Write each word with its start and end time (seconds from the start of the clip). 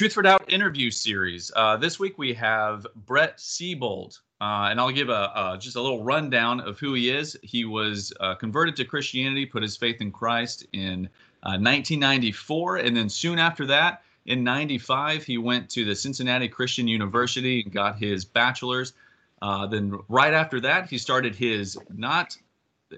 Truth 0.00 0.14
for 0.14 0.22
Doubt 0.22 0.50
interview 0.50 0.90
series. 0.90 1.52
Uh, 1.54 1.76
this 1.76 1.98
week 1.98 2.16
we 2.16 2.32
have 2.32 2.86
Brett 3.04 3.36
Seybold, 3.36 4.18
uh, 4.40 4.68
and 4.70 4.80
I'll 4.80 4.90
give 4.90 5.10
a, 5.10 5.30
a, 5.34 5.58
just 5.60 5.76
a 5.76 5.82
little 5.82 6.02
rundown 6.02 6.58
of 6.60 6.78
who 6.78 6.94
he 6.94 7.10
is. 7.10 7.36
He 7.42 7.66
was 7.66 8.10
uh, 8.18 8.34
converted 8.34 8.76
to 8.76 8.86
Christianity, 8.86 9.44
put 9.44 9.62
his 9.62 9.76
faith 9.76 10.00
in 10.00 10.10
Christ 10.10 10.66
in 10.72 11.06
1994, 11.42 12.78
uh, 12.78 12.82
and 12.82 12.96
then 12.96 13.10
soon 13.10 13.38
after 13.38 13.66
that, 13.66 14.02
in 14.24 14.42
95, 14.42 15.22
he 15.22 15.36
went 15.36 15.68
to 15.68 15.84
the 15.84 15.94
Cincinnati 15.94 16.48
Christian 16.48 16.88
University 16.88 17.60
and 17.60 17.70
got 17.70 17.98
his 17.98 18.24
bachelor's. 18.24 18.94
Uh, 19.42 19.66
then 19.66 19.98
right 20.08 20.32
after 20.32 20.60
that, 20.60 20.88
he 20.88 20.96
started 20.96 21.34
his 21.34 21.76
not 21.94 22.38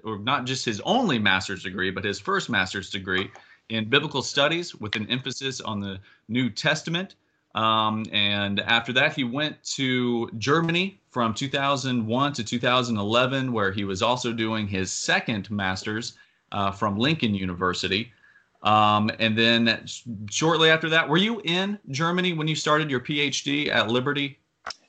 or 0.04 0.20
not 0.20 0.44
just 0.44 0.64
his 0.64 0.80
only 0.84 1.18
master's 1.18 1.64
degree, 1.64 1.90
but 1.90 2.04
his 2.04 2.20
first 2.20 2.48
master's 2.48 2.90
degree 2.90 3.28
in 3.72 3.88
biblical 3.88 4.22
studies 4.22 4.74
with 4.74 4.96
an 4.96 5.08
emphasis 5.10 5.60
on 5.62 5.80
the 5.80 5.98
New 6.28 6.50
Testament. 6.50 7.14
Um, 7.54 8.04
and 8.12 8.60
after 8.60 8.92
that, 8.92 9.14
he 9.14 9.24
went 9.24 9.62
to 9.76 10.30
Germany 10.38 11.00
from 11.10 11.32
2001 11.32 12.32
to 12.34 12.44
2011, 12.44 13.52
where 13.52 13.72
he 13.72 13.84
was 13.84 14.02
also 14.02 14.32
doing 14.32 14.66
his 14.68 14.90
second 14.90 15.50
master's 15.50 16.14
uh, 16.52 16.70
from 16.70 16.98
Lincoln 16.98 17.34
University. 17.34 18.12
Um, 18.62 19.10
and 19.18 19.36
then 19.36 19.86
shortly 20.30 20.70
after 20.70 20.88
that, 20.90 21.08
were 21.08 21.16
you 21.16 21.40
in 21.44 21.78
Germany 21.88 22.34
when 22.34 22.48
you 22.48 22.54
started 22.54 22.90
your 22.90 23.00
PhD 23.00 23.68
at 23.68 23.88
Liberty? 23.88 24.38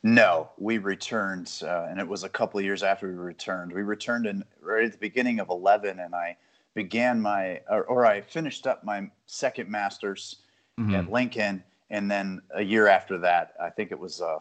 No, 0.04 0.50
we 0.58 0.78
returned, 0.78 1.52
uh, 1.64 1.88
and 1.90 2.00
it 2.00 2.08
was 2.08 2.24
a 2.26 2.30
couple 2.30 2.60
of 2.60 2.66
years 2.66 2.84
after 2.84 3.08
we 3.08 3.14
returned. 3.14 3.72
We 3.72 3.82
returned 3.82 4.26
in 4.26 4.44
right 4.62 4.84
at 4.84 4.92
the 4.92 4.98
beginning 4.98 5.40
of 5.40 5.50
11, 5.50 6.00
and 6.00 6.14
I 6.14 6.36
began 6.74 7.22
my, 7.22 7.62
or, 7.70 7.84
or 7.86 8.06
I 8.06 8.22
finished 8.22 8.68
up 8.68 8.84
my 8.84 9.10
second 9.26 9.70
master's 9.70 10.38
mm-hmm. 10.80 10.96
at 10.96 11.12
Lincoln, 11.12 11.64
and 11.90 12.10
then 12.10 12.42
a 12.56 12.64
year 12.64 12.88
after 12.88 13.18
that, 13.20 13.54
I 13.62 13.70
think 13.70 13.92
it 13.92 14.00
was 14.00 14.22
uh, 14.22 14.40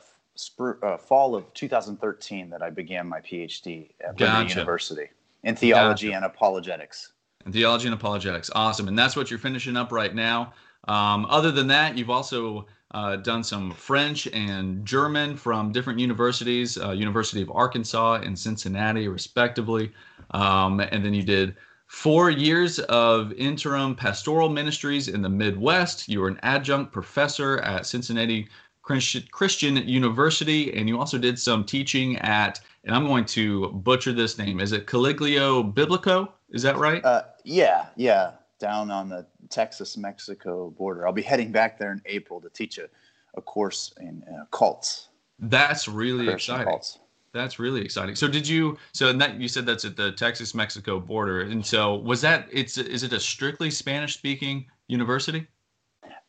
uh, 0.82 0.96
fall 0.96 1.34
of 1.34 1.52
2013 1.54 2.50
that 2.50 2.62
I 2.62 2.70
began 2.70 3.06
my 3.06 3.20
PhD 3.20 3.90
at 4.00 4.16
gotcha. 4.16 4.38
Liberty 4.38 4.54
University 4.54 5.08
in 5.42 5.56
theology 5.56 6.08
gotcha. 6.08 6.16
and 6.16 6.24
apologetics. 6.24 7.12
And 7.44 7.52
theology 7.52 7.86
and 7.86 7.94
apologetics, 7.94 8.50
awesome, 8.54 8.88
and 8.88 8.98
that's 8.98 9.16
what 9.16 9.30
you're 9.30 9.38
finishing 9.38 9.76
up 9.76 9.92
right 9.92 10.14
now. 10.14 10.54
Um, 10.88 11.26
other 11.28 11.50
than 11.50 11.66
that, 11.68 11.98
you've 11.98 12.10
also 12.10 12.66
uh, 12.92 13.16
done 13.16 13.42
some 13.42 13.72
French 13.72 14.26
and 14.28 14.84
German 14.86 15.36
from 15.36 15.72
different 15.72 15.98
universities, 15.98 16.78
uh, 16.78 16.90
University 16.90 17.42
of 17.42 17.50
Arkansas 17.50 18.20
and 18.22 18.38
Cincinnati, 18.38 19.08
respectively. 19.08 19.92
Um, 20.32 20.80
and 20.80 21.04
then 21.04 21.14
you 21.14 21.22
did 21.22 21.56
four 21.92 22.30
years 22.30 22.78
of 22.78 23.34
interim 23.34 23.94
pastoral 23.94 24.48
ministries 24.48 25.08
in 25.08 25.20
the 25.20 25.28
Midwest. 25.28 26.08
You 26.08 26.20
were 26.20 26.28
an 26.28 26.40
adjunct 26.42 26.90
professor 26.90 27.58
at 27.58 27.84
Cincinnati 27.84 28.48
Christian 28.80 29.76
University, 29.76 30.72
and 30.72 30.88
you 30.88 30.98
also 30.98 31.18
did 31.18 31.38
some 31.38 31.64
teaching 31.64 32.16
at, 32.16 32.58
and 32.84 32.96
I'm 32.96 33.06
going 33.06 33.26
to 33.26 33.68
butcher 33.68 34.12
this 34.12 34.38
name. 34.38 34.58
Is 34.58 34.72
it 34.72 34.86
Colegio 34.86 35.72
Biblico? 35.74 36.32
Is 36.48 36.62
that 36.62 36.78
right? 36.78 37.04
Uh, 37.04 37.24
yeah, 37.44 37.86
yeah 37.96 38.32
down 38.58 38.90
on 38.90 39.10
the 39.10 39.26
Texas 39.50 39.98
Mexico 39.98 40.70
border. 40.70 41.06
I'll 41.06 41.12
be 41.12 41.20
heading 41.20 41.52
back 41.52 41.78
there 41.78 41.92
in 41.92 42.00
April 42.06 42.40
to 42.40 42.48
teach 42.48 42.78
a, 42.78 42.88
a 43.34 43.42
course 43.42 43.92
in 44.00 44.24
uh, 44.24 44.46
cults. 44.50 45.10
That's 45.38 45.86
really 45.86 46.24
Christian 46.24 46.54
exciting. 46.54 46.72
Cults. 46.72 46.98
That's 47.32 47.58
really 47.58 47.80
exciting. 47.80 48.14
So 48.14 48.28
did 48.28 48.46
you? 48.46 48.76
So 48.92 49.08
and 49.08 49.20
that 49.20 49.40
you 49.40 49.48
said 49.48 49.64
that's 49.64 49.84
at 49.84 49.96
the 49.96 50.12
Texas 50.12 50.54
Mexico 50.54 51.00
border, 51.00 51.42
and 51.42 51.64
so 51.64 51.96
was 51.96 52.20
that? 52.20 52.46
It's 52.52 52.76
is 52.76 53.02
it 53.02 53.12
a 53.12 53.20
strictly 53.20 53.70
Spanish 53.70 54.14
speaking 54.14 54.66
university? 54.88 55.46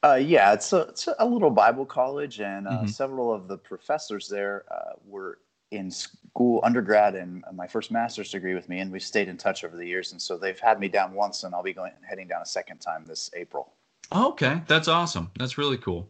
Uh, 0.04 0.16
yeah, 0.16 0.54
it's 0.54 0.72
a 0.74 0.82
it's 0.82 1.08
a 1.20 1.26
little 1.26 1.50
Bible 1.50 1.86
college, 1.86 2.40
and 2.40 2.68
uh, 2.68 2.72
mm-hmm. 2.72 2.88
several 2.88 3.34
of 3.34 3.48
the 3.48 3.58
professors 3.58 4.30
there 4.30 4.64
uh, 4.72 4.94
were 5.06 5.40
in 5.72 5.90
school, 5.90 6.62
undergrad, 6.64 7.16
and 7.16 7.44
my 7.54 7.68
first 7.68 7.92
master's 7.92 8.32
degree 8.32 8.54
with 8.54 8.70
me, 8.70 8.80
and 8.80 8.92
we've 8.92 9.04
stayed 9.04 9.28
in 9.28 9.38
touch 9.38 9.64
over 9.64 9.76
the 9.76 9.86
years. 9.86 10.12
And 10.12 10.22
so 10.22 10.38
they've 10.38 10.60
had 10.60 10.80
me 10.80 10.88
down 10.88 11.14
once, 11.14 11.44
and 11.44 11.54
I'll 11.54 11.64
be 11.64 11.74
going 11.74 11.92
heading 12.08 12.28
down 12.28 12.42
a 12.42 12.46
second 12.46 12.78
time 12.78 13.06
this 13.06 13.30
April. 13.36 13.74
Okay, 14.14 14.62
that's 14.68 14.88
awesome. 14.88 15.32
That's 15.38 15.58
really 15.58 15.78
cool. 15.78 16.10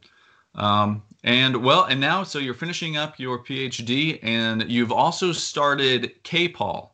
Um, 0.55 1.01
and 1.23 1.63
well, 1.63 1.85
and 1.85 1.99
now, 1.99 2.23
so 2.23 2.39
you're 2.39 2.53
finishing 2.53 2.97
up 2.97 3.17
your 3.17 3.39
PhD, 3.39 4.19
and 4.23 4.69
you've 4.69 4.91
also 4.91 5.31
started 5.31 6.13
KPOL. 6.23 6.89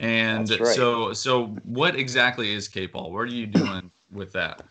And 0.00 0.50
right. 0.50 0.74
so, 0.74 1.12
so 1.12 1.46
what 1.64 1.96
exactly 1.96 2.52
is 2.52 2.68
KPOL? 2.68 3.10
What 3.10 3.20
are 3.20 3.26
you 3.26 3.46
doing 3.46 3.90
with 4.12 4.32
that? 4.32 4.62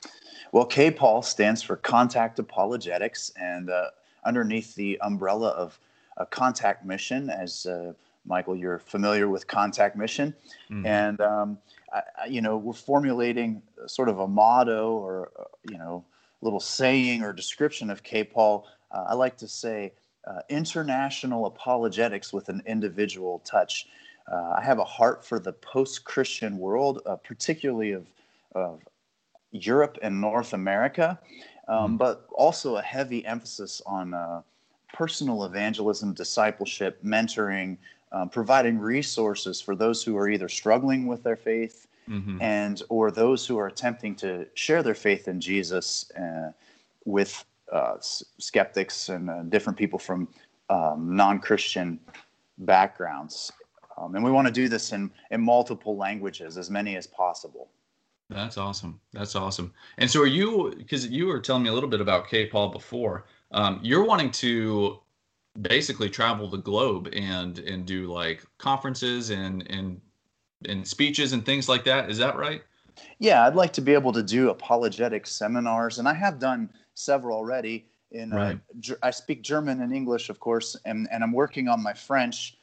Well, 0.52 0.68
KPOL 0.68 1.24
stands 1.24 1.62
for 1.62 1.78
Contact 1.78 2.38
Apologetics, 2.40 3.32
and 3.40 3.70
uh, 3.70 3.88
underneath 4.26 4.76
the 4.76 5.00
umbrella 5.02 5.50
of 5.50 5.80
a 6.18 6.26
contact 6.26 6.86
mission, 6.86 7.30
as 7.30 7.66
uh, 7.66 7.94
Michael, 8.26 8.56
you're 8.56 8.80
familiar 8.80 9.30
with 9.30 9.48
contact 9.48 9.96
mission, 9.96 10.34
mm-hmm. 10.70 10.86
and 10.86 11.22
um, 11.22 11.58
I, 11.94 12.26
you 12.28 12.42
know 12.42 12.58
we're 12.58 12.74
formulating 12.74 13.62
sort 13.88 14.10
of 14.10 14.20
a 14.20 14.28
motto 14.28 14.94
or 14.94 15.32
uh, 15.40 15.44
you 15.70 15.78
know 15.78 16.04
little 16.46 16.60
saying 16.60 17.24
or 17.24 17.34
description 17.34 17.90
of 17.90 18.04
KPOL. 18.04 18.64
Uh, 18.92 19.06
I 19.10 19.14
like 19.16 19.38
to 19.38 19.48
say 19.48 19.94
uh, 20.26 20.40
international 20.50 21.48
apologetics 21.48 22.32
with 22.32 22.50
an 22.50 22.64
individual 22.66 23.40
touch. 23.40 23.88
Uh, 24.32 24.56
I 24.58 24.64
have 24.64 24.80
a 24.80 24.86
heart 24.86 25.26
for 25.26 25.40
the 25.40 25.54
post-Christian 25.54 26.58
world, 26.58 27.02
uh, 27.06 27.18
particularly 27.18 27.92
of, 27.92 28.08
of 28.54 28.82
Europe 29.52 29.98
and 30.02 30.22
North 30.22 30.54
America, 30.54 31.20
um, 31.68 31.78
mm-hmm. 31.78 31.98
but 31.98 32.28
also 32.34 32.78
a 32.78 32.82
heavy 32.82 33.26
emphasis 33.26 33.82
on 33.86 34.44
personal 34.94 35.44
evangelism, 35.44 36.14
discipleship, 36.14 37.04
mentoring, 37.04 37.78
um, 38.12 38.30
providing 38.30 38.80
resources 38.80 39.60
for 39.60 39.76
those 39.76 40.04
who 40.04 40.16
are 40.16 40.30
either 40.30 40.48
struggling 40.48 41.06
with 41.06 41.22
their 41.24 41.36
faith 41.36 41.88
mm-hmm. 42.10 42.42
and 42.42 42.82
or 42.90 43.12
those 43.12 43.46
who 43.46 43.58
are 43.58 43.68
attempting 43.68 44.16
to 44.16 44.46
share 44.54 44.84
their 44.84 44.96
faith 44.96 45.28
in 45.28 45.40
Jesus 45.40 46.12
uh, 46.12 46.52
with 47.06 47.46
uh, 47.72 47.96
skeptics 48.00 49.10
and 49.10 49.30
uh, 49.30 49.44
different 49.44 49.78
people 49.78 50.00
from 50.00 50.28
um, 50.70 51.16
non-Christian 51.16 52.00
backgrounds. 52.60 53.52
Um, 53.98 54.16
and 54.16 54.24
we 54.24 54.32
want 54.32 54.48
to 54.48 54.54
do 54.54 54.68
this 54.68 54.92
in, 54.92 55.10
in 55.32 55.42
multiple 55.42 55.96
languages, 55.96 56.58
as 56.58 56.70
many 56.70 56.96
as 56.96 57.08
possible. 57.08 57.70
That's 58.30 58.58
awesome. 58.58 59.00
That's 59.14 59.36
awesome. 59.36 59.74
And 59.98 60.10
so, 60.10 60.22
are 60.22 60.28
you? 60.28 60.74
Because 60.78 61.08
you 61.08 61.28
were 61.28 61.40
telling 61.40 61.64
me 61.64 61.70
a 61.70 61.74
little 61.74 61.90
bit 61.90 62.02
about 62.02 62.28
KPOL 62.28 62.72
before 62.72 63.26
um, 63.52 63.80
you're 63.84 64.04
wanting 64.04 64.32
to 64.32 65.00
basically 65.62 66.10
travel 66.10 66.50
the 66.50 66.58
globe 66.58 67.08
and 67.14 67.60
and 67.60 67.86
do 67.86 68.12
like 68.12 68.44
conferences 68.58 69.30
and 69.30 69.70
and 69.70 70.02
and 70.66 70.88
speeches 70.88 71.34
and 71.34 71.46
things 71.46 71.70
like 71.70 71.84
that. 71.86 72.10
Is 72.10 72.18
that 72.18 72.36
right? 72.36 72.64
Yeah, 73.20 73.46
I'd 73.46 73.56
like 73.56 73.74
to 73.74 73.82
be 73.82 73.94
able 73.94 74.14
to 74.14 74.24
do 74.24 74.50
apologetic 74.50 75.28
seminars, 75.28 76.00
and 76.00 76.08
I 76.08 76.14
have 76.14 76.40
done 76.40 76.70
several 76.94 77.38
already. 77.38 77.86
In 78.12 78.32
uh, 78.34 78.36
right. 78.36 78.60
uh, 78.92 78.96
I 79.04 79.12
speak 79.12 79.42
German 79.42 79.82
and 79.82 79.94
English, 79.94 80.30
of 80.30 80.40
course, 80.40 80.76
and 80.86 81.08
and 81.12 81.24
I'm 81.24 81.32
working 81.34 81.68
on 81.68 81.82
my 81.82 81.94
French, 81.94 82.58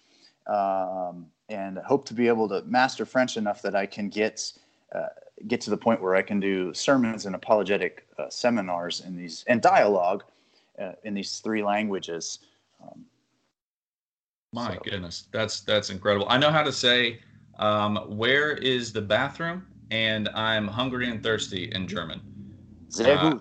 um, 0.47 1.27
and 1.49 1.79
hope 1.79 2.07
to 2.07 2.15
be 2.15 2.29
able 2.29 2.49
to 2.49 2.63
master 2.63 3.05
French 3.05 3.37
enough 3.37 3.63
that 3.63 3.75
I 3.75 3.87
can 3.87 4.09
get. 4.09 4.53
Uh, 4.95 5.07
get 5.49 5.61
to 5.61 5.71
the 5.71 5.77
point 5.77 6.01
where 6.01 6.15
I 6.15 6.23
can 6.23 6.39
do 6.39 6.73
sermons 6.73 7.27
and 7.27 7.34
apologetic 7.34 8.07
uh, 8.19 8.29
seminars 8.29 9.01
in 9.01 9.17
these 9.17 9.45
and 9.49 9.61
dialogue 9.61 10.23
uh, 10.81 10.93
in 11.05 11.15
these 11.15 11.41
three 11.41 11.65
languages. 11.65 12.41
Um, 12.83 13.05
My 14.53 14.75
so. 14.75 14.81
goodness, 14.84 15.27
that's 15.33 15.61
that's 15.61 15.91
incredible. 15.91 16.27
I 16.28 16.39
know 16.39 16.51
how 16.51 16.63
to 16.63 16.72
say 16.72 17.21
um, 17.62 17.97
"Where 18.09 18.53
is 18.53 18.92
the 18.92 19.03
bathroom?" 19.03 19.66
and 19.91 20.28
"I'm 20.30 20.66
hungry 20.66 21.09
and 21.09 21.22
thirsty" 21.22 21.70
in 21.72 21.86
German. 21.86 22.20
Sehr 22.88 23.16
uh. 23.16 23.38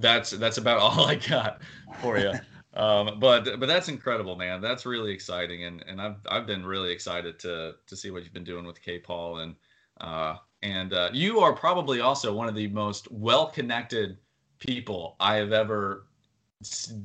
That's 0.00 0.30
that's 0.30 0.58
about 0.58 0.78
all 0.84 1.06
I 1.06 1.16
got 1.16 1.62
for 2.00 2.18
you. 2.18 2.32
um, 2.74 3.18
but 3.18 3.58
but 3.58 3.66
that's 3.66 3.88
incredible, 3.88 4.36
man. 4.36 4.60
That's 4.60 4.86
really 4.86 5.12
exciting, 5.12 5.64
and 5.64 5.84
and 5.88 6.00
I've 6.00 6.16
I've 6.28 6.46
been 6.46 6.64
really 6.64 6.92
excited 6.92 7.38
to 7.40 7.74
to 7.86 7.96
see 7.96 8.10
what 8.10 8.22
you've 8.24 8.34
been 8.34 8.44
doing 8.44 8.66
with 8.66 8.82
KPOL, 8.82 9.42
and 9.42 9.54
uh, 10.00 10.36
and 10.62 10.92
uh, 10.92 11.10
you 11.12 11.40
are 11.40 11.52
probably 11.52 12.00
also 12.00 12.32
one 12.34 12.48
of 12.48 12.54
the 12.54 12.68
most 12.68 13.10
well 13.10 13.46
connected 13.46 14.18
people 14.58 15.16
I 15.20 15.36
have 15.36 15.52
ever 15.52 16.06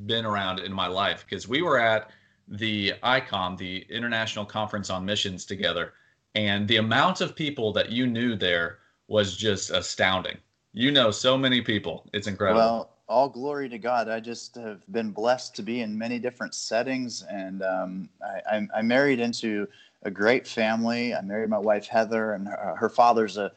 been 0.05 0.25
around 0.25 0.59
in 0.59 0.71
my 0.71 0.87
life 0.87 1.25
because 1.27 1.47
we 1.47 1.61
were 1.61 1.79
at 1.79 2.09
the 2.47 2.93
ICOM, 3.03 3.57
the 3.57 3.85
International 3.89 4.45
Conference 4.45 4.89
on 4.89 5.05
Missions, 5.05 5.45
together, 5.45 5.93
and 6.35 6.67
the 6.67 6.77
amount 6.77 7.21
of 7.21 7.35
people 7.35 7.73
that 7.73 7.91
you 7.91 8.07
knew 8.07 8.35
there 8.35 8.79
was 9.07 9.35
just 9.35 9.71
astounding. 9.71 10.37
You 10.73 10.91
know 10.91 11.11
so 11.11 11.37
many 11.37 11.61
people. 11.61 12.07
It's 12.13 12.27
incredible. 12.27 12.61
Well, 12.61 12.89
all 13.07 13.27
glory 13.27 13.67
to 13.69 13.79
God. 13.79 14.07
I 14.07 14.19
just 14.19 14.55
have 14.55 14.81
been 14.91 15.09
blessed 15.11 15.55
to 15.55 15.63
be 15.63 15.81
in 15.81 15.97
many 15.97 16.19
different 16.19 16.53
settings, 16.53 17.23
and 17.23 17.63
um, 17.63 18.09
I, 18.23 18.57
I, 18.57 18.67
I, 18.75 18.81
married 18.83 19.19
into 19.19 19.67
a 20.03 20.11
great 20.11 20.47
family. 20.47 21.15
I 21.15 21.21
married 21.21 21.49
my 21.49 21.57
wife 21.57 21.87
Heather, 21.87 22.33
and 22.33 22.47
her, 22.47 22.75
her 22.77 22.89
father's 22.89 23.37
a 23.37 23.51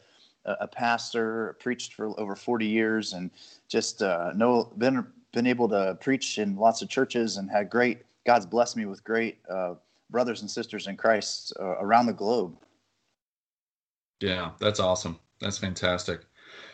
a 0.45 0.67
pastor, 0.67 1.55
preached 1.59 1.93
for 1.93 2.19
over 2.19 2.35
40 2.35 2.65
years, 2.65 3.13
and 3.13 3.31
just 3.67 4.01
uh, 4.01 4.31
know 4.35 4.71
been 4.77 5.05
been 5.31 5.47
able 5.47 5.69
to 5.69 5.97
preach 5.99 6.37
in 6.37 6.55
lots 6.57 6.81
of 6.81 6.89
churches 6.89 7.37
and 7.37 7.49
had 7.49 7.69
great. 7.69 8.03
God's 8.25 8.45
blessed 8.45 8.77
me 8.77 8.85
with 8.85 9.03
great 9.03 9.39
uh, 9.49 9.75
brothers 10.09 10.41
and 10.41 10.49
sisters 10.49 10.87
in 10.87 10.97
Christ 10.97 11.53
uh, 11.59 11.77
around 11.79 12.05
the 12.05 12.13
globe. 12.13 12.55
Yeah, 14.21 14.51
that's 14.59 14.79
awesome. 14.79 15.19
That's 15.41 15.57
fantastic. 15.57 16.21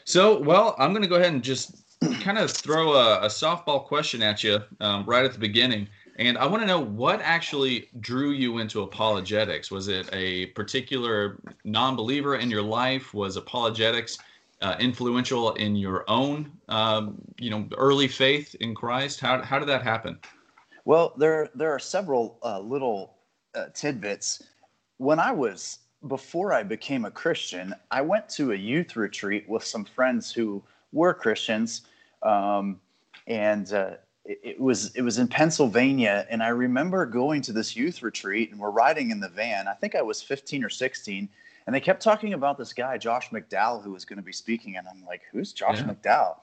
So, 0.03 0.39
well, 0.41 0.75
I'm 0.77 0.91
going 0.91 1.01
to 1.01 1.07
go 1.07 1.15
ahead 1.15 1.33
and 1.33 1.43
just 1.43 1.83
kind 2.21 2.37
of 2.37 2.51
throw 2.51 2.93
a, 2.93 3.21
a 3.21 3.27
softball 3.27 3.85
question 3.85 4.21
at 4.21 4.43
you 4.43 4.59
um, 4.79 5.05
right 5.05 5.25
at 5.25 5.33
the 5.33 5.39
beginning. 5.39 5.87
And 6.17 6.37
I 6.37 6.45
want 6.45 6.61
to 6.61 6.67
know 6.67 6.81
what 6.81 7.21
actually 7.21 7.87
drew 8.01 8.31
you 8.31 8.57
into 8.57 8.81
apologetics. 8.81 9.71
Was 9.71 9.87
it 9.87 10.09
a 10.11 10.47
particular 10.47 11.39
non 11.63 11.95
believer 11.95 12.35
in 12.35 12.51
your 12.51 12.61
life? 12.61 13.13
Was 13.13 13.37
apologetics 13.37 14.19
uh, 14.61 14.75
influential 14.79 15.53
in 15.53 15.75
your 15.75 16.03
own, 16.09 16.51
um, 16.67 17.21
you 17.39 17.49
know, 17.49 17.67
early 17.77 18.07
faith 18.07 18.53
in 18.59 18.75
Christ? 18.75 19.21
How, 19.21 19.41
how 19.41 19.59
did 19.59 19.69
that 19.69 19.83
happen? 19.83 20.19
Well, 20.83 21.13
there, 21.17 21.49
there 21.55 21.71
are 21.71 21.79
several 21.79 22.37
uh, 22.43 22.59
little 22.59 23.15
uh, 23.59 23.69
tidbits. 23.73 24.43
When 24.97 25.19
I 25.19 25.31
was, 25.31 25.79
before 26.07 26.53
I 26.53 26.63
became 26.63 27.05
a 27.05 27.11
Christian, 27.11 27.73
I 27.91 28.01
went 28.01 28.29
to 28.29 28.51
a 28.51 28.55
youth 28.55 28.95
retreat 28.95 29.47
with 29.47 29.63
some 29.63 29.85
friends 29.85 30.31
who 30.31 30.63
were 30.91 31.13
Christians. 31.13 31.81
Um, 32.23 32.79
and 33.27 33.71
uh, 33.73 33.91
it, 34.25 34.59
was 34.59 34.93
it 34.95 35.01
was 35.01 35.17
in 35.17 35.27
Pennsylvania, 35.27 36.25
and 36.29 36.43
I 36.43 36.49
remember 36.49 37.05
going 37.05 37.41
to 37.43 37.53
this 37.53 37.75
youth 37.75 38.03
retreat, 38.03 38.51
and 38.51 38.59
we're 38.59 38.71
riding 38.71 39.11
in 39.11 39.19
the 39.19 39.29
van. 39.29 39.67
I 39.67 39.73
think 39.73 39.95
I 39.95 40.01
was 40.01 40.21
15 40.21 40.63
or 40.63 40.69
16, 40.69 41.29
and 41.65 41.75
they 41.75 41.79
kept 41.79 42.01
talking 42.01 42.33
about 42.33 42.57
this 42.57 42.73
guy 42.73 42.97
Josh 42.97 43.29
McDowell 43.29 43.83
who 43.83 43.91
was 43.91 44.05
going 44.05 44.17
to 44.17 44.23
be 44.23 44.33
speaking, 44.33 44.77
and 44.77 44.87
I'm 44.87 45.03
like, 45.05 45.21
who's 45.31 45.53
Josh 45.53 45.79
yeah. 45.79 45.93
McDowell? 45.93 46.35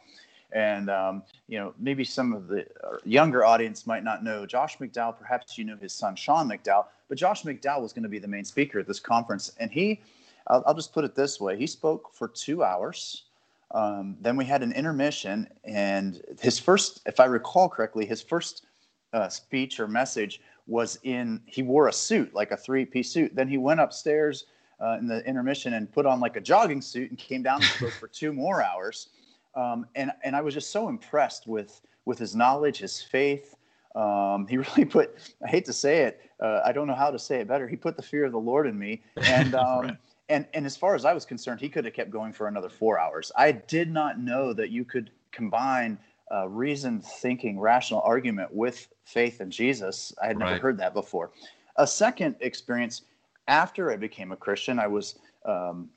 And 0.52 0.88
um, 0.90 1.22
you 1.48 1.58
know, 1.58 1.75
maybe 1.78 2.04
some 2.04 2.32
of 2.32 2.48
the 2.48 2.66
uh, 2.84 2.98
younger 3.04 3.44
audience 3.44 3.87
might 3.87 4.04
not 4.04 4.25
know 4.25 4.46
Josh 4.46 4.78
McDowell. 4.78 5.19
Perhaps 5.19 5.58
you 5.58 5.64
know 5.64 5.76
his 5.76 5.93
son 5.93 6.16
Sean 6.16 6.48
McDowell, 6.48 6.87
but 7.08 7.19
Josh 7.19 7.43
McDowell 7.43 7.82
was 7.82 7.93
going 7.93 8.04
to 8.04 8.08
be 8.08 8.19
the 8.19 8.28
main 8.28 8.44
speaker 8.44 8.78
at 8.78 8.87
this 8.87 9.00
conference, 9.00 9.52
and 9.58 9.70
he, 9.70 10.00
I'll, 10.46 10.62
I'll 10.66 10.75
just 10.75 10.93
put 10.93 11.04
it 11.04 11.14
this 11.14 11.40
way: 11.40 11.56
he 11.58 11.66
spoke 11.66 12.12
for 12.12 12.28
two 12.28 12.62
hours 12.62 13.25
um, 13.72 14.16
then 14.20 14.37
we 14.37 14.44
had 14.44 14.62
an 14.62 14.72
intermission, 14.72 15.48
and 15.64 16.22
his 16.40 16.58
first, 16.58 17.00
if 17.06 17.19
I 17.19 17.25
recall 17.25 17.69
correctly, 17.69 18.06
his 18.06 18.22
first 18.22 18.66
uh, 19.12 19.28
speech 19.28 19.81
or 19.81 19.88
message 19.88 20.40
was 20.66 20.98
in 21.02 21.40
he 21.46 21.62
wore 21.62 21.88
a 21.88 21.93
suit, 21.93 22.34
like 22.34 22.52
a 22.52 22.56
three 22.56 22.84
piece 22.84 23.10
suit. 23.10 23.34
Then 23.34 23.48
he 23.48 23.58
went 23.58 23.81
upstairs 23.81 24.46
uh, 24.81 24.96
in 24.98 25.06
the 25.06 25.25
intermission 25.26 25.75
and 25.75 25.90
put 25.90 26.06
on 26.06 26.20
like 26.20 26.37
a 26.37 26.40
jogging 26.40 26.81
suit 26.81 27.10
and 27.10 27.19
came 27.19 27.43
down 27.43 27.56
and 27.56 27.64
spoke 27.64 27.93
for 27.93 28.08
two 28.08 28.32
more 28.32 28.62
hours. 28.62 29.08
Um, 29.56 29.87
and 29.94 30.12
and 30.23 30.37
I 30.37 30.43
was 30.43 30.55
just 30.55 30.70
so 30.70 30.88
impressed 30.88 31.47
with 31.47 31.81
with 32.05 32.19
his 32.19 32.37
knowledge, 32.37 32.79
his 32.79 33.03
faith. 33.03 33.56
Um, 33.94 34.47
he 34.47 34.56
really 34.76 34.85
put 34.85 35.35
I 35.44 35.49
hate 35.49 35.64
to 35.64 35.73
say 35.73 36.03
it, 36.03 36.20
uh, 36.41 36.61
I 36.64 36.73
don't 36.73 36.87
know 36.87 36.94
how 36.94 37.11
to 37.11 37.19
say 37.19 37.41
it 37.41 37.49
better. 37.49 37.67
He 37.67 37.76
put 37.76 37.97
the 37.97 38.03
fear 38.03 38.25
of 38.25 38.32
the 38.32 38.38
Lord 38.38 38.67
in 38.67 38.79
me, 38.79 39.03
and 39.17 39.55
um, 39.56 39.87
right 39.87 39.97
and 40.29 40.47
and 40.55 40.67
as 40.67 40.76
far 40.76 40.94
as 40.94 41.05
I 41.05 41.12
was 41.12 41.25
concerned, 41.25 41.61
he 41.61 41.69
could 41.69 41.85
have 41.85 41.94
kept 41.94 42.11
going 42.11 42.32
for 42.32 42.49
another 42.49 42.69
four 42.69 42.99
hours. 42.99 43.31
I 43.37 43.53
did 43.53 43.91
not 43.91 44.19
know 44.19 44.53
that 44.53 44.70
you 44.70 44.85
could 44.85 45.11
combine 45.31 45.99
uh, 46.32 46.49
reasoned 46.49 47.05
thinking, 47.05 47.58
rational 47.58 48.00
argument 48.00 48.53
with 48.53 48.88
faith 49.05 49.41
in 49.41 49.50
Jesus. 49.50 50.12
I 50.20 50.26
had 50.26 50.38
never 50.38 50.53
right. 50.53 50.61
heard 50.61 50.79
that 50.79 50.94
before. 50.94 51.31
A 51.76 51.87
second 51.87 52.35
experience 52.41 53.03
after 53.47 53.93
I 53.93 53.97
became 53.97 54.32
a 54.32 54.37
Christian, 54.37 54.79
I 54.79 54.88
was 54.88 55.19
um, 55.44 55.88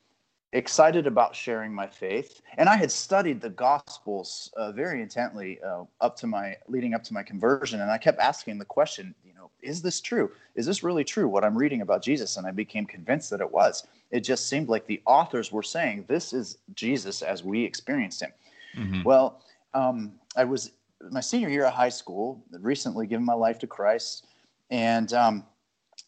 excited 0.51 1.05
about 1.05 1.35
sharing 1.35 1.73
my 1.73 1.87
faith, 1.87 2.41
and 2.57 2.67
I 2.67 2.75
had 2.75 2.91
studied 2.91 3.39
the 3.39 3.49
Gospels 3.49 4.51
uh, 4.57 4.71
very 4.71 5.01
intently 5.01 5.59
uh, 5.61 5.83
up 6.01 6.15
to 6.17 6.27
my 6.27 6.55
leading 6.67 6.93
up 6.93 7.03
to 7.05 7.13
my 7.13 7.23
conversion, 7.23 7.81
and 7.81 7.91
I 7.91 7.97
kept 7.97 8.19
asking 8.19 8.57
the 8.57 8.65
question, 8.65 9.13
you 9.23 9.33
know, 9.33 9.51
is 9.61 9.81
this 9.81 10.01
true? 10.01 10.31
Is 10.55 10.65
this 10.65 10.83
really 10.83 11.03
true, 11.03 11.27
what 11.27 11.43
I'm 11.43 11.57
reading 11.57 11.81
about 11.81 12.01
Jesus? 12.01 12.37
And 12.37 12.47
I 12.47 12.51
became 12.51 12.85
convinced 12.85 13.29
that 13.29 13.41
it 13.41 13.51
was. 13.51 13.85
It 14.11 14.21
just 14.21 14.47
seemed 14.47 14.69
like 14.69 14.87
the 14.87 15.01
authors 15.05 15.51
were 15.51 15.63
saying, 15.63 16.05
this 16.07 16.33
is 16.33 16.57
Jesus 16.73 17.21
as 17.21 17.43
we 17.43 17.63
experienced 17.63 18.21
him. 18.21 18.31
Mm-hmm. 18.75 19.03
Well, 19.03 19.41
um, 19.73 20.13
I 20.35 20.45
was 20.45 20.71
my 21.11 21.21
senior 21.21 21.49
year 21.49 21.65
of 21.65 21.73
high 21.73 21.89
school, 21.89 22.43
recently 22.59 23.07
given 23.07 23.25
my 23.25 23.33
life 23.33 23.59
to 23.59 23.67
Christ, 23.67 24.25
and 24.71 25.13
um, 25.13 25.45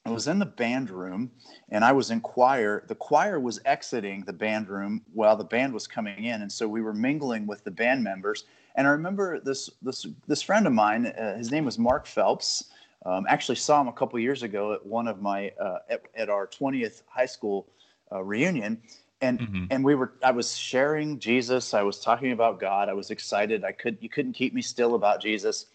I 0.06 0.10
was 0.10 0.28
in 0.28 0.40
the 0.40 0.46
band 0.46 0.90
room 0.90 1.32
and 1.70 1.86
I 1.86 1.92
was 1.92 2.10
in 2.10 2.22
choir. 2.22 2.84
The 2.88 2.96
choir 2.96 3.40
was 3.40 3.60
exiting 3.66 4.24
the 4.26 4.34
band 4.34 4.68
room 4.68 5.04
while 5.14 5.38
the 5.38 5.44
band 5.44 5.74
was 5.74 5.86
coming 5.86 6.24
in. 6.24 6.42
And 6.42 6.52
so 6.52 6.68
we 6.68 6.82
were 6.82 6.94
mingling 6.94 7.46
with 7.46 7.64
the 7.64 7.72
band 7.72 8.04
members. 8.04 8.46
And 8.76 8.88
I 8.88 8.92
remember 8.92 9.40
this, 9.40 9.70
this, 9.82 10.08
this 10.28 10.42
friend 10.42 10.66
of 10.66 10.74
mine, 10.74 11.08
uh, 11.08 11.38
his 11.38 11.52
name 11.52 11.66
was 11.66 11.78
Mark 11.78 12.08
Phelps. 12.08 12.72
Um, 13.06 13.26
actually 13.28 13.56
saw 13.56 13.82
him 13.82 13.88
a 13.88 13.94
couple 13.94 14.20
years 14.20 14.44
ago 14.44 14.74
at 14.74 14.86
one 14.86 15.08
of 15.08 15.22
my 15.22 15.52
uh, 15.60 15.80
at, 15.90 16.04
at, 16.16 16.30
our 16.30 16.46
20th 16.46 17.02
high 17.08 17.26
school 17.26 17.68
uh, 18.12 18.24
reunion, 18.24 18.80
and 19.22 19.40
mm-hmm. 19.40 19.66
and 19.72 19.84
we 19.84 19.96
were 19.96 20.14
I 20.24 20.30
was 20.30 20.56
sharing 20.56 21.18
Jesus. 21.18 21.74
I 21.74 21.82
was 21.82 22.00
talking 22.00 22.32
about 22.32 22.60
God. 22.60 22.90
I 22.90 22.94
was 22.94 23.10
excited. 23.10 23.64
I 23.64 23.72
could 23.72 23.98
you 24.02 24.10
couldn't 24.10 24.34
keep 24.34 24.54
me 24.54 24.62
still 24.62 24.94
about 24.94 25.20
Jesus, 25.20 25.66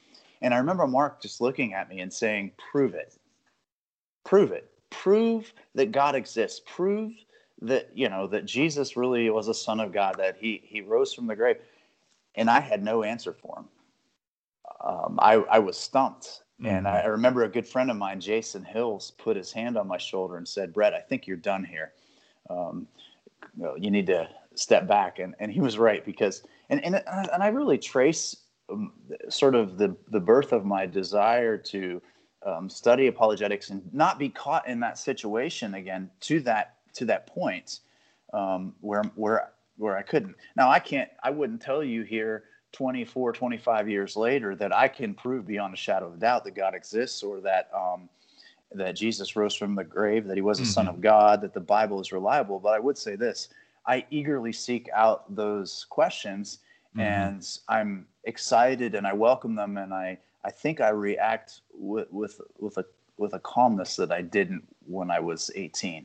and 0.41 0.55
I 0.55 0.59
remember 0.59 0.87
Mark 0.87 1.21
just 1.21 1.41
looking 1.41 1.75
at 1.75 1.89
me 1.89 1.99
and 1.99 2.13
saying, 2.13 2.53
"Prove 2.71 2.95
it, 2.95 3.19
prove 4.27 4.53
it, 4.53 4.71
prove 4.91 5.55
that 5.75 5.93
God 5.93 6.15
exists, 6.15 6.61
prove 6.67 7.13
that 7.63 7.89
you 7.95 8.11
know 8.11 8.27
that 8.27 8.45
Jesus 8.45 8.99
really 8.99 9.31
was 9.31 9.49
a 9.49 9.55
son 9.55 9.81
of 9.81 9.93
God, 9.93 10.17
that 10.19 10.37
he 10.39 10.61
he 10.63 10.83
rose 10.83 11.15
from 11.15 11.27
the 11.27 11.37
grave." 11.37 11.57
And 12.35 12.51
I 12.51 12.61
had 12.61 12.85
no 12.85 13.03
answer 13.03 13.33
for 13.33 13.61
him. 13.61 13.65
Um, 14.85 15.19
I, 15.23 15.37
I 15.37 15.59
was 15.59 15.79
stumped 15.79 16.43
Mm-hmm. 16.61 16.75
And 16.75 16.89
I, 16.89 17.05
remember 17.05 17.45
a 17.45 17.49
good 17.49 17.67
friend 17.67 17.91
of 17.91 17.97
mine, 17.97 18.21
Jason 18.21 18.65
Hills, 18.65 19.13
put 19.19 19.37
his 19.37 19.53
hand 19.53 19.77
on 19.77 19.87
my 19.87 19.99
shoulder 19.99 20.39
and 20.39 20.49
said, 20.49 20.73
Brett, 20.73 20.95
I 20.95 21.01
think 21.01 21.27
you're 21.27 21.37
done 21.37 21.65
here. 21.65 21.93
Um, 22.49 22.87
you, 23.57 23.63
know, 23.63 23.77
you 23.77 23.91
need 23.91 24.07
to 24.07 24.29
step 24.55 24.89
back. 24.89 25.19
And, 25.19 25.35
and 25.39 25.53
he 25.53 25.61
was 25.61 25.77
right 25.77 26.05
because, 26.05 26.45
and, 26.71 26.83
and, 26.83 26.95
and 27.07 27.43
I 27.43 27.49
really 27.49 27.77
trace 27.77 28.37
um, 28.71 28.93
sort 29.29 29.55
of 29.55 29.77
the, 29.77 29.95
the 30.11 30.21
birth 30.21 30.53
of 30.53 30.65
my 30.65 30.87
desire 30.87 31.59
to 31.59 32.01
um, 32.47 32.71
study 32.71 33.09
apologetics 33.09 33.71
and 33.71 33.83
not 33.93 34.19
be 34.19 34.29
caught 34.29 34.67
in 34.67 34.81
that 34.81 34.99
situation 34.99 35.75
again 35.75 36.11
to 36.21 36.41
that, 36.41 36.77
to 36.95 37.05
that 37.05 37.27
point 37.27 37.81
um, 38.33 38.75
where, 38.81 39.03
where, 39.15 39.53
where 39.77 39.97
I 39.97 40.03
couldn't. 40.03 40.37
Now 40.57 40.71
I 40.71 40.79
can't, 40.79 41.11
I 41.23 41.31
wouldn't 41.31 41.61
tell 41.61 41.85
you 41.85 42.03
here 42.03 42.45
24, 42.73 43.33
25 43.33 43.89
years 43.89 44.17
later 44.17 44.55
that 44.55 44.75
I 44.75 44.89
can 44.89 45.15
prove 45.15 45.47
beyond 45.47 45.75
a 45.75 45.77
shadow 45.77 46.07
of 46.07 46.19
doubt 46.19 46.45
that 46.45 46.55
God 46.55 46.75
exists 46.75 47.23
or 47.23 47.41
that 47.41 47.71
um, 47.75 48.09
that 48.73 48.93
Jesus 48.93 49.37
rose 49.37 49.55
from 49.55 49.75
the 49.75 49.85
grave, 49.85 50.27
that 50.27 50.37
he 50.37 50.43
was 50.43 50.59
the 50.59 50.65
mm-hmm. 50.65 50.73
Son 50.73 50.89
of 50.89 51.01
God, 51.01 51.41
that 51.41 51.55
the 51.55 51.61
Bible 51.61 52.01
is 52.01 52.13
reliable. 52.13 52.59
But 52.59 52.75
I 52.75 52.79
would 52.79 52.99
say 52.99 53.17
this 53.17 53.49
I 53.87 54.05
eagerly 54.11 54.53
seek 54.53 54.89
out 54.95 55.35
those 55.35 55.87
questions 55.89 56.59
mm-hmm. 56.91 57.01
and 57.01 57.59
I'm 57.69 58.07
excited 58.25 58.95
and 58.95 59.07
I 59.07 59.13
welcome 59.13 59.55
them 59.55 59.77
and 59.77 59.95
I, 59.95 60.19
I 60.47 60.51
think 60.51 60.81
I 60.81 60.91
react 60.91 61.63
with, 61.75 62.07
with, 62.13 62.41
with, 62.59 62.79
a, 62.79 62.85
with 63.19 63.35
a 63.35 63.41
calmness 63.41 63.97
that 63.97 64.13
I 64.13 64.23
didn't 64.23 64.63
when 64.87 65.11
I 65.11 65.19
was 65.19 65.51
18. 65.57 66.05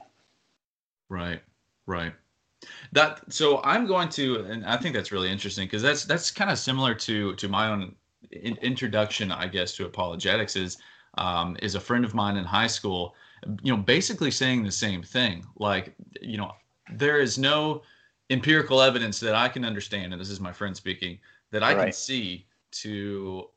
Right, 1.10 1.41
right. 1.86 2.13
That 2.91 3.21
so 3.31 3.62
I'm 3.63 3.86
going 3.86 4.10
to, 4.10 4.45
and 4.45 4.65
I 4.65 4.77
think 4.77 4.95
that's 4.95 5.12
really 5.12 5.29
interesting 5.29 5.67
because 5.67 5.81
that's 5.81 6.05
that's 6.05 6.29
kind 6.29 6.51
of 6.51 6.60
similar 6.60 6.93
to 6.93 7.33
to 7.36 7.48
my 7.50 7.67
own 7.67 7.95
in, 8.31 8.55
introduction, 8.57 9.31
I 9.31 9.48
guess, 9.48 9.75
to 9.77 9.86
apologetics. 9.86 10.55
Is 10.55 10.77
um, 11.17 11.57
is 11.62 11.74
a 11.74 11.79
friend 11.79 12.05
of 12.05 12.13
mine 12.13 12.38
in 12.38 12.43
high 12.43 12.67
school, 12.67 13.15
you 13.63 13.75
know, 13.75 13.81
basically 13.81 14.29
saying 14.29 14.63
the 14.63 14.71
same 14.71 15.01
thing. 15.01 15.43
Like, 15.57 15.95
you 16.21 16.38
know, 16.38 16.51
there 16.93 17.19
is 17.19 17.39
no 17.39 17.81
empirical 18.29 18.81
evidence 18.81 19.19
that 19.21 19.36
I 19.36 19.50
can 19.50 19.65
understand, 19.65 20.13
and 20.13 20.21
this 20.21 20.29
is 20.29 20.39
my 20.39 20.53
friend 20.53 20.77
speaking, 20.77 21.17
that 21.51 21.63
I 21.63 21.74
right. 21.74 21.83
can 21.86 21.93
see 21.93 22.45
to 22.71 23.50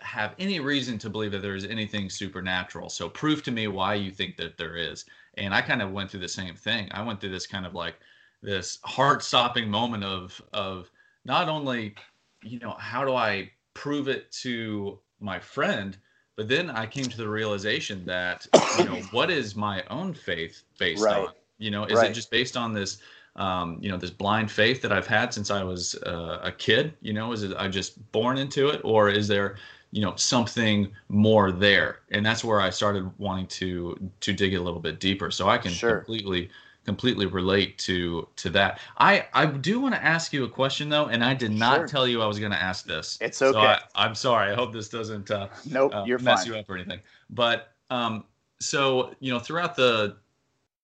have 0.00 0.34
any 0.38 0.60
reason 0.60 0.98
to 0.98 1.10
believe 1.10 1.32
that 1.32 1.42
there 1.42 1.54
is 1.54 1.64
anything 1.64 2.10
supernatural. 2.10 2.88
So 2.88 3.08
prove 3.08 3.42
to 3.44 3.50
me 3.50 3.68
why 3.68 3.94
you 3.94 4.10
think 4.10 4.36
that 4.36 4.56
there 4.56 4.76
is. 4.76 5.04
And 5.34 5.54
I 5.54 5.62
kind 5.62 5.82
of 5.82 5.92
went 5.92 6.10
through 6.10 6.20
the 6.20 6.28
same 6.28 6.54
thing. 6.54 6.88
I 6.92 7.02
went 7.02 7.20
through 7.20 7.30
this 7.30 7.46
kind 7.46 7.64
of 7.64 7.74
like 7.74 7.94
this 8.42 8.78
heart-stopping 8.84 9.70
moment 9.70 10.04
of 10.04 10.40
of 10.52 10.90
not 11.24 11.48
only 11.48 11.94
you 12.42 12.58
know 12.58 12.72
how 12.78 13.04
do 13.04 13.14
I 13.14 13.50
prove 13.74 14.08
it 14.08 14.30
to 14.42 14.98
my 15.20 15.38
friend, 15.38 15.96
but 16.36 16.48
then 16.48 16.70
I 16.70 16.86
came 16.86 17.04
to 17.04 17.16
the 17.16 17.28
realization 17.28 18.04
that 18.06 18.46
you 18.78 18.84
know 18.84 18.96
what 19.12 19.30
is 19.30 19.54
my 19.54 19.84
own 19.90 20.12
faith 20.12 20.64
based 20.78 21.02
right. 21.02 21.28
on? 21.28 21.28
You 21.58 21.70
know, 21.70 21.84
is 21.84 21.94
right. 21.94 22.10
it 22.10 22.14
just 22.14 22.30
based 22.30 22.56
on 22.56 22.72
this? 22.72 22.98
Um, 23.36 23.78
you 23.80 23.90
know, 23.90 23.96
this 23.96 24.10
blind 24.10 24.50
faith 24.50 24.82
that 24.82 24.92
I've 24.92 25.06
had 25.06 25.32
since 25.32 25.50
I 25.50 25.62
was 25.64 25.94
uh, 26.06 26.40
a 26.42 26.52
kid. 26.52 26.94
You 27.00 27.14
know, 27.14 27.32
is 27.32 27.42
it 27.42 27.56
I 27.56 27.68
just 27.68 28.12
born 28.12 28.36
into 28.36 28.68
it, 28.68 28.80
or 28.84 29.08
is 29.08 29.26
there 29.26 29.56
you 29.90 30.02
know 30.02 30.14
something 30.16 30.90
more 31.08 31.50
there? 31.50 32.00
And 32.10 32.24
that's 32.24 32.44
where 32.44 32.60
I 32.60 32.70
started 32.70 33.10
wanting 33.18 33.46
to 33.46 34.10
to 34.20 34.32
dig 34.32 34.54
a 34.54 34.60
little 34.60 34.80
bit 34.80 35.00
deeper, 35.00 35.30
so 35.30 35.48
I 35.48 35.58
can 35.58 35.72
sure. 35.72 35.96
completely 35.96 36.50
completely 36.84 37.26
relate 37.26 37.78
to 37.78 38.28
to 38.36 38.50
that. 38.50 38.80
I 38.98 39.26
I 39.32 39.46
do 39.46 39.80
want 39.80 39.94
to 39.94 40.04
ask 40.04 40.32
you 40.32 40.44
a 40.44 40.48
question 40.48 40.88
though, 40.88 41.06
and 41.06 41.24
I 41.24 41.34
did 41.34 41.52
not 41.52 41.76
sure. 41.76 41.88
tell 41.88 42.08
you 42.08 42.22
I 42.22 42.26
was 42.26 42.38
going 42.38 42.52
to 42.52 42.62
ask 42.62 42.86
this. 42.86 43.18
It's 43.20 43.40
okay. 43.40 43.52
So 43.52 43.78
I, 43.94 44.06
am 44.06 44.14
sorry. 44.14 44.52
I 44.52 44.54
hope 44.54 44.72
this 44.72 44.88
doesn't 44.88 45.30
uh, 45.30 45.48
nope, 45.64 45.94
uh, 45.94 46.04
you're 46.06 46.18
mess 46.18 46.44
fine. 46.44 46.52
you 46.52 46.58
up 46.58 46.68
or 46.68 46.76
anything. 46.76 47.00
But 47.30 47.72
um, 47.90 48.24
so 48.60 49.14
you 49.20 49.32
know, 49.32 49.38
throughout 49.38 49.76
the 49.76 50.16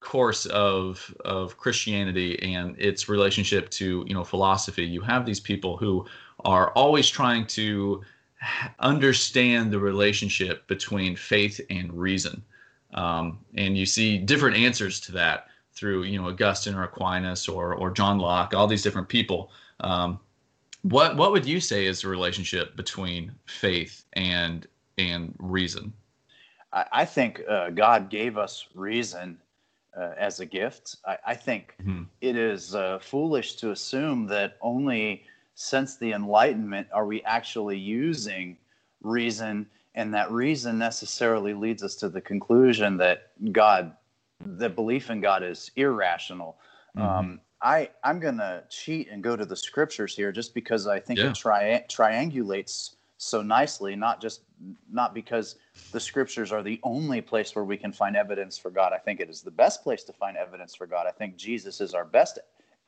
course 0.00 0.47
of 0.47 1.14
of 1.25 1.57
Christianity 1.57 2.40
and 2.43 2.76
its 2.78 3.09
relationship 3.09 3.69
to 3.71 4.05
you 4.07 4.14
know 4.14 4.25
philosophy, 4.25 4.85
you 4.85 5.00
have 5.00 5.26
these 5.26 5.40
people 5.40 5.76
who 5.76 6.07
are 6.45 6.71
always 6.73 7.09
trying 7.09 7.47
to 7.47 8.02
understand 8.78 9.73
the 9.73 9.78
relationship 9.78 10.67
between 10.69 11.17
faith 11.17 11.61
and 11.71 11.93
reason. 11.93 12.43
Um, 12.95 13.38
and 13.57 13.76
you 13.76 13.85
see 13.87 14.19
different 14.19 14.57
answers 14.57 15.00
to 15.00 15.12
that 15.12 15.49
through, 15.73 16.05
you 16.05 16.21
know, 16.21 16.28
Augustine 16.28 16.75
or 16.75 16.85
Aquinas 16.85 17.49
or, 17.49 17.75
or 17.75 17.90
John 17.90 18.19
Locke, 18.19 18.55
all 18.55 18.67
these 18.67 18.83
different 18.83 19.09
people. 19.09 19.50
Um, 19.81 20.19
what 20.83 21.17
what 21.17 21.33
would 21.33 21.45
you 21.45 21.61
say 21.61 21.87
is 21.87 22.02
the 22.02 22.09
relationship 22.09 22.76
between 22.76 23.33
faith 23.47 24.05
and 24.14 24.67
and 24.97 25.35
reason? 25.38 25.93
I, 26.71 27.07
think 27.07 27.43
uh, 27.49 27.71
God 27.71 28.11
gave 28.11 28.37
us 28.37 28.67
reason 28.75 29.38
uh, 29.99 30.14
as 30.19 30.40
a 30.40 30.47
gift. 30.47 30.97
I, 31.07 31.19
I 31.28 31.35
think 31.35 31.75
mm-hmm. 31.83 32.05
it 32.21 32.37
is 32.37 32.75
uh, 32.75 32.99
foolish 33.00 33.57
to 33.57 33.71
assume 33.73 34.26
that 34.28 34.57
only 34.61 35.25
since 35.55 35.97
the 35.97 36.12
Enlightenment 36.12 36.87
are 36.93 37.07
we 37.07 37.23
actually 37.25 37.78
using 37.78 38.57
reason, 39.02 39.67
and 39.95 40.14
that 40.14 40.31
reason 40.31 40.78
necessarily 40.78 41.55
leads 41.55 41.83
us 41.83 41.97
to 41.97 42.09
the 42.09 42.21
conclusion 42.21 42.97
that 42.99 43.33
God, 43.52 43.93
the 44.45 44.69
belief 44.69 45.11
in 45.11 45.21
God 45.21 45.43
is 45.43 45.71
irrational. 45.76 46.59
Mm-hmm. 46.97 47.07
Um, 47.07 47.40
I 47.61 47.90
I'm 48.05 48.21
gonna 48.21 48.62
cheat 48.71 49.09
and 49.11 49.23
go 49.23 49.35
to 49.35 49.45
the 49.45 49.57
scriptures 49.57 50.14
here 50.14 50.31
just 50.31 50.55
because 50.55 50.87
I 50.87 51.00
think 51.00 51.19
yeah. 51.19 51.31
it 51.31 51.35
tri- 51.35 51.85
triangulates 51.88 52.95
so 53.19 53.43
nicely. 53.43 53.95
Not 53.95 54.23
just 54.23 54.43
not 54.91 55.13
because 55.13 55.57
the 55.93 56.01
scriptures 56.01 56.53
are 56.53 56.63
the 56.63 56.81
only 56.83 57.21
place 57.21 57.55
where 57.55 57.65
we 57.65 57.77
can 57.77 57.93
find 57.93 58.17
evidence 58.17 58.57
for 58.57 58.71
God. 58.71 58.93
I 58.93 58.99
think 58.99 59.21
it 59.21 59.29
is 59.29 59.43
the 59.43 59.51
best 59.51 59.83
place 59.83 60.03
to 60.05 60.13
find 60.13 60.37
evidence 60.37 60.75
for 60.75 60.87
God. 60.87 61.07
I 61.07 61.13
think 61.13 61.37
Jesus 61.37 61.81
is 61.81 61.95
our 61.95 62.05
best 62.05 62.39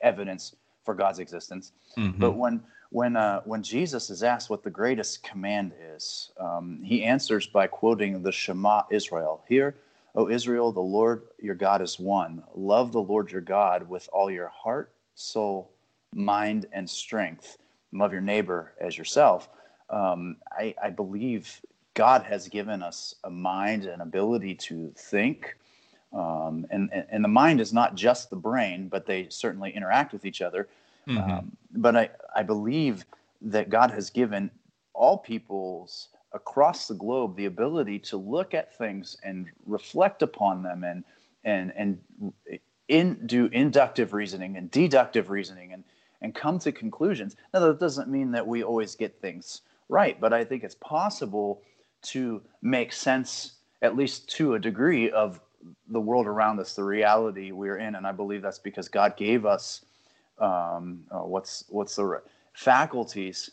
evidence 0.01 0.57
for 0.85 0.95
God's 0.95 1.19
existence. 1.19 1.73
Mm-hmm. 1.97 2.21
But 2.21 2.33
when 2.33 2.63
when 2.91 3.17
uh, 3.17 3.41
when 3.45 3.63
Jesus 3.63 4.11
is 4.11 4.23
asked 4.23 4.51
what 4.51 4.63
the 4.63 4.71
greatest 4.71 5.23
command 5.23 5.73
is, 5.95 6.31
um, 6.39 6.81
he 6.83 7.05
answers 7.05 7.47
by 7.47 7.67
quoting 7.67 8.23
the 8.23 8.33
Shema 8.33 8.83
Israel. 8.91 9.45
Here, 9.49 9.77
O 10.15 10.29
Israel, 10.29 10.73
the 10.73 10.81
Lord 10.81 11.23
your 11.41 11.55
God 11.55 11.83
is 11.83 11.99
one. 11.99 12.43
Love 12.55 12.93
the 12.93 13.03
Lord 13.03 13.31
your 13.31 13.41
God 13.41 13.89
with 13.89 14.09
all 14.13 14.31
your 14.31 14.49
heart, 14.49 14.93
soul, 15.15 15.71
mind, 16.15 16.67
and 16.73 16.89
strength. 16.89 17.59
Love 17.93 18.13
your 18.13 18.23
neighbor 18.23 18.73
as 18.81 18.97
yourself. 18.97 19.49
Um, 19.91 20.37
I, 20.53 20.75
I 20.83 20.91
believe 20.91 21.61
God 21.95 22.23
has 22.23 22.49
given 22.49 22.83
us 22.83 23.15
a 23.25 23.31
mind 23.31 23.85
and 23.85 24.01
ability 24.01 24.55
to 24.55 24.93
think. 24.97 25.57
Um, 26.13 26.67
and, 26.71 26.91
and 27.11 27.23
the 27.23 27.29
mind 27.29 27.61
is 27.61 27.73
not 27.73 27.95
just 27.95 28.31
the 28.31 28.37
brain, 28.37 28.89
but 28.89 29.07
they 29.07 29.27
certainly 29.29 29.71
interact 29.71 30.13
with 30.13 30.25
each 30.25 30.41
other. 30.43 30.69
Mm-hmm. 31.07 31.31
Um, 31.31 31.57
but 31.73 31.97
I, 31.97 32.11
I 32.35 32.43
believe 32.43 33.05
that 33.43 33.71
God 33.71 33.91
has 33.91 34.11
given 34.11 34.51
all 34.93 35.19
peoples 35.19 36.09
across 36.33 36.87
the 36.87 36.95
globe 36.95 37.37
the 37.37 37.47
ability 37.47 37.99
to 37.99 38.17
look 38.17 38.55
at 38.55 38.77
things 38.77 39.17
and 39.25 39.47
reflect 39.67 40.23
upon 40.23 40.63
them 40.63 40.85
and 40.85 41.05
and 41.45 41.73
and 41.77 41.99
in, 42.89 43.27
do 43.27 43.47
inductive 43.47 44.13
reasoning 44.13 44.57
and 44.57 44.71
deductive 44.71 45.31
reasoning 45.31 45.73
and 45.73 45.85
and 46.23 46.35
come 46.35 46.59
to 46.59 46.71
conclusions. 46.71 47.37
Now 47.55 47.61
that 47.61 47.81
doesn't 47.81 48.09
mean 48.09 48.31
that 48.33 48.47
we 48.47 48.63
always 48.63 48.95
get 48.95 49.21
things 49.21 49.63
right, 49.91 50.19
but 50.21 50.33
I 50.33 50.45
think 50.45 50.65
it's 50.65 50.77
possible 50.77 51.63
to 52.03 52.41
make 52.63 52.93
sense 52.93 53.55
at 53.83 53.97
least 53.97 54.29
to 54.31 54.55
a 54.55 54.59
degree 54.59 55.11
of 55.11 55.41
the 55.89 56.01
world 56.01 56.27
around 56.27 56.59
us, 56.61 56.75
the 56.75 56.85
reality 56.85 57.53
we're 57.53 57.79
in, 57.79 57.97
and 57.97 58.07
I 58.07 58.13
believe 58.13 58.41
that's 58.41 58.59
because 58.59 58.89
God 58.89 59.17
gave 59.17 59.45
us 59.45 59.85
um, 60.39 61.05
uh, 61.11 61.19
what's 61.19 61.65
what's 61.69 61.97
the 61.97 62.23
faculties 62.55 63.51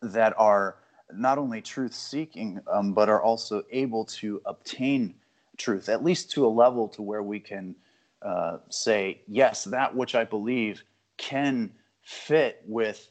that 0.00 0.34
are 0.38 0.76
not 1.12 1.38
only 1.38 1.60
truth 1.60 1.94
seeking 1.94 2.60
um, 2.72 2.94
but 2.94 3.08
are 3.08 3.22
also 3.22 3.62
able 3.70 4.04
to 4.06 4.40
obtain 4.46 5.14
truth 5.58 5.88
at 5.88 6.02
least 6.02 6.30
to 6.30 6.46
a 6.46 6.48
level 6.48 6.88
to 6.88 7.02
where 7.02 7.22
we 7.22 7.38
can 7.38 7.74
uh, 8.22 8.58
say 8.70 9.20
yes 9.28 9.64
that 9.64 9.94
which 9.94 10.14
i 10.14 10.24
believe 10.24 10.82
can 11.18 11.70
fit 12.02 12.62
with 12.66 13.08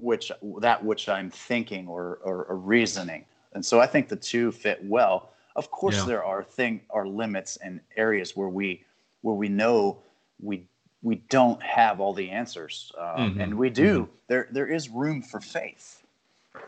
which 0.00 0.30
that 0.58 0.84
which 0.84 1.08
i'm 1.08 1.30
thinking 1.30 1.86
or, 1.88 2.18
or, 2.22 2.44
or 2.44 2.56
reasoning 2.56 3.24
and 3.54 3.64
so 3.64 3.80
i 3.80 3.86
think 3.86 4.08
the 4.08 4.16
two 4.16 4.52
fit 4.52 4.78
well 4.84 5.30
of 5.56 5.70
course 5.70 5.96
yeah. 5.96 6.04
there 6.04 6.24
are 6.24 6.42
thing 6.42 6.80
are 6.90 7.06
limits 7.06 7.56
and 7.56 7.80
areas 7.96 8.36
where 8.36 8.48
we 8.48 8.84
where 9.22 9.34
we 9.34 9.48
know 9.48 9.98
we 10.40 10.66
we 11.06 11.16
don't 11.28 11.62
have 11.62 12.00
all 12.00 12.12
the 12.12 12.28
answers, 12.28 12.90
um, 12.98 13.06
mm-hmm. 13.06 13.40
and 13.40 13.54
we 13.56 13.70
do. 13.70 14.02
Mm-hmm. 14.02 14.12
There 14.26 14.48
there 14.50 14.66
is 14.66 14.88
room 14.88 15.22
for 15.22 15.40
faith 15.40 16.02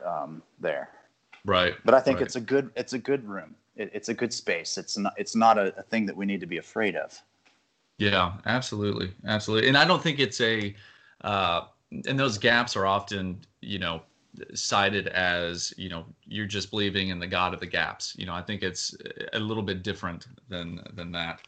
um, 0.06 0.42
there. 0.60 0.90
Right. 1.44 1.74
But 1.84 1.94
I 1.94 2.00
think 2.00 2.18
right. 2.18 2.26
it's 2.26 2.36
a 2.36 2.40
good 2.40 2.70
it's 2.76 2.92
a 2.92 2.98
good 2.98 3.26
room. 3.28 3.56
It, 3.76 3.90
it's 3.92 4.08
a 4.08 4.14
good 4.14 4.32
space. 4.32 4.78
It's 4.78 4.96
not 4.96 5.14
it's 5.16 5.34
not 5.34 5.58
a, 5.58 5.76
a, 5.78 5.82
thing 5.82 6.06
that 6.06 6.16
we 6.16 6.24
need 6.24 6.40
to 6.40 6.46
be 6.46 6.58
afraid 6.58 6.94
of. 6.94 7.20
Yeah, 7.98 8.34
absolutely, 8.46 9.12
absolutely. 9.26 9.68
And 9.68 9.76
I 9.76 9.84
don't 9.84 10.02
think 10.02 10.20
it's 10.20 10.40
a. 10.40 10.74
Uh, 11.22 11.62
and 11.90 12.18
those 12.18 12.38
gaps 12.38 12.76
are 12.76 12.86
often, 12.86 13.40
you 13.60 13.78
know, 13.78 14.02
cited 14.54 15.08
as 15.08 15.72
you 15.76 15.88
know 15.88 16.04
you're 16.24 16.46
just 16.46 16.70
believing 16.70 17.08
in 17.08 17.18
the 17.18 17.26
god 17.26 17.52
of 17.52 17.58
the 17.58 17.66
gaps 17.66 18.14
you 18.16 18.24
know 18.24 18.34
i 18.34 18.42
think 18.42 18.62
it's 18.62 18.94
a 19.32 19.38
little 19.38 19.64
bit 19.64 19.82
different 19.82 20.28
than 20.48 20.80
than 20.94 21.10
that 21.10 21.40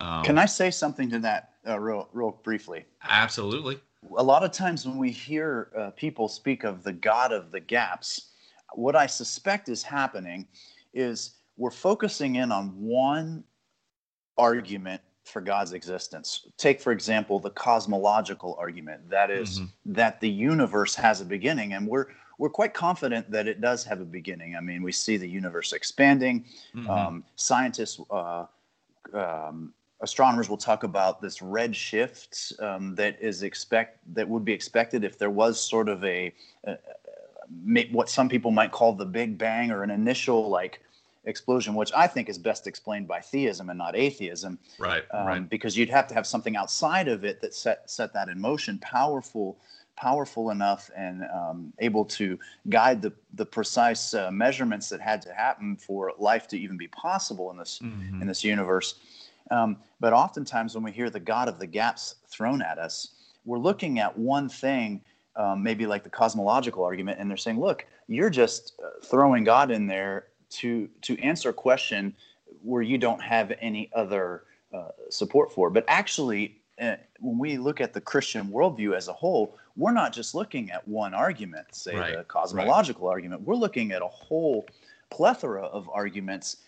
um, 0.00 0.24
Can 0.24 0.38
I 0.38 0.46
say 0.46 0.70
something 0.70 1.10
to 1.10 1.18
that 1.20 1.50
uh, 1.66 1.78
real, 1.78 2.08
real 2.12 2.38
briefly? 2.42 2.84
Absolutely. 3.08 3.80
A 4.18 4.22
lot 4.22 4.44
of 4.44 4.52
times 4.52 4.86
when 4.86 4.98
we 4.98 5.10
hear 5.10 5.70
uh, 5.76 5.90
people 5.90 6.28
speak 6.28 6.64
of 6.64 6.82
the 6.82 6.92
God 6.92 7.32
of 7.32 7.50
the 7.50 7.60
gaps, 7.60 8.30
what 8.74 8.94
I 8.94 9.06
suspect 9.06 9.68
is 9.68 9.82
happening 9.82 10.46
is 10.92 11.36
we're 11.56 11.70
focusing 11.70 12.36
in 12.36 12.52
on 12.52 12.68
one 12.78 13.44
argument 14.38 15.00
for 15.26 15.40
God's 15.40 15.72
existence. 15.72 16.46
Take, 16.56 16.80
for 16.80 16.92
example, 16.92 17.38
the 17.40 17.50
cosmological 17.50 18.56
argument 18.58 19.10
that 19.10 19.30
is, 19.30 19.60
mm-hmm. 19.60 19.92
that 19.92 20.20
the 20.20 20.30
universe 20.30 20.94
has 20.94 21.20
a 21.20 21.24
beginning, 21.24 21.72
and 21.74 21.86
we're 21.86 22.06
we're 22.38 22.50
quite 22.50 22.74
confident 22.74 23.30
that 23.30 23.48
it 23.48 23.60
does 23.60 23.82
have 23.84 24.00
a 24.00 24.04
beginning. 24.04 24.56
I 24.56 24.60
mean, 24.60 24.82
we 24.82 24.92
see 24.92 25.16
the 25.16 25.28
universe 25.28 25.72
expanding. 25.72 26.44
Mm-hmm. 26.74 26.90
Um, 26.90 27.24
scientists 27.36 27.98
uh, 28.10 28.44
um, 29.14 29.72
astronomers 30.00 30.48
will 30.48 30.58
talk 30.58 30.82
about 30.82 31.22
this 31.22 31.40
red 31.40 31.74
shift 31.74 32.52
um, 32.60 32.94
that 32.94 33.16
is 33.20 33.42
expect 33.42 33.98
that 34.14 34.28
would 34.28 34.44
be 34.44 34.52
expected 34.52 35.02
if 35.02 35.18
there 35.18 35.30
was 35.30 35.60
sort 35.60 35.88
of 35.88 36.04
a, 36.04 36.32
a, 36.64 36.72
a, 36.72 37.88
what 37.90 38.10
some 38.10 38.28
people 38.28 38.50
might 38.50 38.70
call 38.70 38.92
the 38.92 39.06
Big 39.06 39.38
Bang 39.38 39.70
or 39.70 39.82
an 39.82 39.90
initial 39.90 40.48
like 40.48 40.80
explosion, 41.26 41.74
which 41.74 41.92
I 41.94 42.06
think 42.06 42.28
is 42.28 42.38
best 42.38 42.66
explained 42.66 43.06
by 43.06 43.20
theism 43.20 43.68
and 43.68 43.78
not 43.78 43.96
atheism. 43.96 44.58
Right. 44.78 45.04
Um, 45.10 45.26
right. 45.26 45.48
Because 45.48 45.76
you'd 45.76 45.90
have 45.90 46.06
to 46.08 46.14
have 46.14 46.26
something 46.26 46.56
outside 46.56 47.08
of 47.08 47.24
it 47.24 47.40
that 47.42 47.54
set 47.54 47.90
set 47.90 48.12
that 48.14 48.28
in 48.28 48.40
motion, 48.40 48.78
powerful. 48.78 49.58
Powerful 49.96 50.50
enough 50.50 50.90
and 50.94 51.24
um, 51.34 51.72
able 51.78 52.04
to 52.04 52.38
guide 52.68 53.00
the 53.00 53.14
the 53.32 53.46
precise 53.46 54.12
uh, 54.12 54.30
measurements 54.30 54.90
that 54.90 55.00
had 55.00 55.22
to 55.22 55.32
happen 55.32 55.74
for 55.74 56.12
life 56.18 56.46
to 56.48 56.58
even 56.58 56.76
be 56.76 56.88
possible 56.88 57.50
in 57.50 57.56
this 57.56 57.78
mm-hmm. 57.82 58.20
in 58.20 58.28
this 58.28 58.44
universe. 58.44 58.96
Um, 59.50 59.78
but 59.98 60.12
oftentimes, 60.12 60.74
when 60.74 60.84
we 60.84 60.92
hear 60.92 61.08
the 61.08 61.18
God 61.18 61.48
of 61.48 61.58
the 61.58 61.66
gaps 61.66 62.16
thrown 62.28 62.60
at 62.60 62.76
us, 62.78 63.12
we're 63.46 63.58
looking 63.58 63.98
at 63.98 64.18
one 64.18 64.50
thing, 64.50 65.00
um, 65.34 65.62
maybe 65.62 65.86
like 65.86 66.04
the 66.04 66.10
cosmological 66.10 66.84
argument, 66.84 67.18
and 67.18 67.30
they're 67.30 67.38
saying, 67.38 67.58
"Look, 67.58 67.86
you're 68.06 68.28
just 68.28 68.74
uh, 68.84 69.00
throwing 69.02 69.44
God 69.44 69.70
in 69.70 69.86
there 69.86 70.26
to 70.50 70.88
to 71.02 71.18
answer 71.20 71.50
a 71.50 71.52
question 71.52 72.14
where 72.62 72.82
you 72.82 72.98
don't 72.98 73.22
have 73.22 73.52
any 73.60 73.90
other 73.94 74.44
uh, 74.72 74.88
support 75.10 75.52
for." 75.52 75.70
But 75.70 75.84
actually, 75.88 76.60
uh, 76.80 76.96
when 77.20 77.38
we 77.38 77.58
look 77.58 77.80
at 77.80 77.92
the 77.92 78.00
Christian 78.00 78.48
worldview 78.48 78.96
as 78.96 79.08
a 79.08 79.12
whole, 79.12 79.56
we're 79.76 79.92
not 79.92 80.12
just 80.12 80.34
looking 80.34 80.70
at 80.70 80.86
one 80.86 81.14
argument, 81.14 81.66
say 81.72 81.94
right. 81.94 82.16
the 82.16 82.24
cosmological 82.24 83.06
right. 83.06 83.12
argument. 83.12 83.42
We're 83.42 83.54
looking 83.54 83.92
at 83.92 84.02
a 84.02 84.08
whole 84.08 84.66
plethora 85.10 85.64
of 85.64 85.88
arguments 85.88 86.58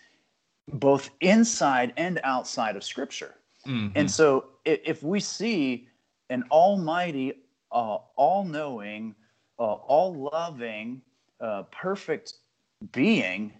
both 0.73 1.09
inside 1.21 1.93
and 1.97 2.19
outside 2.23 2.75
of 2.75 2.83
Scripture. 2.83 3.35
Mm-hmm. 3.65 3.97
And 3.97 4.09
so 4.09 4.45
if 4.65 5.03
we 5.03 5.19
see 5.19 5.87
an 6.29 6.43
almighty, 6.51 7.33
uh, 7.71 7.97
all 8.15 8.43
knowing, 8.43 9.15
uh, 9.59 9.63
all 9.63 10.29
loving, 10.33 11.01
uh, 11.41 11.63
perfect 11.71 12.35
being 12.91 13.53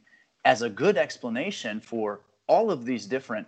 as 0.46 0.62
a 0.62 0.70
good 0.70 0.98
explanation 0.98 1.80
for 1.80 2.22
all 2.48 2.72
of 2.72 2.86
these 2.86 3.06
different 3.06 3.48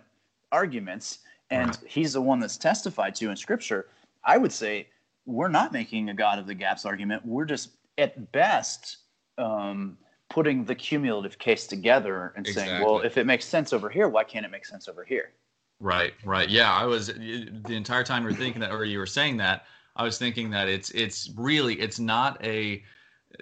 arguments, 0.50 1.20
and 1.50 1.68
right. 1.68 1.78
he's 1.86 2.12
the 2.12 2.22
one 2.22 2.40
that's 2.40 2.56
testified 2.56 3.14
to 3.16 3.30
in 3.30 3.36
Scripture. 3.36 3.86
I 4.24 4.38
would 4.38 4.52
say 4.52 4.88
we're 5.26 5.48
not 5.48 5.72
making 5.72 6.08
a 6.08 6.14
God 6.14 6.38
of 6.38 6.46
the 6.46 6.54
gaps 6.54 6.84
argument. 6.84 7.24
We're 7.24 7.44
just 7.44 7.70
at 7.98 8.32
best 8.32 8.98
um, 9.38 9.98
putting 10.30 10.64
the 10.64 10.74
cumulative 10.74 11.38
case 11.38 11.66
together 11.66 12.32
and 12.36 12.46
exactly. 12.46 12.70
saying, 12.70 12.84
well, 12.84 13.00
if 13.00 13.18
it 13.18 13.26
makes 13.26 13.44
sense 13.44 13.72
over 13.72 13.88
here, 13.88 14.08
why 14.08 14.24
can't 14.24 14.44
it 14.46 14.50
make 14.50 14.64
sense 14.64 14.88
over 14.88 15.04
here? 15.04 15.32
Right, 15.80 16.14
right. 16.24 16.48
Yeah, 16.48 16.72
I 16.72 16.84
was 16.86 17.08
the 17.08 17.74
entire 17.74 18.04
time 18.04 18.22
you 18.22 18.28
were 18.28 18.34
thinking 18.34 18.60
that, 18.60 18.70
or 18.70 18.84
you 18.84 18.98
were 18.98 19.06
saying 19.06 19.36
that, 19.38 19.66
I 19.96 20.04
was 20.04 20.16
thinking 20.16 20.48
that 20.50 20.68
it's 20.68 20.90
it's 20.90 21.30
really 21.36 21.78
it's 21.80 21.98
not 21.98 22.42
a 22.44 22.82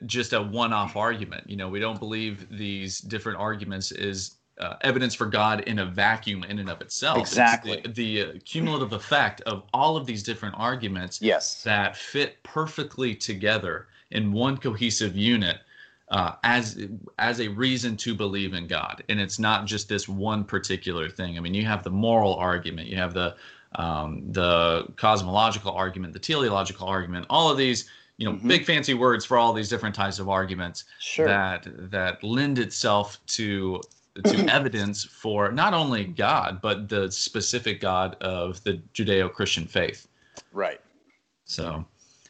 just 0.07 0.33
a 0.33 0.43
one-off 0.43 0.97
argument. 0.97 1.49
You 1.49 1.57
know, 1.57 1.69
we 1.69 1.81
don't 1.81 1.99
believe 1.99 2.47
these 2.51 3.01
different 3.01 3.39
arguments 3.39 3.93
is 3.93 4.37
uh, 4.59 4.77
evidence 4.83 5.15
for 5.15 5.27
God 5.27 5.61
in 5.63 5.79
a 5.79 5.87
vacuum 5.87 6.45
in 6.45 6.59
and 6.59 6.69
of 6.69 6.81
itself. 6.81 7.19
Exactly. 7.19 7.79
It's 7.79 7.95
the, 7.95 8.23
the 8.23 8.23
uh, 8.23 8.39
cumulative 8.45 8.93
effect 8.93 9.41
of 9.43 9.63
all 9.73 9.97
of 9.97 10.07
these 10.07 10.23
different 10.23 10.55
arguments 10.59 11.21
yes. 11.23 11.63
that 11.63 11.97
fit 11.97 12.43
perfectly 12.43 13.15
together 13.15 13.89
in 14.11 14.33
one 14.33 14.57
cohesive 14.57 15.17
unit 15.17 15.59
uh, 16.11 16.33
as 16.43 16.87
as 17.19 17.41
a 17.41 17.49
reason 17.49 17.97
to 17.97 18.15
believe 18.15 18.53
in 18.53 18.67
God. 18.67 19.03
And 19.09 19.21
it's 19.21 19.39
not 19.39 19.67
just 19.67 19.89
this 19.89 20.09
one 20.09 20.45
particular 20.45 21.09
thing. 21.09 21.39
I 21.39 21.41
mean, 21.41 21.55
you 21.55 21.65
have 21.65 21.83
the 21.83 21.91
moral 21.91 22.35
argument, 22.35 22.89
you 22.89 22.97
have 22.97 23.15
the 23.15 23.37
um, 23.77 24.25
the 24.33 24.89
cosmological 24.97 25.73
argument, 25.73 26.13
the 26.13 26.19
teleological 26.19 26.89
argument, 26.89 27.27
all 27.31 27.51
of 27.51 27.57
these 27.57 27.89
you 28.21 28.27
know 28.27 28.35
mm-hmm. 28.37 28.49
big 28.49 28.65
fancy 28.65 28.95
words 28.95 29.25
for 29.25 29.37
all 29.39 29.53
these 29.53 29.69
different 29.69 29.95
types 29.95 30.19
of 30.19 30.29
arguments 30.29 30.85
sure. 31.01 31.27
that 31.27 31.67
that 31.91 32.23
lend 32.23 32.59
itself 32.59 33.19
to 33.27 33.81
to 34.25 34.45
evidence 34.49 35.03
for 35.03 35.51
not 35.51 35.73
only 35.73 36.05
God 36.05 36.61
but 36.61 36.89
the 36.89 37.11
specific 37.11 37.81
God 37.81 38.17
of 38.21 38.63
the 38.63 38.75
Judeo-Christian 38.95 39.67
faith. 39.67 40.07
Right. 40.53 40.81
So, 41.45 41.85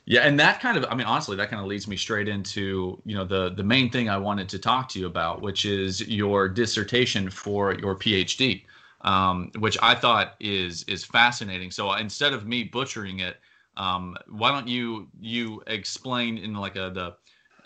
yeah, 0.06 0.20
and 0.20 0.38
that 0.38 0.60
kind 0.60 0.78
of 0.78 0.84
I 0.88 0.94
mean 0.94 1.08
honestly 1.08 1.36
that 1.36 1.50
kind 1.50 1.60
of 1.60 1.66
leads 1.66 1.88
me 1.88 1.96
straight 1.96 2.28
into, 2.28 3.02
you 3.04 3.16
know, 3.16 3.24
the 3.24 3.50
the 3.50 3.64
main 3.64 3.90
thing 3.90 4.08
I 4.08 4.16
wanted 4.16 4.48
to 4.50 4.60
talk 4.60 4.88
to 4.90 5.00
you 5.00 5.06
about, 5.06 5.42
which 5.42 5.64
is 5.64 6.06
your 6.06 6.48
dissertation 6.48 7.28
for 7.28 7.74
your 7.74 7.96
PhD. 7.96 8.62
Um, 9.02 9.50
which 9.58 9.78
I 9.82 9.94
thought 9.94 10.34
is 10.40 10.84
is 10.84 11.04
fascinating. 11.04 11.70
So 11.70 11.90
instead 11.94 12.34
of 12.34 12.46
me 12.46 12.64
butchering 12.64 13.20
it, 13.20 13.38
um, 13.76 14.16
why 14.28 14.50
don't 14.50 14.68
you 14.68 15.08
you 15.20 15.62
explain 15.66 16.38
in 16.38 16.54
like 16.54 16.76
a 16.76 16.90
the 16.90 17.16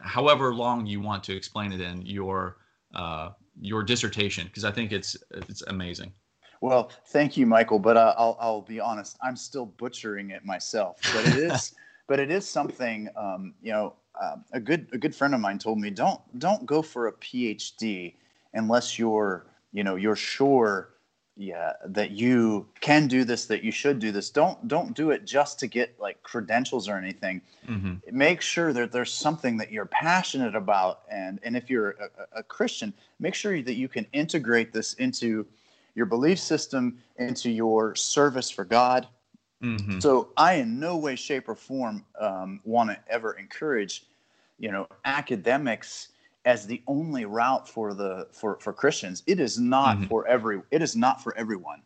however 0.00 0.54
long 0.54 0.86
you 0.86 1.00
want 1.00 1.24
to 1.24 1.36
explain 1.36 1.72
it 1.72 1.80
in 1.80 2.02
your 2.02 2.58
uh, 2.94 3.30
your 3.60 3.82
dissertation 3.82 4.46
because 4.46 4.64
I 4.64 4.70
think 4.70 4.92
it's 4.92 5.16
it's 5.30 5.62
amazing. 5.62 6.12
Well, 6.60 6.90
thank 7.06 7.36
you, 7.36 7.46
Michael. 7.46 7.78
But 7.78 7.96
uh, 7.96 8.14
I'll 8.16 8.36
I'll 8.40 8.62
be 8.62 8.80
honest, 8.80 9.16
I'm 9.22 9.36
still 9.36 9.66
butchering 9.66 10.30
it 10.30 10.44
myself. 10.44 10.98
But 11.02 11.26
it 11.26 11.36
is 11.36 11.74
but 12.06 12.20
it 12.20 12.30
is 12.30 12.48
something. 12.48 13.08
Um, 13.16 13.54
you 13.62 13.72
know, 13.72 13.94
uh, 14.20 14.36
a 14.52 14.60
good 14.60 14.88
a 14.92 14.98
good 14.98 15.14
friend 15.14 15.34
of 15.34 15.40
mine 15.40 15.58
told 15.58 15.78
me 15.78 15.90
don't 15.90 16.20
don't 16.38 16.64
go 16.66 16.82
for 16.82 17.08
a 17.08 17.12
PhD 17.12 18.14
unless 18.52 18.98
you're 18.98 19.46
you 19.72 19.84
know 19.84 19.96
you're 19.96 20.16
sure 20.16 20.93
yeah 21.36 21.72
that 21.86 22.12
you 22.12 22.66
can 22.80 23.08
do 23.08 23.24
this 23.24 23.46
that 23.46 23.64
you 23.64 23.72
should 23.72 23.98
do 23.98 24.12
this 24.12 24.30
don't 24.30 24.68
don't 24.68 24.94
do 24.94 25.10
it 25.10 25.24
just 25.24 25.58
to 25.58 25.66
get 25.66 25.98
like 25.98 26.22
credentials 26.22 26.88
or 26.88 26.96
anything 26.96 27.42
mm-hmm. 27.66 27.94
make 28.16 28.40
sure 28.40 28.72
that 28.72 28.92
there's 28.92 29.12
something 29.12 29.56
that 29.56 29.72
you're 29.72 29.86
passionate 29.86 30.54
about 30.54 31.00
and 31.10 31.40
and 31.42 31.56
if 31.56 31.68
you're 31.68 31.90
a, 31.90 32.38
a, 32.38 32.42
christian 32.42 32.92
make 33.18 33.34
sure 33.34 33.60
that 33.62 33.74
you 33.74 33.88
can 33.88 34.06
integrate 34.12 34.72
this 34.72 34.94
into 34.94 35.44
your 35.96 36.06
belief 36.06 36.38
system 36.38 36.98
into 37.16 37.50
your 37.50 37.96
service 37.96 38.48
for 38.48 38.64
god 38.64 39.08
mm-hmm. 39.60 39.98
so 39.98 40.28
i 40.36 40.54
in 40.54 40.78
no 40.78 40.96
way 40.96 41.16
shape 41.16 41.48
or 41.48 41.56
form 41.56 42.04
um, 42.20 42.60
want 42.64 42.88
to 42.88 42.98
ever 43.08 43.32
encourage 43.32 44.06
you 44.58 44.70
know 44.70 44.86
academics 45.04 46.10
as 46.44 46.66
the 46.66 46.82
only 46.86 47.24
route 47.24 47.68
for 47.68 47.94
the 47.94 48.28
for 48.32 48.58
for 48.60 48.72
Christians. 48.72 49.22
It 49.26 49.40
is 49.40 49.58
not 49.58 49.96
mm-hmm. 49.96 50.06
for 50.06 50.26
every. 50.26 50.60
It 50.70 50.82
is 50.82 50.94
not 50.94 51.22
for 51.22 51.36
everyone. 51.36 51.82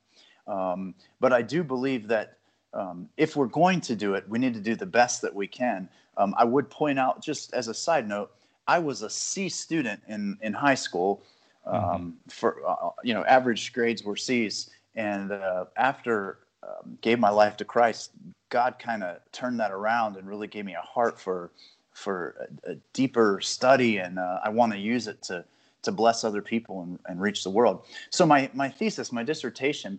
Um, 0.47 0.95
but 1.21 1.33
I 1.33 1.43
do 1.43 1.63
believe 1.63 2.09
that 2.09 2.39
um, 2.73 3.09
if 3.17 3.37
we're 3.37 3.47
going 3.47 3.81
to 3.83 3.95
do 3.95 4.15
it, 4.15 4.29
we 4.29 4.39
need 4.39 4.55
to 4.55 4.61
do 4.61 4.75
the 4.75 4.87
best 4.87 5.23
that 5.23 5.35
we 5.35 5.47
can. 5.47 5.89
Um, 6.17 6.35
I 6.37 6.45
would 6.45 6.71
point 6.71 6.99
out, 6.99 7.23
just 7.23 7.53
as 7.55 7.69
a 7.69 7.75
side 7.75 8.09
note, 8.09 8.33
I 8.67 8.79
was 8.79 9.03
a 9.03 9.11
C 9.11 9.49
student 9.49 10.01
in 10.09 10.39
in 10.43 10.53
high 10.53 10.75
school. 10.75 11.23
Mm-hmm. 11.67 11.91
Um, 11.91 12.15
for 12.29 12.63
uh, 12.67 12.91
you 13.05 13.15
know, 13.15 13.25
average 13.25 13.73
grades 13.73 14.03
were 14.03 14.17
C's, 14.17 14.71
and 14.95 15.33
uh, 15.33 15.67
after 15.77 16.39
um, 16.63 16.99
gave 17.03 17.19
my 17.19 17.31
life 17.31 17.57
to 17.59 17.65
Christ, 17.65 18.13
God 18.49 18.77
kind 18.79 19.03
of 19.03 19.19
turned 19.33 19.61
that 19.61 19.71
around 19.71 20.17
and 20.17 20.27
really 20.27 20.49
gave 20.49 20.65
me 20.65 20.75
a 20.75 20.81
heart 20.81 21.21
for 21.21 21.51
for 21.99 22.49
a, 22.65 22.73
a 22.73 22.75
deeper 22.93 23.41
study, 23.43 23.99
and 23.99 24.19
uh, 24.19 24.41
I 24.45 24.49
want 24.49 24.73
to 24.73 24.79
use 24.79 25.07
it 25.07 25.23
to 25.23 25.45
to 25.83 25.93
bless 25.93 26.25
other 26.25 26.43
people 26.43 26.83
and, 26.83 26.99
and 27.07 27.21
reach 27.21 27.45
the 27.45 27.51
world. 27.51 27.85
So 28.11 28.25
my 28.27 28.51
my 28.55 28.69
thesis, 28.69 29.13
my 29.13 29.23
dissertation, 29.23 29.99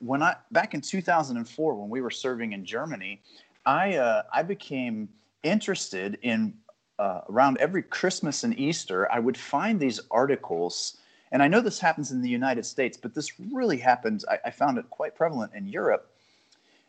when 0.00 0.22
I 0.22 0.36
back 0.50 0.74
in 0.74 0.80
2004 0.80 1.74
when 1.74 1.90
we 1.90 2.00
were 2.00 2.10
serving 2.10 2.52
in 2.52 2.64
Germany, 2.64 3.20
I 3.66 3.96
uh, 3.96 4.22
I 4.32 4.42
became 4.42 5.08
interested 5.42 6.18
in 6.22 6.54
uh, 6.98 7.20
around 7.28 7.58
every 7.58 7.82
Christmas 7.82 8.44
and 8.44 8.58
Easter, 8.58 9.10
I 9.12 9.20
would 9.20 9.36
find 9.36 9.78
these 9.78 10.00
articles. 10.10 10.96
And 11.30 11.42
I 11.42 11.48
know 11.48 11.60
this 11.60 11.78
happens 11.78 12.10
in 12.10 12.22
the 12.22 12.28
United 12.28 12.64
States, 12.66 12.96
but 12.96 13.14
this 13.14 13.38
really 13.52 13.76
happens. 13.76 14.24
I, 14.28 14.38
I 14.46 14.50
found 14.50 14.78
it 14.78 14.90
quite 14.90 15.14
prevalent 15.14 15.52
in 15.54 15.66
Europe. 15.68 16.10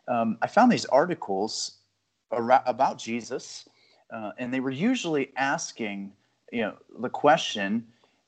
Um, 0.08 0.38
I 0.41 0.47
found 0.47 0.71
these 0.71 0.86
articles 0.86 1.78
about 2.32 2.97
Jesus 2.97 3.67
uh, 4.12 4.32
and 4.38 4.54
they 4.54 4.60
were 4.60 4.69
usually 4.69 5.32
asking, 5.36 6.12
you 6.52 6.62
know, 6.62 6.76
the 7.00 7.10
question, 7.10 7.86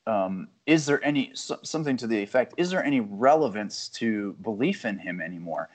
um, 0.08 0.48
is 0.66 0.86
there 0.86 1.04
any 1.04 1.32
something 1.34 1.98
to 1.98 2.08
the 2.08 2.22
effect, 2.22 2.54
is 2.58 2.70
there 2.70 2.84
any 2.84 3.00
relevance 3.00 3.88
to 3.90 4.34
belief 4.42 4.86
in 4.86 4.98
him 4.98 5.22
anymore? 5.22 5.70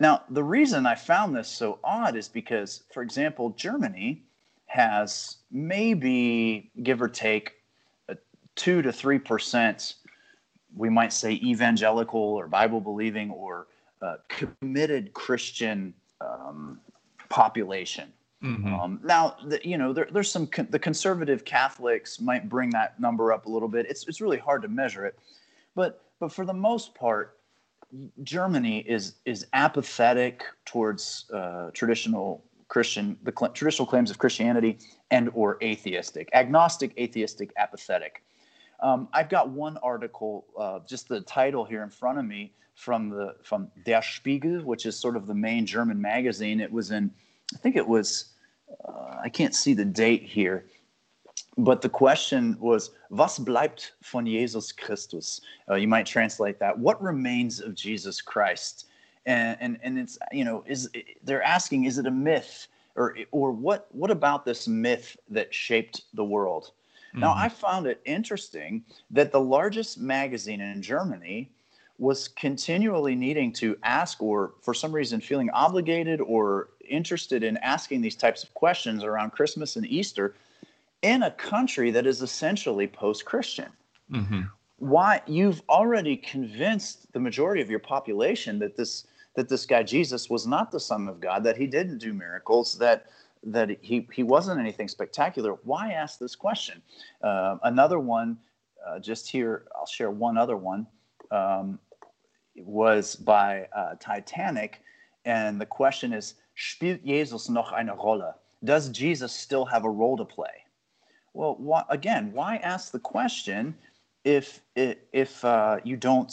Now, 0.00 0.22
the 0.30 0.42
reason 0.42 0.86
I 0.86 0.94
found 0.94 1.34
this 1.34 1.48
so 1.48 1.78
odd 1.84 2.16
is 2.16 2.28
because, 2.28 2.84
for 2.92 3.02
example, 3.02 3.50
Germany 3.50 4.22
has 4.66 5.36
maybe 5.50 6.70
give 6.82 7.00
or 7.00 7.08
take 7.08 7.54
a 8.08 8.16
two 8.56 8.82
to 8.82 8.92
three 8.92 9.18
percent, 9.18 9.94
we 10.74 10.88
might 10.88 11.12
say 11.12 11.32
evangelical 11.32 12.20
or 12.20 12.46
Bible 12.46 12.80
believing 12.80 13.30
or 13.30 13.68
uh, 14.00 14.16
committed 14.28 15.12
Christian 15.12 15.94
um, 16.20 16.80
population. 17.28 18.12
Mm-hmm. 18.42 18.74
Um, 18.74 19.00
now, 19.04 19.36
the, 19.46 19.60
you 19.62 19.78
know, 19.78 19.92
there, 19.92 20.08
there's 20.12 20.30
some 20.30 20.46
con- 20.46 20.68
the 20.70 20.78
conservative 20.78 21.44
Catholics 21.44 22.20
might 22.20 22.48
bring 22.48 22.70
that 22.70 22.98
number 22.98 23.32
up 23.32 23.46
a 23.46 23.48
little 23.48 23.68
bit. 23.68 23.86
It's 23.88 24.06
it's 24.08 24.20
really 24.20 24.38
hard 24.38 24.62
to 24.62 24.68
measure 24.68 25.06
it, 25.06 25.18
but 25.74 26.02
but 26.18 26.32
for 26.32 26.44
the 26.44 26.54
most 26.54 26.94
part, 26.94 27.38
Germany 28.22 28.78
is 28.80 29.14
is 29.24 29.46
apathetic 29.52 30.44
towards 30.64 31.30
uh, 31.32 31.70
traditional 31.72 32.44
Christian 32.68 33.16
the 33.22 33.32
cl- 33.38 33.52
traditional 33.52 33.86
claims 33.86 34.10
of 34.10 34.18
Christianity 34.18 34.78
and 35.10 35.30
or 35.34 35.58
atheistic, 35.62 36.28
agnostic, 36.34 36.98
atheistic, 36.98 37.52
apathetic. 37.56 38.24
Um, 38.80 39.08
I've 39.12 39.28
got 39.28 39.50
one 39.50 39.76
article, 39.78 40.46
uh, 40.58 40.80
just 40.88 41.08
the 41.08 41.20
title 41.20 41.64
here 41.64 41.84
in 41.84 41.90
front 41.90 42.18
of 42.18 42.24
me 42.24 42.52
from 42.74 43.10
the 43.10 43.36
from 43.42 43.70
Der 43.84 44.02
Spiegel, 44.02 44.62
which 44.62 44.86
is 44.86 44.98
sort 44.98 45.16
of 45.16 45.26
the 45.26 45.34
main 45.34 45.66
German 45.66 46.00
magazine. 46.00 46.60
It 46.60 46.72
was 46.72 46.90
in, 46.90 47.10
I 47.54 47.58
think 47.58 47.76
it 47.76 47.86
was 47.86 48.31
uh, 48.86 49.16
I 49.22 49.28
can't 49.28 49.54
see 49.54 49.74
the 49.74 49.84
date 49.84 50.22
here, 50.22 50.66
but 51.58 51.82
the 51.82 51.88
question 51.88 52.56
was, 52.58 52.90
was 53.10 53.38
bleibt 53.38 53.92
von 54.02 54.26
Jesus 54.26 54.72
Christus? 54.72 55.40
Uh, 55.68 55.74
you 55.74 55.88
might 55.88 56.06
translate 56.06 56.58
that. 56.58 56.78
What 56.78 57.02
remains 57.02 57.60
of 57.60 57.74
Jesus 57.74 58.20
Christ? 58.20 58.86
And, 59.26 59.56
and, 59.60 59.78
and 59.82 59.98
it's, 59.98 60.18
you 60.32 60.44
know, 60.44 60.64
is 60.66 60.88
they're 61.22 61.42
asking, 61.42 61.84
is 61.84 61.98
it 61.98 62.06
a 62.06 62.10
myth? 62.10 62.68
Or, 62.94 63.16
or 63.30 63.52
what, 63.52 63.88
what 63.92 64.10
about 64.10 64.44
this 64.44 64.68
myth 64.68 65.16
that 65.30 65.54
shaped 65.54 66.02
the 66.12 66.24
world? 66.24 66.72
Mm-hmm. 67.10 67.20
Now, 67.20 67.34
I 67.34 67.48
found 67.48 67.86
it 67.86 68.02
interesting 68.04 68.84
that 69.10 69.32
the 69.32 69.40
largest 69.40 69.98
magazine 69.98 70.60
in 70.60 70.82
Germany 70.82 71.50
was 71.98 72.28
continually 72.28 73.14
needing 73.14 73.52
to 73.52 73.78
ask, 73.82 74.22
or 74.22 74.54
for 74.60 74.74
some 74.74 74.92
reason 74.92 75.20
feeling 75.20 75.48
obligated 75.50 76.20
or 76.20 76.70
interested 76.92 77.42
in 77.42 77.56
asking 77.58 78.02
these 78.02 78.16
types 78.16 78.44
of 78.44 78.52
questions 78.54 79.02
around 79.02 79.30
Christmas 79.32 79.76
and 79.76 79.86
Easter 79.86 80.34
in 81.02 81.24
a 81.24 81.30
country 81.30 81.90
that 81.90 82.06
is 82.06 82.22
essentially 82.22 82.86
post 82.86 83.24
Christian. 83.24 83.70
Mm-hmm. 84.10 84.42
Why 84.78 85.22
you've 85.26 85.62
already 85.68 86.16
convinced 86.16 87.12
the 87.12 87.20
majority 87.20 87.62
of 87.62 87.70
your 87.70 87.78
population 87.80 88.58
that 88.60 88.76
this 88.76 89.06
that 89.34 89.48
this 89.48 89.64
guy 89.64 89.82
Jesus 89.82 90.28
was 90.28 90.46
not 90.46 90.70
the 90.70 90.80
Son 90.80 91.08
of 91.08 91.18
God, 91.20 91.42
that 91.44 91.56
he 91.56 91.66
didn't 91.66 91.98
do 91.98 92.12
miracles, 92.12 92.78
that 92.78 93.06
that 93.44 93.78
he 93.80 94.06
he 94.12 94.22
wasn't 94.22 94.60
anything 94.60 94.88
spectacular. 94.88 95.52
Why 95.64 95.92
ask 95.92 96.18
this 96.18 96.36
question? 96.36 96.82
Uh, 97.22 97.56
another 97.62 97.98
one, 97.98 98.38
uh, 98.86 98.98
just 98.98 99.30
here, 99.30 99.64
I'll 99.74 99.86
share 99.86 100.10
one 100.10 100.36
other 100.36 100.56
one. 100.56 100.86
Um, 101.30 101.78
was 102.56 103.16
by 103.16 103.66
uh, 103.74 103.94
Titanic, 103.98 104.82
and 105.24 105.60
the 105.60 105.66
question 105.66 106.12
is, 106.12 106.34
spielt 106.54 107.04
Jesus 107.04 107.48
noch 107.48 107.72
eine 107.72 107.94
Rolle? 107.94 108.34
Does 108.64 108.88
Jesus 108.88 109.32
still 109.32 109.64
have 109.64 109.84
a 109.84 109.90
role 109.90 110.16
to 110.16 110.24
play? 110.24 110.64
Well, 111.34 111.56
why, 111.58 111.84
again, 111.88 112.32
why 112.32 112.56
ask 112.56 112.92
the 112.92 113.00
question 113.00 113.74
if 114.24 114.60
if 114.76 115.44
uh, 115.44 115.78
you 115.82 115.96
don't, 115.96 116.32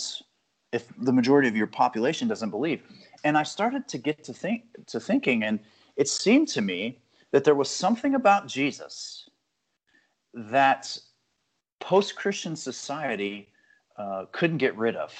if 0.72 0.88
the 0.98 1.14
majority 1.14 1.48
of 1.48 1.56
your 1.56 1.68
population 1.68 2.28
doesn't 2.28 2.50
believe? 2.50 2.84
And 3.24 3.38
I 3.38 3.44
started 3.44 3.88
to 3.88 3.98
get 3.98 4.24
to 4.26 4.34
think 4.34 4.64
to 4.88 5.00
thinking, 5.00 5.44
and 5.44 5.60
it 5.96 6.08
seemed 6.08 6.48
to 6.50 6.62
me 6.62 7.00
that 7.32 7.44
there 7.44 7.56
was 7.56 7.70
something 7.70 8.16
about 8.16 8.48
Jesus 8.48 9.30
that 10.34 10.98
post-Christian 11.80 12.56
society 12.56 13.50
uh, 13.98 14.26
couldn't 14.32 14.58
get 14.58 14.78
rid 14.78 14.96
of. 14.96 15.14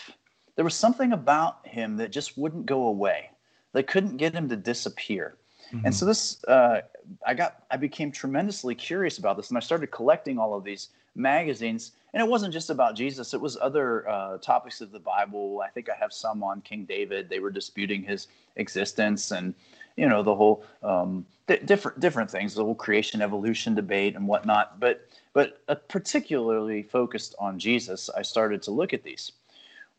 There 0.56 0.66
was 0.66 0.76
something 0.76 1.14
about 1.14 1.66
him 1.66 1.98
that 1.98 2.12
just 2.12 2.38
wouldn't 2.38 2.66
go 2.66 2.84
away. 2.84 3.32
They 3.74 3.84
couldn't 3.84 4.18
get 4.18 4.34
him 4.34 4.50
to 4.50 4.56
disappear. 4.56 5.38
Mm-hmm. 5.72 5.86
And 5.86 5.96
so 5.96 6.06
this, 6.06 6.44
uh, 6.46 6.82
I 7.26 7.34
got, 7.34 7.64
I 7.70 7.78
became 7.78 8.12
tremendously 8.12 8.76
curious 8.76 9.18
about 9.18 9.38
this, 9.38 9.50
and 9.50 9.58
I 9.58 9.62
started 9.62 9.88
collecting 9.88 10.40
all 10.40 10.56
of 10.56 10.64
these 10.64 10.90
magazines. 11.16 11.92
And 12.14 12.22
it 12.22 12.28
wasn't 12.28 12.54
just 12.54 12.72
about 12.72 12.96
Jesus; 12.96 13.34
it 13.36 13.42
was 13.42 13.56
other 13.58 14.10
uh, 14.10 14.38
topics 14.40 14.82
of 14.82 14.92
the 14.92 15.00
Bible. 15.00 15.62
I 15.64 15.70
think 15.70 15.90
I 15.90 15.96
have 16.00 16.12
some 16.12 16.44
on 16.44 16.62
King 16.62 16.86
David. 16.86 17.30
They 17.30 17.40
were 17.40 17.52
disputing 17.52 18.02
his 18.02 18.28
existence, 18.56 19.30
and 19.30 19.54
you 19.96 20.10
know 20.10 20.24
the 20.24 20.34
whole 20.34 20.64
um, 20.82 21.24
th- 21.48 21.66
different 21.68 22.00
different 22.00 22.32
things, 22.32 22.56
the 22.56 22.64
whole 22.64 22.74
creation 22.74 23.22
evolution 23.22 23.76
debate 23.76 24.16
and 24.16 24.28
whatnot. 24.28 24.80
But 24.80 25.08
but 25.34 25.62
uh, 25.68 25.76
particularly 25.76 26.82
focused 26.82 27.36
on 27.38 27.60
Jesus, 27.60 28.10
I 28.18 28.24
started 28.24 28.64
to 28.64 28.72
look 28.72 28.92
at 28.92 29.04
these. 29.04 29.34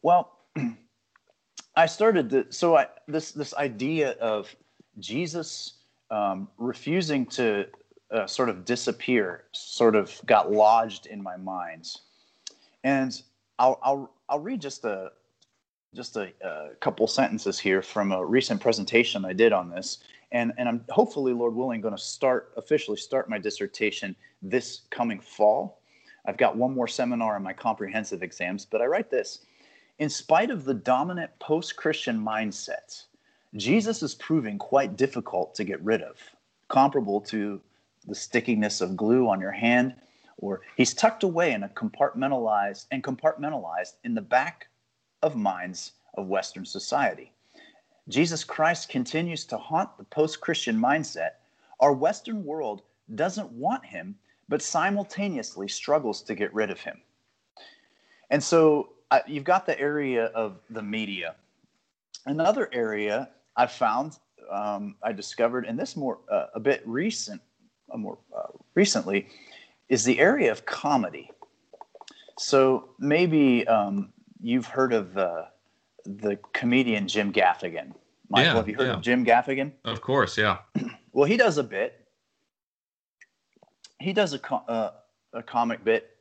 Well, 0.03 0.37
I 1.81 1.87
started 1.87 2.29
to, 2.29 2.47
so 2.53 2.77
I, 2.77 2.89
this 3.09 3.33
this 3.33 3.55
idea 3.55 4.11
of 4.21 4.55
Jesus 4.99 5.79
um, 6.11 6.47
refusing 6.59 7.25
to 7.27 7.69
uh, 8.11 8.27
sort 8.27 8.51
of 8.51 8.67
disappear 8.67 9.45
sort 9.53 9.97
of 9.97 10.21
got 10.27 10.53
lodged 10.53 11.07
in 11.07 11.23
my 11.23 11.39
mind. 11.39 11.89
And 12.85 13.23
I'll, 13.59 13.79
I'll, 13.83 14.13
I'll 14.29 14.41
read 14.41 14.61
just 14.61 14.85
a, 14.85 15.13
just 15.95 16.19
a, 16.19 16.31
a, 16.43 16.75
couple 16.81 17.07
sentences 17.07 17.59
here 17.59 17.81
from 17.81 18.13
a 18.13 18.23
recent 18.23 18.61
presentation 18.61 19.25
I 19.25 19.33
did 19.33 19.55
on 19.55 19.71
this. 19.71 20.01
And, 20.33 20.53
and 20.59 20.69
I'm 20.69 20.85
hopefully, 20.91 21.33
Lord 21.33 21.55
willing, 21.55 21.81
going 21.81 21.97
to 21.97 22.03
start 22.03 22.53
officially 22.59 22.99
start 22.99 23.31
my 23.31 23.39
dissertation 23.39 24.15
this 24.43 24.83
coming 24.91 25.19
fall. 25.19 25.81
I've 26.27 26.37
got 26.37 26.57
one 26.57 26.75
more 26.75 26.89
seminar 26.89 27.39
in 27.39 27.43
my 27.43 27.55
comprehensive 27.55 28.23
exams, 28.23 28.67
but 28.67 28.83
I 28.83 28.85
write 28.85 29.11
this. 29.11 29.47
In 30.01 30.09
spite 30.09 30.51
of 30.51 30.65
the 30.65 30.73
dominant 30.73 31.31
post 31.41 31.77
Christian 31.77 32.19
mindset, 32.19 33.05
Jesus 33.55 34.03
is 34.03 34.15
proving 34.15 34.57
quite 34.57 34.97
difficult 34.97 35.55
to 35.57 35.63
get 35.63 35.85
rid 35.85 36.01
of, 36.01 36.17
comparable 36.69 37.21
to 37.21 37.61
the 38.07 38.15
stickiness 38.15 38.81
of 38.81 38.97
glue 38.97 39.29
on 39.29 39.43
your 39.43 39.53
hand, 39.53 39.95
or 40.39 40.63
he's 40.75 40.95
tucked 40.95 41.23
away 41.23 41.53
in 41.53 41.65
a 41.65 41.69
compartmentalized 41.69 42.87
and 42.91 43.05
compartmentalized 43.05 43.97
in 44.03 44.15
the 44.15 44.23
back 44.23 44.69
of 45.23 45.37
minds 45.37 45.93
of 46.15 46.29
Western 46.29 46.65
society. 46.65 47.31
Jesus 48.09 48.43
Christ 48.43 48.89
continues 48.89 49.45
to 49.45 49.59
haunt 49.59 49.99
the 49.99 50.05
post 50.05 50.41
Christian 50.41 50.81
mindset. 50.81 51.33
Our 51.79 51.93
Western 51.93 52.43
world 52.43 52.81
doesn't 53.17 53.53
want 53.53 53.85
him, 53.85 54.17
but 54.49 54.63
simultaneously 54.63 55.69
struggles 55.69 56.23
to 56.23 56.35
get 56.35 56.55
rid 56.55 56.71
of 56.71 56.81
him. 56.81 57.03
And 58.31 58.43
so 58.43 58.95
uh, 59.11 59.21
you've 59.27 59.45
got 59.45 59.67
the 59.67 59.79
area 59.79 60.27
of 60.27 60.59
the 60.71 60.83
media. 60.83 61.35
Another 62.27 62.69
area 62.73 63.31
I 63.57 63.67
found, 63.67 64.19
um, 64.51 64.97
I 65.03 65.13
discovered, 65.13 65.67
and 65.67 65.79
this 65.79 65.97
more 65.97 66.19
uh, 66.31 66.47
a 66.55 66.61
bit 66.61 66.83
recent, 66.87 67.41
uh, 67.93 67.97
more 67.97 68.19
uh, 68.37 68.49
recently, 68.75 69.29
is 69.89 70.05
the 70.05 70.19
area 70.19 70.51
of 70.53 70.65
comedy. 70.65 71.31
So 72.39 72.91
maybe 72.99 73.67
um, 73.67 74.13
you've 74.41 74.67
heard 74.67 74.93
of 74.93 75.15
the 75.15 75.49
the 76.07 76.39
comedian 76.55 77.07
Jim 77.07 77.33
Gaffigan. 77.33 77.93
Michael, 78.31 78.53
yeah, 78.53 78.57
have 78.57 78.69
you 78.69 78.75
heard 78.75 78.87
yeah. 78.87 78.95
of 78.95 79.03
Jim 79.03 79.25
Gaffigan? 79.25 79.73
Of 79.85 80.01
course, 80.01 80.39
yeah. 80.39 80.59
well, 81.13 81.27
he 81.27 81.37
does 81.37 81.59
a 81.59 81.65
bit. 81.65 82.07
He 83.99 84.13
does 84.15 84.33
a, 84.33 84.55
uh, 84.55 84.93
a 85.35 85.43
comic 85.43 85.85
bit 85.85 86.17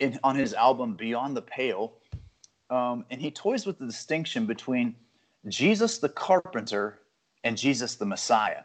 in, 0.00 0.18
on 0.24 0.34
his 0.34 0.54
album 0.54 0.94
Beyond 0.94 1.36
the 1.36 1.42
Pale, 1.42 1.92
um, 2.70 3.04
and 3.10 3.20
he 3.20 3.30
toys 3.30 3.66
with 3.66 3.78
the 3.78 3.86
distinction 3.86 4.46
between 4.46 4.94
Jesus 5.48 5.98
the 5.98 6.08
carpenter 6.08 7.00
and 7.44 7.56
Jesus 7.56 7.94
the 7.94 8.06
Messiah. 8.06 8.62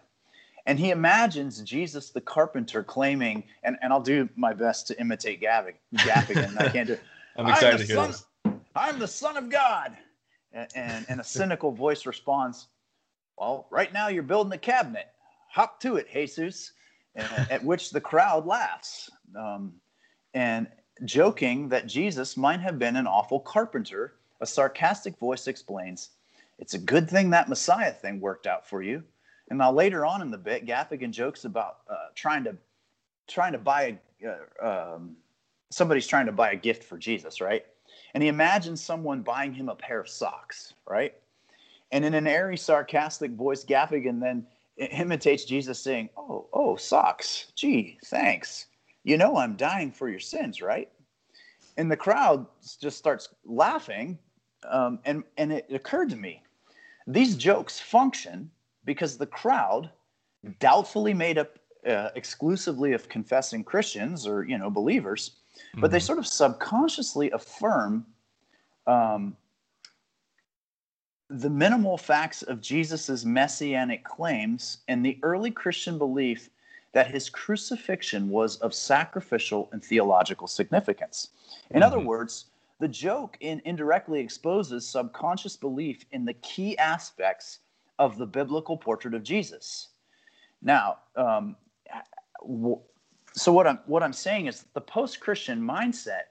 And 0.65 0.79
he 0.79 0.91
imagines 0.91 1.61
Jesus 1.61 2.09
the 2.09 2.21
carpenter 2.21 2.83
claiming, 2.83 3.43
and, 3.63 3.77
and 3.81 3.91
I'll 3.91 4.01
do 4.01 4.29
my 4.35 4.53
best 4.53 4.87
to 4.87 4.99
imitate 4.99 5.41
Gavin, 5.41 5.73
Gaffigan. 5.95 6.59
I 6.59 6.69
can't 6.69 6.87
do 6.87 6.97
I'm 7.37 7.47
excited 7.47 7.73
I'm 7.73 7.77
to 7.79 7.85
hear 7.85 7.95
son, 7.95 8.07
this. 8.07 8.25
I'm 8.75 8.99
the 8.99 9.07
Son 9.07 9.37
of 9.37 9.49
God. 9.49 9.97
And, 10.53 10.67
and, 10.75 11.05
and 11.09 11.19
a 11.21 11.23
cynical 11.23 11.71
voice 11.71 12.05
responds, 12.05 12.67
Well, 13.37 13.67
right 13.71 13.91
now 13.91 14.09
you're 14.09 14.23
building 14.23 14.53
a 14.53 14.57
cabinet. 14.57 15.07
Hop 15.49 15.79
to 15.81 15.95
it, 15.95 16.07
Jesus. 16.11 16.73
at 17.15 17.63
which 17.63 17.91
the 17.91 18.01
crowd 18.01 18.45
laughs. 18.45 19.09
Um, 19.37 19.73
and 20.33 20.67
joking 21.06 21.69
that 21.69 21.88
Jesus 21.88 22.38
might 22.38 22.60
have 22.60 22.77
been 22.77 22.95
an 22.95 23.08
awful 23.08 23.39
carpenter, 23.39 24.13
a 24.41 24.45
sarcastic 24.45 25.17
voice 25.17 25.47
explains, 25.47 26.10
it's 26.60 26.73
a 26.73 26.80
good 26.80 27.10
thing 27.10 27.30
that 27.32 27.49
Messiah 27.49 27.91
thing 27.91 28.19
worked 28.19 28.47
out 28.47 28.67
for 28.67 28.82
you. 28.82 29.04
And 29.49 29.58
now 29.58 29.71
later 29.71 30.06
on 30.06 30.21
in 30.21 30.32
the 30.32 30.38
bit, 30.38 30.65
Gaffigan 30.65 31.12
jokes 31.12 31.45
about 31.45 31.80
uh, 31.89 32.10
trying 32.15 32.43
to 32.45 32.56
trying 33.27 33.51
to 33.54 33.58
buy 33.58 33.97
a, 34.23 34.30
uh, 34.63 34.93
um, 34.95 35.15
somebody's 35.69 36.08
trying 36.08 36.25
to 36.25 36.32
buy 36.32 36.51
a 36.51 36.56
gift 36.56 36.84
for 36.84 36.97
Jesus, 36.97 37.41
right? 37.41 37.65
And 38.13 38.21
he 38.21 38.30
imagines 38.30 38.84
someone 38.84 39.21
buying 39.21 39.54
him 39.54 39.69
a 39.69 39.75
pair 39.75 39.99
of 39.99 40.08
socks, 40.08 40.73
right? 40.88 41.13
And 41.91 42.06
in 42.06 42.13
an 42.13 42.27
airy, 42.27 42.58
sarcastic 42.58 43.32
voice, 43.32 43.65
Gaffigan 43.65 44.19
then 44.19 44.45
imitates 44.77 45.45
Jesus 45.45 45.80
saying, 45.80 46.10
"Oh, 46.15 46.47
oh, 46.54 46.75
socks. 46.75 47.51
Gee, 47.56 47.97
thanks. 48.06 48.67
You 49.03 49.17
know 49.17 49.37
I'm 49.37 49.55
dying 49.55 49.91
for 49.91 50.09
your 50.09 50.19
sins, 50.19 50.61
right?" 50.61 50.89
And 51.77 51.91
the 51.91 51.97
crowd 51.97 52.45
just 52.79 52.97
starts 52.97 53.29
laughing, 53.45 54.19
um, 54.69 54.99
and 55.05 55.23
and 55.37 55.51
it 55.51 55.65
occurred 55.71 56.09
to 56.11 56.15
me 56.15 56.43
these 57.07 57.35
jokes 57.35 57.79
function 57.79 58.49
because 58.85 59.17
the 59.17 59.25
crowd, 59.25 59.89
doubtfully 60.59 61.13
made 61.13 61.37
up 61.37 61.59
uh, 61.87 62.09
exclusively 62.15 62.93
of 62.93 63.09
confessing 63.09 63.63
Christians 63.63 64.27
or 64.27 64.43
you 64.43 64.57
know 64.57 64.69
believers, 64.69 65.31
mm-hmm. 65.55 65.81
but 65.81 65.91
they 65.91 65.97
mm-hmm. 65.97 66.05
sort 66.05 66.19
of 66.19 66.27
subconsciously 66.27 67.31
affirm 67.31 68.05
um, 68.87 69.35
the 71.29 71.49
minimal 71.49 71.97
facts 71.97 72.41
of 72.43 72.61
Jesus's 72.61 73.25
messianic 73.25 74.03
claims 74.03 74.79
and 74.87 75.05
the 75.05 75.17
early 75.23 75.51
Christian 75.51 75.97
belief 75.97 76.49
that 76.93 77.10
his 77.10 77.30
crucifixion 77.30 78.30
was 78.30 78.58
of 78.58 78.73
sacrificial 78.73 79.69
and 79.71 79.84
theological 79.84 80.47
significance. 80.47 81.30
In 81.69 81.75
mm-hmm. 81.75 81.84
other 81.84 81.99
words, 81.99 82.45
the 82.80 82.88
joke 82.88 83.38
in 83.39 83.62
indirectly 83.65 84.19
exposes 84.19 84.88
subconscious 84.88 85.56
belief 85.56 86.04
in 86.12 86.25
the 86.25 86.34
key 86.34 86.77
aspects 86.77 87.60
of 87.99 88.17
the 88.17 88.25
biblical 88.25 88.75
portrait 88.75 89.13
of 89.13 89.23
Jesus. 89.23 89.89
Now, 90.62 90.97
um, 91.15 91.56
so 93.34 93.54
what 93.54 93.67
I'm 93.67 93.80
what 93.86 94.04
I'm 94.04 94.13
saying 94.13 94.47
is 94.47 94.65
the 94.73 94.82
post-Christian 94.82 95.62
mindset 95.62 96.23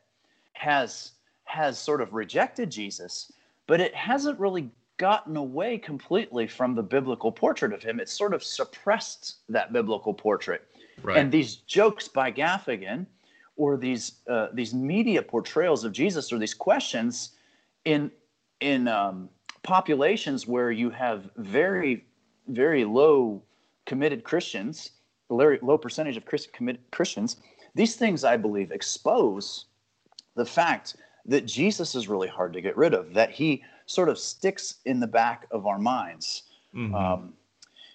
has 0.52 1.12
has 1.44 1.78
sort 1.78 2.00
of 2.00 2.12
rejected 2.12 2.70
Jesus, 2.70 3.32
but 3.66 3.80
it 3.80 3.94
hasn't 3.94 4.38
really 4.38 4.70
gotten 5.00 5.38
away 5.38 5.78
completely 5.78 6.46
from 6.46 6.74
the 6.74 6.82
biblical 6.82 7.32
portrait 7.32 7.72
of 7.72 7.82
him. 7.82 8.00
It 8.00 8.08
sort 8.10 8.34
of 8.34 8.44
suppressed 8.44 9.36
that 9.48 9.72
biblical 9.72 10.12
portrait. 10.12 10.68
Right. 11.02 11.16
And 11.16 11.32
these 11.32 11.56
jokes 11.56 12.06
by 12.06 12.30
Gaffigan 12.30 13.06
or 13.56 13.78
these 13.78 14.20
uh, 14.28 14.48
these 14.52 14.74
media 14.74 15.22
portrayals 15.22 15.84
of 15.84 15.92
Jesus 15.92 16.30
or 16.32 16.38
these 16.38 16.52
questions 16.52 17.30
in 17.86 18.10
in 18.60 18.88
um, 18.88 19.30
populations 19.62 20.46
where 20.46 20.70
you 20.70 20.90
have 20.90 21.30
very 21.36 22.04
very 22.48 22.84
low 22.84 23.42
committed 23.86 24.22
Christians, 24.22 24.90
very 25.30 25.58
low 25.62 25.78
percentage 25.78 26.18
of 26.18 26.26
Christ, 26.26 26.52
committed 26.52 26.82
Christians. 26.90 27.38
These 27.74 27.96
things, 27.96 28.22
I 28.22 28.36
believe, 28.36 28.70
expose 28.70 29.64
the 30.34 30.44
fact 30.44 30.96
that 31.24 31.46
Jesus 31.46 31.94
is 31.94 32.06
really 32.06 32.28
hard 32.28 32.52
to 32.52 32.60
get 32.60 32.76
rid 32.76 32.92
of. 32.92 33.14
That 33.14 33.30
he 33.30 33.62
sort 33.90 34.08
of 34.08 34.18
sticks 34.18 34.76
in 34.84 35.00
the 35.00 35.06
back 35.06 35.46
of 35.50 35.66
our 35.66 35.78
minds. 35.78 36.44
Mm-hmm. 36.74 36.94
Um, 36.94 37.34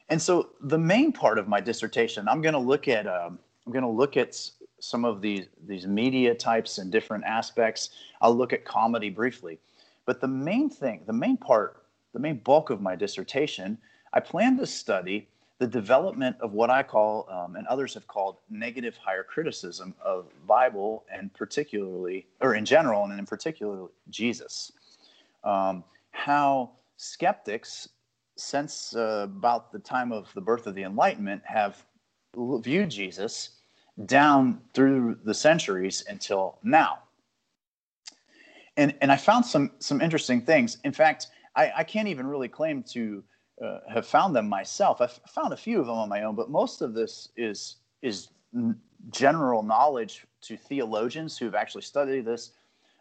and 0.10 0.22
so, 0.22 0.50
the 0.62 0.78
main 0.78 1.12
part 1.12 1.40
of 1.40 1.48
my 1.48 1.62
dissertation, 1.62 2.28
I'm 2.28 2.42
going 2.42 2.54
to 2.54 2.60
look 2.60 2.88
at 2.88 3.08
um, 3.08 3.40
I'm 3.66 3.72
going 3.72 3.84
to 3.84 3.90
look 3.90 4.18
at 4.18 4.38
some 4.80 5.06
of 5.06 5.22
these 5.22 5.46
these 5.66 5.88
media 5.88 6.36
types 6.36 6.78
and 6.78 6.92
different 6.92 7.24
aspects. 7.24 7.92
I'll 8.22 8.36
look 8.36 8.54
at 8.54 8.66
comedy 8.66 9.10
briefly, 9.10 9.58
But 10.06 10.20
the 10.20 10.28
main 10.28 10.70
thing, 10.70 11.02
the 11.08 11.14
main 11.14 11.38
part, 11.38 11.86
the 12.14 12.20
main 12.20 12.38
bulk 12.40 12.70
of 12.70 12.82
my 12.82 12.96
dissertation, 12.96 13.78
I 14.14 14.20
plan 14.20 14.58
to 14.58 14.68
study 14.68 15.28
the 15.60 15.68
development 15.68 16.36
of 16.42 16.52
what 16.52 16.70
I 16.70 16.84
call, 16.84 17.28
um, 17.32 17.56
and 17.56 17.66
others 17.68 17.94
have 17.94 18.06
called, 18.08 18.36
negative 18.50 18.98
higher 18.98 19.24
criticism 19.24 19.96
of 20.04 20.26
Bible 20.46 21.06
and 21.10 21.34
particularly, 21.34 22.28
or 22.42 22.56
in 22.56 22.66
general, 22.66 23.06
and 23.06 23.18
in 23.18 23.26
particular, 23.26 23.88
Jesus. 24.10 24.74
Um, 25.46 25.84
how 26.12 26.72
skeptics, 26.98 27.88
since 28.36 28.96
uh, 28.96 29.22
about 29.24 29.72
the 29.72 29.80
time 29.80 30.12
of 30.12 30.32
the 30.34 30.42
birth 30.42 30.68
of 30.68 30.76
the 30.76 30.84
Enlightenment, 30.84 31.42
have 31.46 31.86
viewed 32.36 32.90
Jesus 32.90 33.62
down 34.06 34.60
through 34.74 35.18
the 35.24 35.34
centuries 35.34 36.04
until 36.10 36.58
now. 36.64 37.00
And, 38.76 38.94
and 39.02 39.12
I 39.12 39.16
found 39.16 39.46
some, 39.46 39.72
some 39.80 40.02
interesting 40.02 40.42
things. 40.42 40.80
In 40.84 40.92
fact, 40.92 41.28
I, 41.56 41.72
I 41.78 41.84
can't 41.84 42.10
even 42.10 42.28
really 42.28 42.50
claim 42.50 42.84
to 42.84 43.24
uh, 43.64 43.80
have 43.90 44.06
found 44.06 44.36
them 44.36 44.50
myself. 44.50 45.00
I've 45.00 45.18
found 45.30 45.54
a 45.54 45.58
few 45.58 45.80
of 45.80 45.88
them 45.88 45.96
on 45.96 46.10
my 46.10 46.24
own, 46.24 46.36
but 46.36 46.50
most 46.50 46.82
of 46.82 46.94
this 46.94 47.30
is 47.38 47.78
is 48.02 48.30
general 49.12 49.64
knowledge 49.64 50.26
to 50.42 50.58
theologians 50.58 51.38
who've 51.38 51.56
actually 51.56 51.82
studied 51.84 52.26
this. 52.26 52.52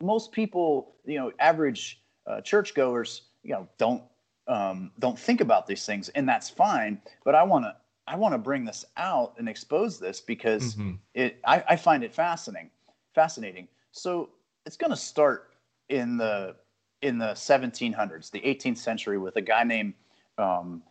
Most 0.00 0.32
people, 0.32 0.94
you 1.04 1.18
know, 1.18 1.32
average 1.40 2.03
uh, 2.26 2.40
churchgoers, 2.40 3.22
you 3.42 3.52
know, 3.52 3.68
don't 3.78 4.02
um, 4.46 4.90
don't 4.98 5.18
think 5.18 5.40
about 5.40 5.66
these 5.66 5.86
things, 5.86 6.08
and 6.10 6.28
that's 6.28 6.50
fine. 6.50 7.00
But 7.24 7.34
I 7.34 7.42
want 7.42 7.64
to 7.64 7.76
I 8.06 8.16
want 8.16 8.34
to 8.34 8.38
bring 8.38 8.64
this 8.64 8.84
out 8.96 9.34
and 9.38 9.48
expose 9.48 9.98
this 9.98 10.20
because 10.20 10.74
mm-hmm. 10.74 10.92
it 11.14 11.40
I, 11.44 11.64
I 11.68 11.76
find 11.76 12.04
it 12.04 12.12
fascinating. 12.12 12.70
Fascinating. 13.14 13.68
So 13.92 14.30
it's 14.66 14.76
going 14.76 14.90
to 14.90 14.96
start 14.96 15.50
in 15.88 16.16
the 16.16 16.56
in 17.02 17.18
the 17.18 17.32
1700s, 17.32 18.30
the 18.30 18.40
18th 18.40 18.78
century, 18.78 19.18
with 19.18 19.36
a 19.36 19.42
guy 19.42 19.62
named 19.62 19.92
um, 20.38 20.82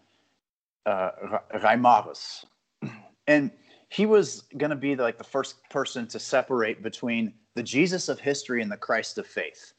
uh, 0.85 1.11
Reimarus. 1.55 2.45
And 3.27 3.51
he 3.89 4.05
was 4.05 4.43
going 4.57 4.69
to 4.69 4.75
be 4.75 4.95
the, 4.95 5.03
like 5.03 5.17
the 5.17 5.23
first 5.23 5.55
person 5.69 6.07
to 6.07 6.19
separate 6.19 6.83
between 6.83 7.33
the 7.55 7.63
Jesus 7.63 8.09
of 8.09 8.19
history 8.19 8.61
and 8.61 8.71
the 8.71 8.77
Christ 8.77 9.17
of 9.17 9.25
faith. 9.25 9.73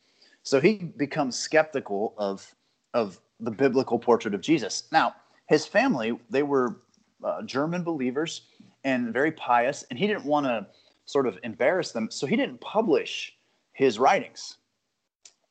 So 0.44 0.60
he 0.60 0.74
becomes 0.96 1.36
skeptical 1.36 2.14
of, 2.18 2.54
of 2.92 3.18
the 3.40 3.50
biblical 3.50 3.98
portrait 3.98 4.34
of 4.34 4.42
Jesus. 4.42 4.84
Now, 4.92 5.14
his 5.48 5.66
family, 5.66 6.18
they 6.30 6.42
were 6.42 6.82
uh, 7.24 7.42
German 7.42 7.82
believers 7.82 8.42
and 8.84 9.12
very 9.12 9.32
pious, 9.32 9.84
and 9.90 9.98
he 9.98 10.06
didn't 10.06 10.26
want 10.26 10.46
to 10.46 10.66
sort 11.06 11.26
of 11.26 11.38
embarrass 11.42 11.92
them, 11.92 12.10
so 12.10 12.26
he 12.26 12.36
didn't 12.36 12.60
publish 12.60 13.34
his 13.72 13.98
writings. 13.98 14.58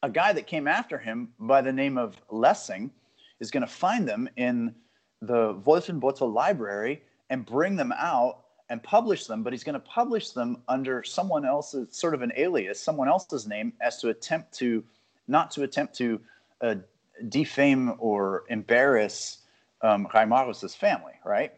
A 0.03 0.09
guy 0.09 0.31
that 0.31 0.47
came 0.47 0.67
after 0.67 0.97
him 0.97 1.29
by 1.39 1.61
the 1.61 1.73
name 1.73 1.97
of 1.97 2.15
Lessing 2.29 2.91
is 3.39 3.49
going 3.49 3.61
to 3.61 3.71
find 3.71 4.07
them 4.07 4.29
in 4.37 4.75
the 5.21 5.55
Wolfenbüttel 5.65 6.31
library 6.31 7.01
and 7.29 7.45
bring 7.45 7.75
them 7.75 7.93
out 7.97 8.42
and 8.73 8.81
publish 8.81 9.27
them, 9.27 9.43
but 9.43 9.53
he's 9.53 9.63
going 9.63 9.75
to 9.75 9.79
publish 9.79 10.31
them 10.31 10.57
under 10.67 11.03
someone 11.03 11.45
else's 11.45 11.95
sort 11.95 12.15
of 12.15 12.23
an 12.23 12.31
alias, 12.35 12.81
someone 12.81 13.07
else's 13.07 13.47
name, 13.47 13.71
as 13.81 14.01
to 14.01 14.09
attempt 14.09 14.51
to 14.51 14.83
not 15.27 15.51
to 15.51 15.61
attempt 15.61 15.93
to 15.95 16.19
uh, 16.61 16.75
defame 17.29 17.93
or 17.99 18.45
embarrass 18.49 19.43
um, 19.83 20.07
family, 20.07 21.13
right? 21.23 21.53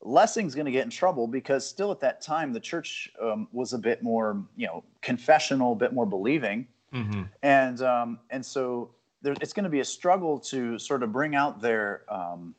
Lessing's 0.00 0.54
going 0.54 0.64
to 0.64 0.72
get 0.72 0.84
in 0.84 0.90
trouble 0.90 1.26
because 1.26 1.68
still 1.68 1.92
at 1.92 2.00
that 2.00 2.22
time 2.22 2.54
the 2.54 2.60
church 2.60 3.12
um, 3.20 3.46
was 3.52 3.74
a 3.74 3.78
bit 3.78 4.02
more, 4.02 4.42
you 4.56 4.66
know, 4.66 4.82
confessional, 5.02 5.72
a 5.72 5.76
bit 5.76 5.92
more 5.92 6.06
believing, 6.06 6.66
mm-hmm. 6.94 7.24
and 7.42 7.82
um, 7.82 8.18
and 8.30 8.44
so 8.44 8.90
there, 9.20 9.34
it's 9.42 9.52
going 9.52 9.64
to 9.64 9.70
be 9.70 9.80
a 9.80 9.84
struggle 9.84 10.38
to 10.38 10.78
sort 10.78 11.02
of 11.02 11.12
bring 11.12 11.34
out 11.34 11.60
their 11.60 12.04
um, 12.08 12.54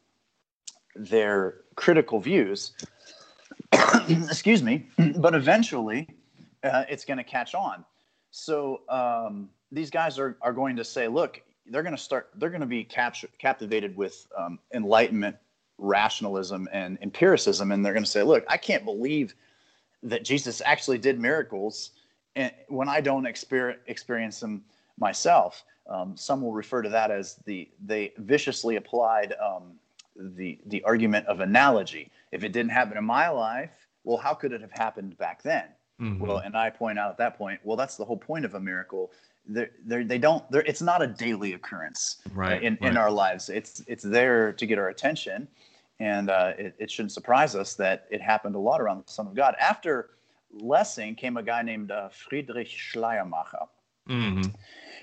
their 0.95 1.61
critical 1.73 2.19
views. 2.19 2.73
Excuse 4.09 4.63
me, 4.63 4.87
but 5.17 5.35
eventually, 5.35 6.07
uh, 6.63 6.85
it's 6.89 7.05
going 7.05 7.17
to 7.17 7.23
catch 7.23 7.55
on. 7.55 7.85
So 8.31 8.81
um, 8.89 9.49
these 9.71 9.89
guys 9.89 10.19
are 10.19 10.37
are 10.41 10.53
going 10.53 10.75
to 10.75 10.83
say, 10.83 11.07
look, 11.07 11.41
they're 11.67 11.83
going 11.83 11.95
to 11.95 12.01
start. 12.01 12.29
They're 12.35 12.49
going 12.49 12.61
to 12.61 12.67
be 12.67 12.83
captured, 12.83 13.31
captivated 13.37 13.95
with 13.95 14.27
um, 14.37 14.59
enlightenment, 14.73 15.35
rationalism, 15.77 16.67
and 16.71 16.97
empiricism, 17.01 17.71
and 17.71 17.85
they're 17.85 17.93
going 17.93 18.03
to 18.03 18.09
say, 18.09 18.23
look, 18.23 18.43
I 18.47 18.57
can't 18.57 18.85
believe 18.85 19.35
that 20.03 20.23
Jesus 20.23 20.61
actually 20.65 20.97
did 20.97 21.19
miracles, 21.19 21.91
and 22.35 22.51
when 22.67 22.87
I 22.87 23.01
don't 23.01 23.25
experience 23.25 23.79
experience 23.87 24.39
them 24.39 24.63
myself. 24.97 25.63
Um, 25.89 26.15
some 26.15 26.41
will 26.43 26.53
refer 26.53 26.83
to 26.83 26.89
that 26.89 27.09
as 27.09 27.37
the 27.45 27.67
they 27.83 28.13
viciously 28.17 28.75
applied 28.75 29.33
um, 29.43 29.73
the 30.15 30.59
the 30.67 30.83
argument 30.83 31.25
of 31.27 31.39
analogy. 31.39 32.11
If 32.31 32.43
it 32.43 32.51
didn't 32.51 32.71
happen 32.71 32.97
in 32.97 33.05
my 33.05 33.29
life, 33.29 33.71
well, 34.03 34.17
how 34.17 34.33
could 34.33 34.51
it 34.51 34.61
have 34.61 34.71
happened 34.71 35.17
back 35.17 35.41
then? 35.43 35.65
Mm-hmm. 36.01 36.25
Well, 36.25 36.37
and 36.37 36.55
I 36.55 36.69
point 36.69 36.97
out 36.97 37.11
at 37.11 37.17
that 37.17 37.37
point, 37.37 37.59
well, 37.63 37.75
that's 37.75 37.97
the 37.97 38.05
whole 38.05 38.17
point 38.17 38.45
of 38.45 38.55
a 38.55 38.59
miracle. 38.59 39.11
They're, 39.45 39.71
they're, 39.85 40.03
they 40.03 40.17
don't. 40.17 40.49
They're, 40.51 40.61
it's 40.61 40.81
not 40.81 41.01
a 41.01 41.07
daily 41.07 41.53
occurrence 41.53 42.21
right, 42.33 42.61
in, 42.63 42.77
right. 42.81 42.91
in 42.91 42.97
our 42.97 43.11
lives. 43.11 43.49
It's 43.49 43.81
it's 43.87 44.03
there 44.03 44.53
to 44.53 44.65
get 44.65 44.77
our 44.77 44.89
attention, 44.89 45.47
and 45.99 46.29
uh, 46.29 46.53
it, 46.57 46.75
it 46.77 46.91
shouldn't 46.91 47.11
surprise 47.11 47.55
us 47.55 47.73
that 47.75 48.05
it 48.11 48.21
happened 48.21 48.55
a 48.55 48.59
lot 48.59 48.79
around 48.79 49.03
the 49.05 49.11
Son 49.11 49.27
of 49.27 49.33
God. 49.33 49.55
After 49.59 50.11
Lessing 50.51 51.15
came 51.15 51.37
a 51.37 51.43
guy 51.43 51.61
named 51.61 51.91
uh, 51.91 52.09
Friedrich 52.09 52.67
Schleiermacher. 52.67 53.65
Mm-hmm. 54.09 54.49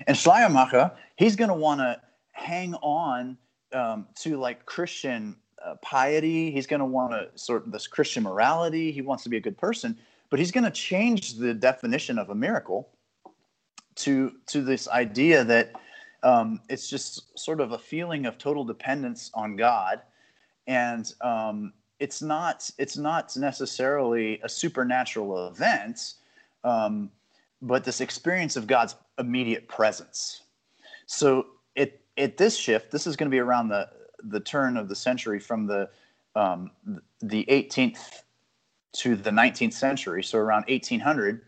And 0.05 0.17
Schleiermacher, 0.17 0.91
he's 1.15 1.35
going 1.35 1.49
to 1.49 1.55
want 1.55 1.79
to 1.79 2.01
hang 2.33 2.73
on 2.75 3.37
um, 3.73 4.07
to 4.19 4.37
like 4.37 4.65
Christian 4.65 5.35
uh, 5.63 5.75
piety. 5.81 6.51
He's 6.51 6.67
going 6.67 6.79
to 6.79 6.85
want 6.85 7.11
to 7.11 7.29
sort 7.35 7.65
of 7.65 7.71
this 7.71 7.87
Christian 7.87 8.23
morality. 8.23 8.91
He 8.91 9.01
wants 9.01 9.23
to 9.23 9.29
be 9.29 9.37
a 9.37 9.41
good 9.41 9.57
person, 9.57 9.97
but 10.29 10.39
he's 10.39 10.51
going 10.51 10.63
to 10.63 10.71
change 10.71 11.35
the 11.35 11.53
definition 11.53 12.17
of 12.17 12.29
a 12.29 12.35
miracle 12.35 12.89
to 13.95 14.33
to 14.47 14.61
this 14.61 14.87
idea 14.87 15.43
that 15.43 15.73
um, 16.23 16.61
it's 16.69 16.89
just 16.89 17.37
sort 17.37 17.59
of 17.59 17.71
a 17.71 17.77
feeling 17.77 18.25
of 18.25 18.37
total 18.37 18.63
dependence 18.63 19.31
on 19.33 19.55
God, 19.55 20.01
and 20.67 21.13
um, 21.21 21.73
it's 21.99 22.21
not 22.21 22.69
it's 22.77 22.97
not 22.97 23.35
necessarily 23.35 24.39
a 24.43 24.49
supernatural 24.49 25.47
event. 25.47 26.13
Um, 26.63 27.11
but 27.61 27.83
this 27.83 28.01
experience 28.01 28.55
of 28.55 28.67
God's 28.67 28.95
immediate 29.17 29.67
presence. 29.67 30.43
So 31.05 31.47
it 31.75 32.01
at 32.17 32.37
this 32.37 32.57
shift, 32.57 32.91
this 32.91 33.07
is 33.07 33.15
going 33.15 33.29
to 33.29 33.35
be 33.35 33.39
around 33.39 33.69
the 33.69 33.89
the 34.29 34.39
turn 34.39 34.77
of 34.77 34.89
the 34.89 34.95
century 34.95 35.39
from 35.39 35.67
the 35.67 35.89
um, 36.35 36.71
the 37.21 37.45
18th 37.49 38.21
to 38.93 39.15
the 39.15 39.31
19th 39.31 39.73
century, 39.73 40.23
so 40.23 40.37
around 40.37 40.65
1800, 40.67 41.41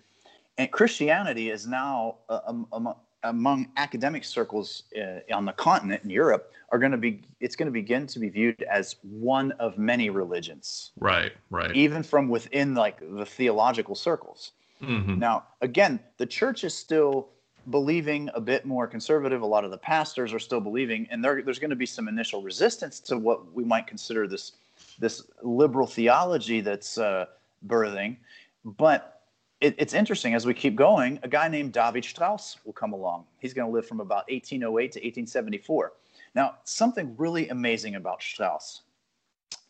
and 0.58 0.72
Christianity 0.72 1.52
is 1.52 1.68
now 1.68 2.18
uh, 2.28 2.40
um, 2.48 2.96
among 3.24 3.68
academic 3.78 4.24
circles 4.24 4.84
uh, 4.98 5.34
on 5.34 5.46
the 5.46 5.52
continent 5.54 6.04
in 6.04 6.10
Europe 6.10 6.52
are 6.70 6.80
going 6.80 6.92
to 6.92 6.98
be 6.98 7.22
it's 7.40 7.56
going 7.56 7.68
to 7.68 7.72
begin 7.72 8.08
to 8.08 8.20
be 8.20 8.30
viewed 8.30 8.62
as 8.64 8.96
one 9.02 9.52
of 9.54 9.78
many 9.78 10.10
religions. 10.10 10.92
Right, 11.00 11.32
right. 11.50 11.76
Even 11.76 12.04
from 12.04 12.30
within 12.30 12.76
like 12.76 13.00
the 13.00 13.26
theological 13.26 13.96
circles. 13.96 14.52
Mm-hmm. 14.82 15.20
Now, 15.20 15.46
again, 15.62 16.00
the 16.18 16.26
church 16.26 16.64
is 16.64 16.74
still 16.74 17.30
believing 17.70 18.30
a 18.34 18.42
bit 18.42 18.66
more 18.66 18.88
conservative. 18.88 19.42
A 19.42 19.46
lot 19.46 19.66
of 19.66 19.72
the 19.72 19.78
pastors 19.78 20.34
are 20.34 20.40
still 20.40 20.60
believing, 20.60 21.08
and 21.12 21.24
there, 21.24 21.42
there's 21.42 21.60
going 21.60 21.70
to 21.70 21.76
be 21.76 21.86
some 21.86 22.08
initial 22.08 22.42
resistance 22.42 23.00
to 23.02 23.18
what 23.18 23.54
we 23.54 23.64
might 23.64 23.88
consider 23.88 24.28
this 24.28 24.54
this 24.98 25.24
liberal 25.44 25.88
theology 25.88 26.62
that's 26.62 26.98
uh, 26.98 27.26
birthing. 27.68 28.18
But 28.66 29.22
it, 29.62 29.76
it's 29.78 29.94
interesting 29.94 30.34
as 30.34 30.46
we 30.46 30.54
keep 30.54 30.76
going. 30.76 31.20
A 31.24 31.28
guy 31.28 31.48
named 31.48 31.74
David 31.74 32.06
Strauss 32.06 32.58
will 32.66 32.74
come 32.74 32.94
along. 32.94 33.26
He's 33.40 33.54
going 33.54 33.70
to 33.70 33.74
live 33.74 33.88
from 33.88 34.00
about 34.00 34.30
1808 34.30 34.92
to 34.94 35.00
1874. 35.00 35.94
Now, 36.36 36.56
something 36.64 37.16
really 37.18 37.50
amazing 37.50 37.96
about 37.96 38.22
Strauss. 38.22 38.82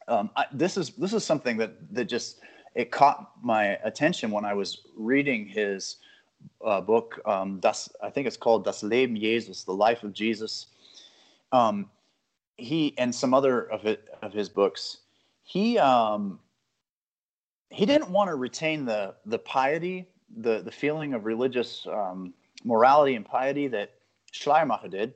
Um, 0.07 0.29
I, 0.35 0.45
this 0.51 0.77
is 0.77 0.91
this 0.91 1.13
is 1.13 1.23
something 1.23 1.57
that 1.57 1.73
that 1.93 2.05
just 2.05 2.39
it 2.75 2.91
caught 2.91 3.31
my 3.43 3.77
attention 3.83 4.31
when 4.31 4.45
I 4.45 4.53
was 4.53 4.81
reading 4.95 5.45
his 5.45 5.97
uh, 6.63 6.81
book. 6.81 7.19
Um, 7.25 7.59
das, 7.59 7.89
I 8.01 8.09
think 8.09 8.27
it's 8.27 8.37
called 8.37 8.65
Das 8.65 8.83
Leben 8.83 9.15
Jesus, 9.15 9.63
The 9.63 9.73
Life 9.73 10.03
of 10.03 10.13
Jesus. 10.13 10.67
Um, 11.51 11.89
he 12.57 12.93
and 12.97 13.13
some 13.13 13.33
other 13.33 13.61
of 13.71 13.85
it 13.85 14.09
of 14.21 14.33
his 14.33 14.49
books. 14.49 14.97
He 15.43 15.77
um, 15.77 16.39
he 17.69 17.85
didn't 17.85 18.09
want 18.09 18.29
to 18.29 18.35
retain 18.35 18.85
the 18.85 19.15
the 19.25 19.39
piety, 19.39 20.07
the 20.37 20.61
the 20.61 20.71
feeling 20.71 21.13
of 21.13 21.25
religious 21.25 21.87
um, 21.87 22.33
morality 22.63 23.15
and 23.15 23.25
piety 23.25 23.67
that 23.67 23.91
Schleiermacher 24.31 24.89
did, 24.89 25.13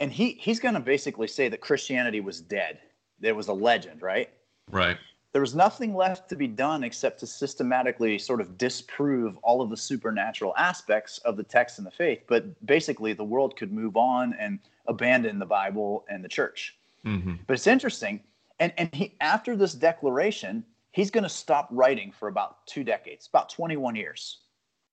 and 0.00 0.12
he 0.12 0.32
he's 0.40 0.58
going 0.58 0.74
to 0.74 0.80
basically 0.80 1.28
say 1.28 1.48
that 1.48 1.60
Christianity 1.60 2.20
was 2.20 2.40
dead. 2.40 2.80
There 3.20 3.34
was 3.34 3.48
a 3.48 3.54
legend, 3.54 4.02
right? 4.02 4.28
Right 4.70 4.98
there 5.34 5.40
was 5.40 5.56
nothing 5.56 5.96
left 5.96 6.28
to 6.28 6.36
be 6.36 6.46
done 6.46 6.84
except 6.84 7.18
to 7.18 7.26
systematically 7.26 8.18
sort 8.20 8.40
of 8.40 8.56
disprove 8.56 9.36
all 9.42 9.60
of 9.60 9.68
the 9.68 9.76
supernatural 9.76 10.54
aspects 10.56 11.18
of 11.18 11.36
the 11.36 11.42
text 11.42 11.78
and 11.78 11.86
the 11.86 11.90
faith. 11.90 12.20
But 12.28 12.64
basically, 12.64 13.14
the 13.14 13.24
world 13.24 13.56
could 13.56 13.72
move 13.72 13.96
on 13.96 14.36
and 14.38 14.60
abandon 14.86 15.40
the 15.40 15.44
Bible 15.44 16.04
and 16.08 16.24
the 16.24 16.28
church. 16.28 16.76
Mm-hmm. 17.04 17.34
But 17.48 17.54
it's 17.54 17.66
interesting. 17.66 18.20
And, 18.60 18.72
and 18.78 18.94
he, 18.94 19.16
after 19.20 19.56
this 19.56 19.74
declaration, 19.74 20.64
he's 20.92 21.10
going 21.10 21.24
to 21.24 21.28
stop 21.28 21.66
writing 21.72 22.12
for 22.12 22.28
about 22.28 22.64
two 22.68 22.84
decades, 22.84 23.26
about 23.26 23.48
21 23.48 23.96
years, 23.96 24.38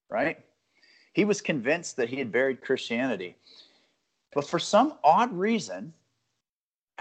right? 0.10 0.39
He 1.13 1.23
was 1.23 1.39
convinced 1.39 1.97
that 1.97 2.10
he 2.10 2.15
had 2.15 2.32
buried 2.32 2.62
Christianity. 2.62 3.36
But 4.34 4.47
for 4.47 4.58
some 4.58 4.95
odd 5.04 5.32
reason, 5.38 5.93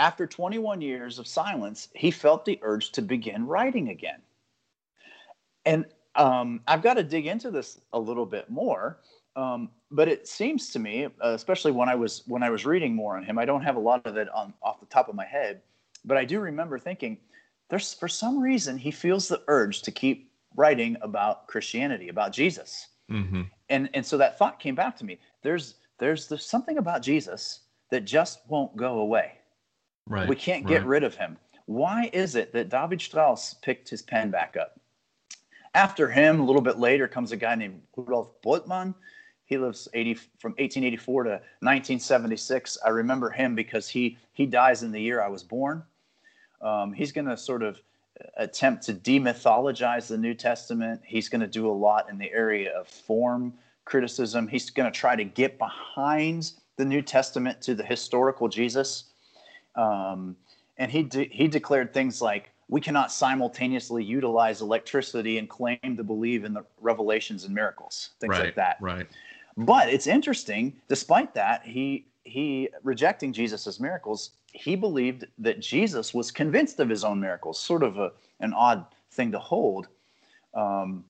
after 0.00 0.26
21 0.26 0.80
years 0.80 1.18
of 1.18 1.26
silence, 1.26 1.88
he 1.94 2.10
felt 2.10 2.46
the 2.46 2.58
urge 2.62 2.90
to 2.92 3.02
begin 3.02 3.46
writing 3.46 3.90
again. 3.90 4.22
And 5.66 5.84
um, 6.14 6.62
I've 6.66 6.80
got 6.80 6.94
to 6.94 7.02
dig 7.02 7.26
into 7.26 7.50
this 7.50 7.78
a 7.92 8.00
little 8.00 8.24
bit 8.24 8.48
more. 8.48 9.00
Um, 9.36 9.68
but 9.90 10.08
it 10.08 10.26
seems 10.26 10.70
to 10.70 10.78
me, 10.78 11.06
especially 11.20 11.72
when 11.72 11.88
I 11.88 11.94
was 11.94 12.22
when 12.26 12.42
I 12.42 12.50
was 12.50 12.64
reading 12.64 12.94
more 12.94 13.16
on 13.16 13.24
him, 13.24 13.38
I 13.38 13.44
don't 13.44 13.62
have 13.62 13.76
a 13.76 13.80
lot 13.80 14.04
of 14.06 14.16
it 14.16 14.28
on 14.34 14.54
off 14.62 14.80
the 14.80 14.86
top 14.86 15.08
of 15.08 15.14
my 15.14 15.26
head, 15.26 15.60
but 16.04 16.16
I 16.16 16.24
do 16.24 16.40
remember 16.40 16.78
thinking, 16.78 17.18
there's 17.68 17.92
for 17.92 18.08
some 18.08 18.40
reason 18.40 18.78
he 18.78 18.90
feels 18.90 19.28
the 19.28 19.42
urge 19.48 19.82
to 19.82 19.90
keep 19.90 20.32
writing 20.56 20.96
about 21.02 21.46
Christianity, 21.46 22.08
about 22.08 22.32
Jesus. 22.32 22.88
Mm-hmm. 23.10 23.42
And 23.68 23.90
and 23.94 24.04
so 24.04 24.16
that 24.16 24.38
thought 24.38 24.58
came 24.58 24.74
back 24.74 24.96
to 24.96 25.04
me. 25.04 25.18
There's 25.42 25.74
there's 25.98 26.26
there's 26.26 26.46
something 26.46 26.78
about 26.78 27.02
Jesus 27.02 27.60
that 27.90 28.04
just 28.04 28.40
won't 28.48 28.74
go 28.76 29.00
away. 29.00 29.39
Right. 30.10 30.28
We 30.28 30.34
can't 30.34 30.66
get 30.66 30.78
right. 30.78 30.86
rid 30.86 31.04
of 31.04 31.14
him. 31.14 31.38
Why 31.66 32.10
is 32.12 32.34
it 32.34 32.52
that 32.52 32.68
David 32.68 33.00
Strauss 33.00 33.54
picked 33.54 33.88
his 33.88 34.02
pen 34.02 34.30
back 34.30 34.56
up? 34.60 34.80
After 35.74 36.10
him, 36.10 36.40
a 36.40 36.44
little 36.44 36.60
bit 36.60 36.80
later, 36.80 37.06
comes 37.06 37.30
a 37.30 37.36
guy 37.36 37.54
named 37.54 37.80
Rudolf 37.96 38.42
Bultmann. 38.42 38.92
He 39.44 39.56
lives 39.56 39.86
80 39.94 40.14
from 40.14 40.50
1884 40.52 41.24
to 41.24 41.30
1976. 41.30 42.78
I 42.84 42.88
remember 42.88 43.30
him 43.30 43.54
because 43.54 43.88
he 43.88 44.18
he 44.32 44.46
dies 44.46 44.82
in 44.82 44.90
the 44.90 45.00
year 45.00 45.22
I 45.22 45.28
was 45.28 45.44
born. 45.44 45.84
Um, 46.60 46.92
he's 46.92 47.12
going 47.12 47.28
to 47.28 47.36
sort 47.36 47.62
of 47.62 47.80
attempt 48.36 48.82
to 48.86 48.94
demythologize 48.94 50.08
the 50.08 50.18
New 50.18 50.34
Testament. 50.34 51.00
He's 51.04 51.28
going 51.28 51.40
to 51.40 51.46
do 51.46 51.68
a 51.68 51.72
lot 51.72 52.10
in 52.10 52.18
the 52.18 52.30
area 52.32 52.72
of 52.76 52.88
form 52.88 53.54
criticism. 53.84 54.48
He's 54.48 54.70
going 54.70 54.90
to 54.90 54.98
try 54.98 55.14
to 55.14 55.24
get 55.24 55.56
behind 55.56 56.52
the 56.76 56.84
New 56.84 57.00
Testament 57.00 57.62
to 57.62 57.76
the 57.76 57.84
historical 57.84 58.48
Jesus. 58.48 59.09
Um, 59.76 60.36
and 60.78 60.90
he, 60.90 61.02
de- 61.02 61.28
he 61.32 61.48
declared 61.48 61.92
things 61.92 62.20
like, 62.22 62.50
we 62.68 62.80
cannot 62.80 63.10
simultaneously 63.10 64.04
utilize 64.04 64.60
electricity 64.60 65.38
and 65.38 65.48
claim 65.48 65.96
to 65.96 66.04
believe 66.04 66.44
in 66.44 66.54
the 66.54 66.64
revelations 66.80 67.44
and 67.44 67.52
miracles, 67.52 68.10
things 68.20 68.30
right, 68.30 68.44
like 68.44 68.54
that. 68.54 68.76
Right. 68.80 69.08
But 69.56 69.88
it's 69.88 70.06
interesting, 70.06 70.74
despite 70.88 71.34
that, 71.34 71.64
he 71.64 72.06
he 72.22 72.68
rejecting 72.84 73.32
Jesus' 73.32 73.80
miracles, 73.80 74.30
he 74.52 74.76
believed 74.76 75.26
that 75.38 75.58
Jesus 75.58 76.14
was 76.14 76.30
convinced 76.30 76.78
of 76.78 76.88
his 76.88 77.02
own 77.02 77.18
miracles, 77.18 77.58
sort 77.58 77.82
of 77.82 77.98
a, 77.98 78.12
an 78.38 78.52
odd 78.52 78.86
thing 79.10 79.32
to 79.32 79.38
hold. 79.38 79.88
Um, 80.54 81.04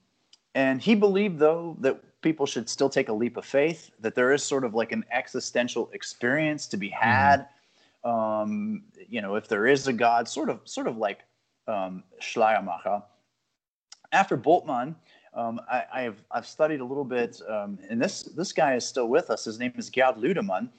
and 0.55 0.81
he 0.81 0.95
believed, 0.95 1.39
though, 1.39 1.77
that 1.81 2.01
people 2.23 2.47
should 2.47 2.71
still 2.71 2.89
take 2.89 3.11
a 3.11 3.13
leap 3.13 3.37
of 3.37 3.45
faith, 3.45 3.91
that 4.01 4.15
there 4.15 4.33
is 4.33 4.43
sort 4.43 4.65
of 4.65 4.75
like 4.75 4.93
an 4.93 5.05
existential 5.13 5.91
experience 5.93 6.67
to 6.69 6.79
be 6.79 6.89
mm-hmm. 6.89 7.05
had. 7.05 7.47
Um, 8.05 8.85
you 9.09 9.21
know, 9.21 9.35
if 9.37 9.49
there 9.49 9.67
is 9.67 9.87
a 9.89 9.93
God, 9.93 10.29
sort 10.29 10.49
of, 10.49 10.61
sort 10.65 10.87
of 10.87 10.97
like 10.97 11.21
um, 11.69 12.03
Schleiermacher. 12.21 13.03
After 14.13 14.37
Bultmann, 14.37 14.95
um, 15.35 15.61
I, 15.71 16.03
have 16.03 16.23
I've 16.31 16.47
studied 16.47 16.81
a 16.81 16.85
little 16.85 17.05
bit, 17.05 17.41
um, 17.49 17.79
and 17.89 18.03
this 18.03 18.23
this 18.23 18.53
guy 18.53 18.75
is 18.75 18.85
still 18.85 19.09
with 19.09 19.31
us. 19.31 19.45
His 19.45 19.61
name 19.61 19.73
is 19.77 19.89
Gerd 19.89 20.17
Ludemann. 20.17 20.71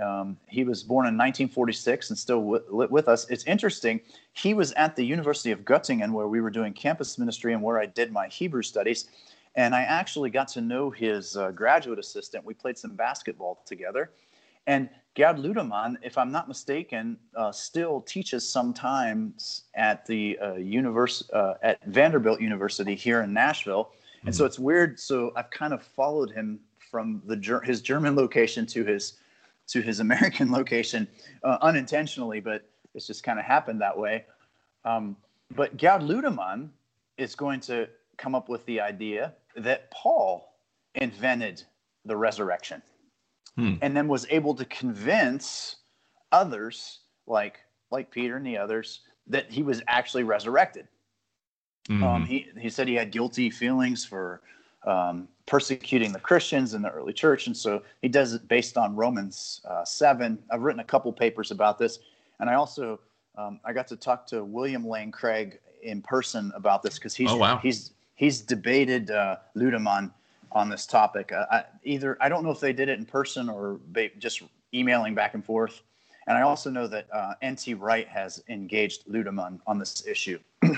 Um, 0.00 0.38
he 0.48 0.64
was 0.64 0.82
born 0.82 1.04
in 1.04 1.14
1946 1.16 2.10
and 2.10 2.18
still 2.18 2.40
w- 2.40 2.88
with 2.90 3.08
us. 3.08 3.28
It's 3.28 3.44
interesting. 3.44 4.00
He 4.32 4.54
was 4.54 4.72
at 4.72 4.96
the 4.96 5.04
University 5.04 5.50
of 5.50 5.60
Göttingen 5.60 6.12
where 6.12 6.26
we 6.26 6.40
were 6.40 6.50
doing 6.50 6.72
campus 6.72 7.18
ministry 7.18 7.52
and 7.52 7.62
where 7.62 7.78
I 7.78 7.86
did 7.86 8.10
my 8.10 8.28
Hebrew 8.28 8.62
studies. 8.62 9.08
And 9.54 9.74
I 9.74 9.82
actually 9.82 10.30
got 10.30 10.48
to 10.48 10.62
know 10.62 10.88
his 10.88 11.36
uh, 11.36 11.50
graduate 11.50 11.98
assistant. 11.98 12.44
We 12.44 12.54
played 12.54 12.78
some 12.78 12.96
basketball 12.96 13.62
together. 13.66 14.10
And 14.66 14.88
Gerd 15.14 15.36
Ludemann, 15.36 15.96
if 16.02 16.16
I'm 16.16 16.32
not 16.32 16.48
mistaken, 16.48 17.18
uh, 17.36 17.52
still 17.52 18.00
teaches 18.00 18.48
sometimes 18.48 19.64
at 19.74 20.06
the 20.06 20.38
uh, 20.38 20.54
universe 20.54 21.28
uh, 21.34 21.54
at 21.62 21.84
Vanderbilt 21.84 22.40
University 22.40 22.94
here 22.94 23.20
in 23.20 23.32
Nashville. 23.32 23.84
Mm-hmm. 23.84 24.28
And 24.28 24.34
so 24.34 24.44
mm-hmm. 24.44 24.46
it's 24.46 24.58
weird. 24.58 24.98
So 24.98 25.32
I've 25.36 25.50
kind 25.50 25.74
of 25.74 25.82
followed 25.82 26.30
him 26.30 26.60
from 26.90 27.22
the 27.26 27.60
his 27.64 27.82
German 27.82 28.16
location 28.16 28.64
to 28.66 28.84
his 28.84 29.18
to 29.68 29.82
his 29.82 30.00
American 30.00 30.50
location 30.58 31.06
uh, 31.44 31.58
unintentionally, 31.60 32.40
but 32.40 32.68
it's 32.94 33.06
just 33.06 33.22
kind 33.22 33.38
of 33.38 33.44
happened 33.44 33.80
that 33.82 33.96
way. 33.96 34.24
Um, 34.84 35.16
but 35.54 35.76
Gerd 35.76 36.02
Ludemann 36.02 36.70
is 37.18 37.34
going 37.34 37.60
to 37.60 37.86
come 38.16 38.34
up 38.34 38.48
with 38.48 38.64
the 38.64 38.80
idea 38.80 39.34
that 39.56 39.90
Paul 39.90 40.54
invented 40.94 41.62
the 42.04 42.16
resurrection 42.16 42.82
hmm. 43.56 43.74
and 43.82 43.96
then 43.96 44.08
was 44.08 44.26
able 44.30 44.54
to 44.54 44.64
convince 44.66 45.76
others 46.30 47.00
like 47.26 47.60
like 47.90 48.10
Peter 48.10 48.36
and 48.36 48.46
the 48.46 48.56
others 48.56 49.00
that 49.26 49.50
he 49.50 49.62
was 49.62 49.82
actually 49.86 50.24
resurrected. 50.24 50.88
Mm-hmm. 51.88 52.02
Um, 52.02 52.26
he, 52.26 52.48
he 52.58 52.70
said 52.70 52.88
he 52.88 52.94
had 52.94 53.10
guilty 53.10 53.50
feelings 53.50 54.04
for 54.04 54.40
um, 54.86 55.28
persecuting 55.46 56.12
the 56.12 56.18
Christians 56.18 56.74
in 56.74 56.82
the 56.82 56.90
early 56.90 57.12
church. 57.12 57.46
And 57.46 57.56
so 57.56 57.82
he 58.00 58.08
does 58.08 58.32
it 58.34 58.48
based 58.48 58.76
on 58.76 58.96
Romans 58.96 59.60
uh, 59.68 59.84
7. 59.84 60.38
I've 60.50 60.62
written 60.62 60.80
a 60.80 60.84
couple 60.84 61.12
papers 61.12 61.50
about 61.50 61.78
this. 61.78 61.98
And 62.40 62.48
I 62.48 62.54
also, 62.54 63.00
um, 63.36 63.60
I 63.64 63.72
got 63.72 63.86
to 63.88 63.96
talk 63.96 64.26
to 64.28 64.44
William 64.44 64.86
Lane 64.86 65.12
Craig 65.12 65.58
in 65.82 66.02
person 66.02 66.52
about 66.54 66.82
this 66.82 66.94
because 66.94 67.14
he's, 67.14 67.30
oh, 67.30 67.36
wow. 67.36 67.58
he's, 67.58 67.92
he's 68.14 68.40
debated 68.40 69.10
uh, 69.10 69.36
Ludemann 69.56 70.12
on 70.54 70.68
this 70.68 70.86
topic. 70.86 71.32
Uh, 71.32 71.46
I, 71.50 71.64
either, 71.84 72.16
I 72.20 72.28
don't 72.28 72.44
know 72.44 72.50
if 72.50 72.60
they 72.60 72.72
did 72.72 72.88
it 72.88 72.98
in 72.98 73.06
person 73.06 73.48
or 73.48 73.80
they 73.90 74.12
just 74.18 74.42
emailing 74.74 75.14
back 75.14 75.34
and 75.34 75.44
forth. 75.44 75.82
And 76.26 76.38
I 76.38 76.42
also 76.42 76.70
know 76.70 76.86
that 76.86 77.06
uh, 77.12 77.34
N.T. 77.42 77.74
Wright 77.74 78.06
has 78.08 78.42
engaged 78.48 79.06
Ludemann 79.06 79.60
on 79.66 79.78
this 79.78 80.06
issue. 80.06 80.38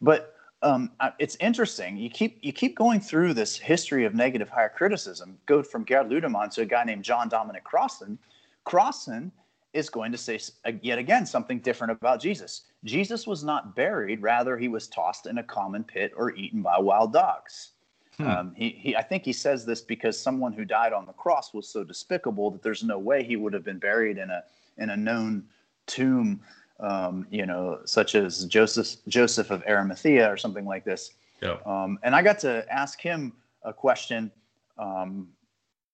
but 0.00 0.34
um, 0.62 0.92
it's 1.18 1.36
interesting. 1.40 1.96
You 1.96 2.08
keep 2.08 2.38
you 2.40 2.52
keep 2.52 2.76
going 2.76 2.98
through 3.00 3.34
this 3.34 3.56
history 3.56 4.04
of 4.06 4.14
negative 4.14 4.48
higher 4.48 4.70
criticism. 4.70 5.38
Go 5.46 5.62
from 5.62 5.84
Gerd 5.84 6.08
Ludemann 6.08 6.50
to 6.54 6.62
a 6.62 6.66
guy 6.66 6.84
named 6.84 7.04
John 7.04 7.28
Dominic 7.28 7.64
Crossan. 7.64 8.18
Crossan 8.64 9.30
is 9.74 9.90
going 9.90 10.10
to 10.12 10.18
say 10.18 10.38
yet 10.80 10.98
again 10.98 11.26
something 11.26 11.58
different 11.58 11.90
about 11.90 12.20
Jesus. 12.20 12.62
Jesus 12.84 13.26
was 13.26 13.44
not 13.44 13.76
buried; 13.76 14.22
rather, 14.22 14.56
he 14.56 14.68
was 14.68 14.88
tossed 14.88 15.26
in 15.26 15.38
a 15.38 15.42
common 15.42 15.84
pit 15.84 16.12
or 16.16 16.34
eaten 16.34 16.62
by 16.62 16.78
wild 16.78 17.12
dogs. 17.12 17.72
Hmm. 18.18 18.26
Um, 18.26 18.54
he, 18.54 18.70
he, 18.70 18.96
I 18.96 19.02
think 19.02 19.24
he 19.24 19.32
says 19.32 19.66
this 19.66 19.80
because 19.80 20.18
someone 20.18 20.52
who 20.52 20.64
died 20.64 20.92
on 20.92 21.06
the 21.06 21.12
cross 21.12 21.52
was 21.52 21.68
so 21.68 21.82
despicable 21.82 22.50
that 22.52 22.62
there's 22.62 22.84
no 22.84 22.98
way 22.98 23.24
he 23.24 23.36
would 23.36 23.52
have 23.52 23.64
been 23.64 23.78
buried 23.78 24.18
in 24.18 24.30
a 24.30 24.42
in 24.78 24.90
a 24.90 24.96
known 24.96 25.44
tomb 25.86 26.40
um, 26.80 27.26
you 27.30 27.46
know, 27.46 27.80
such 27.84 28.14
as 28.14 28.44
Joseph 28.46 28.96
Joseph 29.08 29.50
of 29.50 29.62
Arimathea 29.66 30.30
or 30.30 30.36
something 30.36 30.64
like 30.64 30.84
this. 30.84 31.12
Yeah. 31.40 31.56
Um, 31.66 31.98
and 32.02 32.14
I 32.14 32.22
got 32.22 32.38
to 32.40 32.64
ask 32.72 33.00
him 33.00 33.32
a 33.62 33.72
question 33.72 34.30
um, 34.78 35.28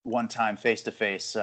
one 0.04 0.28
time 0.28 0.56
face 0.56 0.82
to 0.82 0.92
face. 0.92 1.36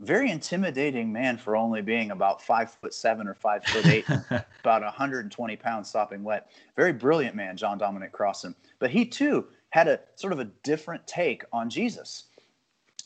Very 0.00 0.30
intimidating 0.30 1.12
man 1.12 1.36
for 1.36 1.56
only 1.56 1.82
being 1.82 2.12
about 2.12 2.40
five 2.40 2.70
foot 2.70 2.94
seven 2.94 3.26
or 3.26 3.34
five 3.34 3.64
foot 3.64 3.84
eight, 3.86 4.08
about 4.60 4.82
120 4.82 5.56
pounds 5.56 5.90
sopping 5.90 6.22
wet. 6.22 6.52
Very 6.76 6.92
brilliant 6.92 7.34
man, 7.34 7.56
John 7.56 7.78
Dominic 7.78 8.12
Crossan. 8.12 8.54
But 8.78 8.90
he 8.90 9.04
too 9.04 9.48
had 9.70 9.88
a 9.88 10.00
sort 10.14 10.32
of 10.32 10.40
a 10.40 10.46
different 10.62 11.06
take 11.06 11.44
on 11.52 11.68
Jesus. 11.70 12.24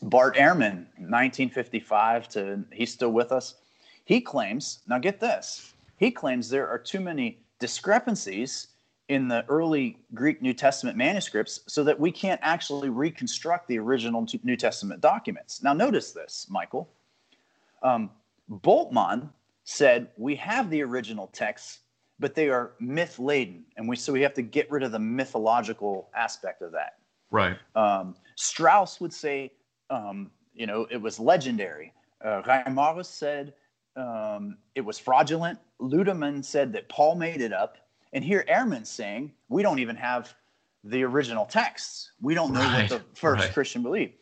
Bart 0.03 0.37
Ehrman, 0.37 0.87
1955 0.99 2.29
to 2.31 2.65
he's 2.73 2.93
still 2.93 3.13
with 3.13 3.33
us. 3.33 3.55
He 4.05 4.21
claims, 4.21 4.81
now 4.89 4.99
get 4.99 5.21
this, 5.21 5.75
he 5.97 6.11
claims 6.11 6.49
there 6.49 6.69
are 6.69 6.79
too 6.79 7.01
many 7.01 7.39
discrepancies 7.61 8.69
in 9.09 9.29
the 9.29 9.45
early 9.49 9.99
Greek 10.15 10.43
New 10.43 10.55
Testament 10.55 10.97
manuscripts 10.97 11.61
so 11.67 11.85
that 11.85 11.99
we 11.99 12.11
can't 12.11 12.41
actually 12.43 12.89
reconstruct 12.89 13.69
the 13.69 13.79
original 13.79 14.27
New 14.43 14.57
Testament 14.57 15.01
documents. 15.01 15.63
Now, 15.63 15.73
notice 15.73 16.13
this, 16.13 16.47
Michael. 16.49 16.89
Um, 17.83 18.11
Bultmann 18.51 19.29
said 19.65 20.09
we 20.17 20.35
have 20.37 20.71
the 20.71 20.83
original 20.83 21.29
texts, 21.29 21.81
but 22.23 22.35
they 22.35 22.49
are 22.49 22.73
myth 22.81 23.19
laden, 23.19 23.65
and 23.77 23.87
we 23.89 23.97
so 23.97 24.13
we 24.13 24.23
have 24.23 24.33
to 24.35 24.43
get 24.43 24.71
rid 24.71 24.83
of 24.83 24.93
the 24.93 24.99
mythological 24.99 26.09
aspect 26.15 26.63
of 26.63 26.73
that. 26.73 26.95
Right. 27.31 27.59
Um, 27.75 28.15
Strauss 28.37 29.01
would 29.01 29.13
say, 29.13 29.53
um, 29.91 30.31
you 30.55 30.67
know, 30.67 30.87
it 30.91 30.97
was 30.97 31.19
legendary. 31.19 31.93
Uh, 32.25 32.41
Reimarus 32.43 33.07
said 33.07 33.55
um, 33.97 34.57
it 34.75 34.81
was 34.81 34.99
fraudulent. 34.99 35.59
Ludemann 35.81 36.45
said 36.45 36.73
that 36.73 36.89
Paul 36.89 37.17
made 37.17 37.41
it 37.41 37.53
up, 37.53 37.77
And 38.13 38.25
here 38.25 38.45
Ehrman's 38.49 38.89
saying 38.89 39.33
we 39.49 39.63
don't 39.63 39.81
even 39.81 39.97
have 39.97 40.33
the 40.85 41.03
original 41.03 41.45
texts. 41.45 42.13
We 42.21 42.35
don't 42.35 42.53
know 42.53 42.61
Right, 42.61 42.89
what 42.91 43.01
the 43.01 43.17
first 43.17 43.45
right. 43.45 43.53
Christian 43.53 43.83
believed. 43.83 44.15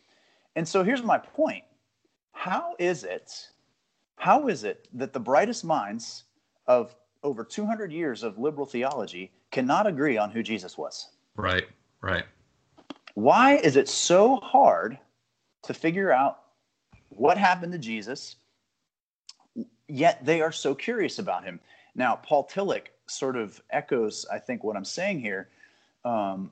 And 0.56 0.66
so 0.66 0.82
here's 0.82 1.02
my 1.02 1.18
point. 1.18 1.64
How 2.32 2.74
is 2.78 3.04
it 3.04 3.50
how 4.16 4.48
is 4.48 4.64
it 4.64 4.86
that 4.92 5.14
the 5.14 5.20
brightest 5.20 5.64
minds 5.64 6.24
of 6.66 6.94
over 7.22 7.44
200 7.44 7.92
years 7.92 8.22
of 8.22 8.38
liberal 8.38 8.66
theology 8.66 9.30
cannot 9.50 9.86
agree 9.86 10.16
on 10.16 10.30
who 10.30 10.42
Jesus 10.42 10.78
was? 10.78 11.08
Right. 11.36 11.66
Right. 12.00 12.24
Why 13.14 13.56
is 13.56 13.76
it 13.76 13.88
so 13.88 14.36
hard 14.36 14.98
to 15.64 15.74
figure 15.74 16.12
out 16.12 16.40
what 17.10 17.36
happened 17.36 17.72
to 17.72 17.78
Jesus, 17.78 18.36
yet 19.88 20.24
they 20.24 20.40
are 20.40 20.52
so 20.52 20.74
curious 20.74 21.18
about 21.18 21.44
him? 21.44 21.60
Now, 21.94 22.16
Paul 22.16 22.48
Tillich 22.48 22.86
sort 23.06 23.36
of 23.36 23.60
echoes, 23.70 24.24
I 24.32 24.38
think, 24.38 24.64
what 24.64 24.76
I'm 24.76 24.84
saying 24.84 25.20
here. 25.20 25.48
Um, 26.04 26.50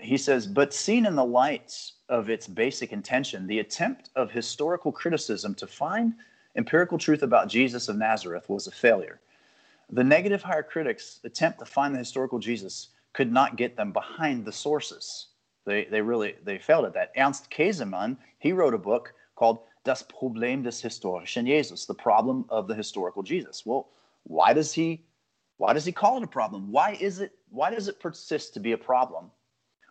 he 0.00 0.16
says, 0.16 0.46
but 0.46 0.74
seen 0.74 1.06
in 1.06 1.16
the 1.16 1.24
lights 1.24 1.94
of 2.08 2.30
its 2.30 2.46
basic 2.46 2.92
intention, 2.92 3.46
the 3.46 3.60
attempt 3.60 4.10
of 4.16 4.30
historical 4.30 4.92
criticism 4.92 5.54
to 5.56 5.66
find 5.66 6.14
empirical 6.56 6.98
truth 6.98 7.22
about 7.22 7.48
Jesus 7.48 7.88
of 7.88 7.96
Nazareth 7.96 8.48
was 8.48 8.66
a 8.66 8.70
failure. 8.70 9.20
The 9.90 10.04
negative 10.04 10.42
higher 10.42 10.62
critics' 10.62 11.20
attempt 11.24 11.58
to 11.58 11.64
find 11.64 11.94
the 11.94 11.98
historical 11.98 12.38
Jesus 12.38 12.88
could 13.12 13.32
not 13.32 13.56
get 13.56 13.76
them 13.76 13.92
behind 13.92 14.44
the 14.44 14.52
sources. 14.52 15.28
They, 15.64 15.84
they 15.84 16.00
really 16.00 16.34
they 16.42 16.58
failed 16.58 16.86
at 16.86 16.94
that. 16.94 17.12
Ernst 17.16 17.50
Käsemann, 17.50 18.16
he 18.38 18.52
wrote 18.52 18.74
a 18.74 18.78
book 18.78 19.14
called 19.36 19.60
Das 19.84 20.02
Problem 20.02 20.62
des 20.62 20.80
historischen 20.80 21.46
Jesus, 21.46 21.86
the 21.86 21.94
problem 21.94 22.44
of 22.48 22.68
the 22.68 22.74
historical 22.74 23.22
Jesus. 23.22 23.64
Well, 23.66 23.88
why 24.24 24.52
does 24.52 24.72
he 24.72 25.04
why 25.58 25.72
does 25.72 25.84
he 25.84 25.92
call 25.92 26.16
it 26.16 26.24
a 26.24 26.28
problem? 26.28 26.72
Why 26.72 26.96
is 27.00 27.20
it 27.20 27.32
why 27.50 27.70
does 27.70 27.88
it 27.88 28.00
persist 28.00 28.54
to 28.54 28.60
be 28.60 28.72
a 28.72 28.78
problem? 28.78 29.30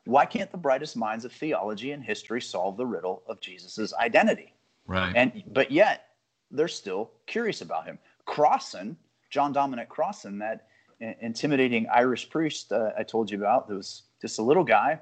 Why 0.05 0.25
can't 0.25 0.51
the 0.51 0.57
brightest 0.57 0.97
minds 0.97 1.25
of 1.25 1.31
theology 1.31 1.91
and 1.91 2.03
history 2.03 2.41
solve 2.41 2.75
the 2.75 2.85
riddle 2.85 3.23
of 3.27 3.39
Jesus' 3.39 3.93
identity? 3.93 4.53
Right. 4.87 5.13
And 5.15 5.43
but 5.47 5.71
yet 5.71 6.07
they're 6.49 6.67
still 6.67 7.11
curious 7.27 7.61
about 7.61 7.85
him. 7.85 7.99
Crossan, 8.25 8.97
John 9.31 9.53
Dominic 9.53 9.89
Crossan, 9.89 10.37
that 10.39 10.67
intimidating 10.99 11.87
Irish 11.91 12.29
priest 12.29 12.71
uh, 12.71 12.91
I 12.97 13.03
told 13.03 13.31
you 13.31 13.37
about, 13.37 13.67
that 13.67 13.75
was 13.75 14.03
just 14.21 14.37
a 14.37 14.41
little 14.43 14.63
guy, 14.63 14.99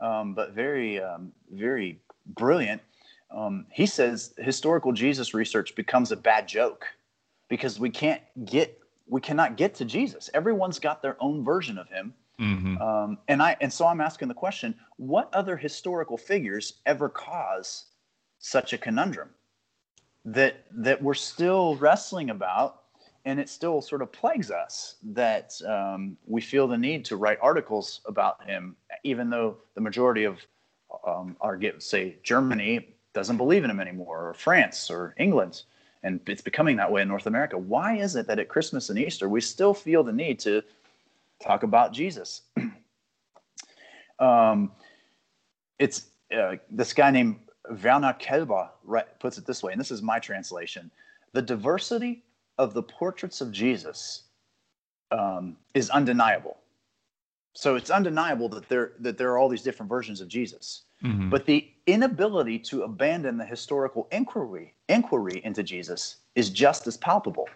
um, 0.00 0.34
but 0.34 0.52
very, 0.52 1.00
um, 1.00 1.32
very 1.50 2.00
brilliant. 2.26 2.80
Um, 3.30 3.66
he 3.72 3.86
says 3.86 4.34
historical 4.38 4.92
Jesus 4.92 5.34
research 5.34 5.74
becomes 5.74 6.12
a 6.12 6.16
bad 6.16 6.46
joke 6.46 6.86
because 7.48 7.80
we 7.80 7.90
can't 7.90 8.22
get, 8.44 8.78
we 9.08 9.20
cannot 9.20 9.56
get 9.56 9.74
to 9.76 9.84
Jesus. 9.84 10.30
Everyone's 10.34 10.78
got 10.78 11.02
their 11.02 11.16
own 11.20 11.44
version 11.44 11.78
of 11.78 11.88
him. 11.88 12.14
hmm 12.38 12.76
Um, 12.80 13.18
and 13.28 13.42
I 13.42 13.56
and 13.60 13.72
so 13.72 13.86
I'm 13.86 14.00
asking 14.00 14.28
the 14.28 14.34
question: 14.34 14.74
What 14.96 15.28
other 15.34 15.56
historical 15.56 16.16
figures 16.16 16.80
ever 16.86 17.08
cause 17.08 17.86
such 18.38 18.72
a 18.72 18.78
conundrum 18.78 19.30
that 20.24 20.64
that 20.70 21.02
we're 21.02 21.14
still 21.14 21.76
wrestling 21.76 22.30
about, 22.30 22.79
and 23.24 23.38
it 23.38 23.48
still 23.48 23.80
sort 23.80 24.02
of 24.02 24.10
plagues 24.12 24.50
us 24.50 24.96
that 25.02 25.60
um, 25.66 26.16
we 26.26 26.40
feel 26.40 26.66
the 26.66 26.78
need 26.78 27.04
to 27.06 27.16
write 27.16 27.38
articles 27.42 28.00
about 28.06 28.42
him, 28.44 28.76
even 29.04 29.30
though 29.30 29.58
the 29.74 29.80
majority 29.80 30.24
of 30.24 30.38
um, 31.06 31.36
our 31.40 31.60
say 31.78 32.16
Germany 32.22 32.94
doesn't 33.12 33.36
believe 33.36 33.64
in 33.64 33.70
him 33.70 33.80
anymore, 33.80 34.28
or 34.28 34.34
France 34.34 34.90
or 34.90 35.14
England, 35.18 35.62
and 36.02 36.20
it's 36.26 36.42
becoming 36.42 36.76
that 36.76 36.90
way 36.90 37.02
in 37.02 37.08
North 37.08 37.26
America. 37.26 37.58
Why 37.58 37.96
is 37.96 38.16
it 38.16 38.26
that 38.26 38.38
at 38.38 38.48
Christmas 38.48 38.88
and 38.90 38.98
Easter 38.98 39.28
we 39.28 39.40
still 39.40 39.74
feel 39.74 40.02
the 40.02 40.12
need 40.12 40.38
to 40.40 40.62
talk 41.40 41.62
about 41.62 41.92
Jesus. 41.92 42.42
um, 44.18 44.72
it's 45.78 46.06
uh, 46.36 46.56
this 46.70 46.92
guy 46.92 47.10
named 47.10 47.36
Werner 47.68 48.16
Kelber 48.20 48.68
puts 49.18 49.38
it 49.38 49.46
this 49.46 49.62
way, 49.62 49.72
and 49.72 49.80
this 49.80 49.90
is 49.90 50.02
my 50.02 50.18
translation: 50.18 50.90
the 51.32 51.42
diversity 51.42 52.22
of 52.60 52.74
the 52.74 52.82
portraits 52.82 53.40
of 53.40 53.50
Jesus 53.50 54.24
um, 55.10 55.56
is 55.72 55.88
undeniable. 55.88 56.58
So 57.54 57.74
it's 57.74 57.90
undeniable 57.90 58.50
that 58.50 58.68
there 58.68 58.92
that 59.00 59.16
there 59.16 59.30
are 59.32 59.38
all 59.38 59.48
these 59.48 59.62
different 59.62 59.88
versions 59.88 60.20
of 60.20 60.28
Jesus, 60.28 60.82
hmm 61.00 61.30
but 61.30 61.46
the 61.46 61.68
inability 61.86 62.58
to 62.70 62.82
abandon 62.82 63.38
the 63.38 63.46
historical 63.46 64.06
inquiry 64.12 64.74
inquiry 64.88 65.40
into 65.42 65.62
Jesus 65.62 66.16
is 66.34 66.50
just 66.50 66.86
as 66.86 66.96
palpable. 66.98 67.48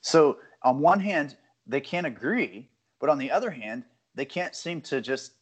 So 0.00 0.38
on 0.62 0.80
one 0.80 0.98
hand, 0.98 1.36
they 1.66 1.80
can't 1.80 2.06
agree, 2.06 2.68
but 3.00 3.10
on 3.10 3.18
the 3.18 3.30
other 3.30 3.50
hand, 3.50 3.84
they 4.14 4.24
can't 4.24 4.56
seem 4.56 4.80
to 4.90 5.00
just 5.00 5.32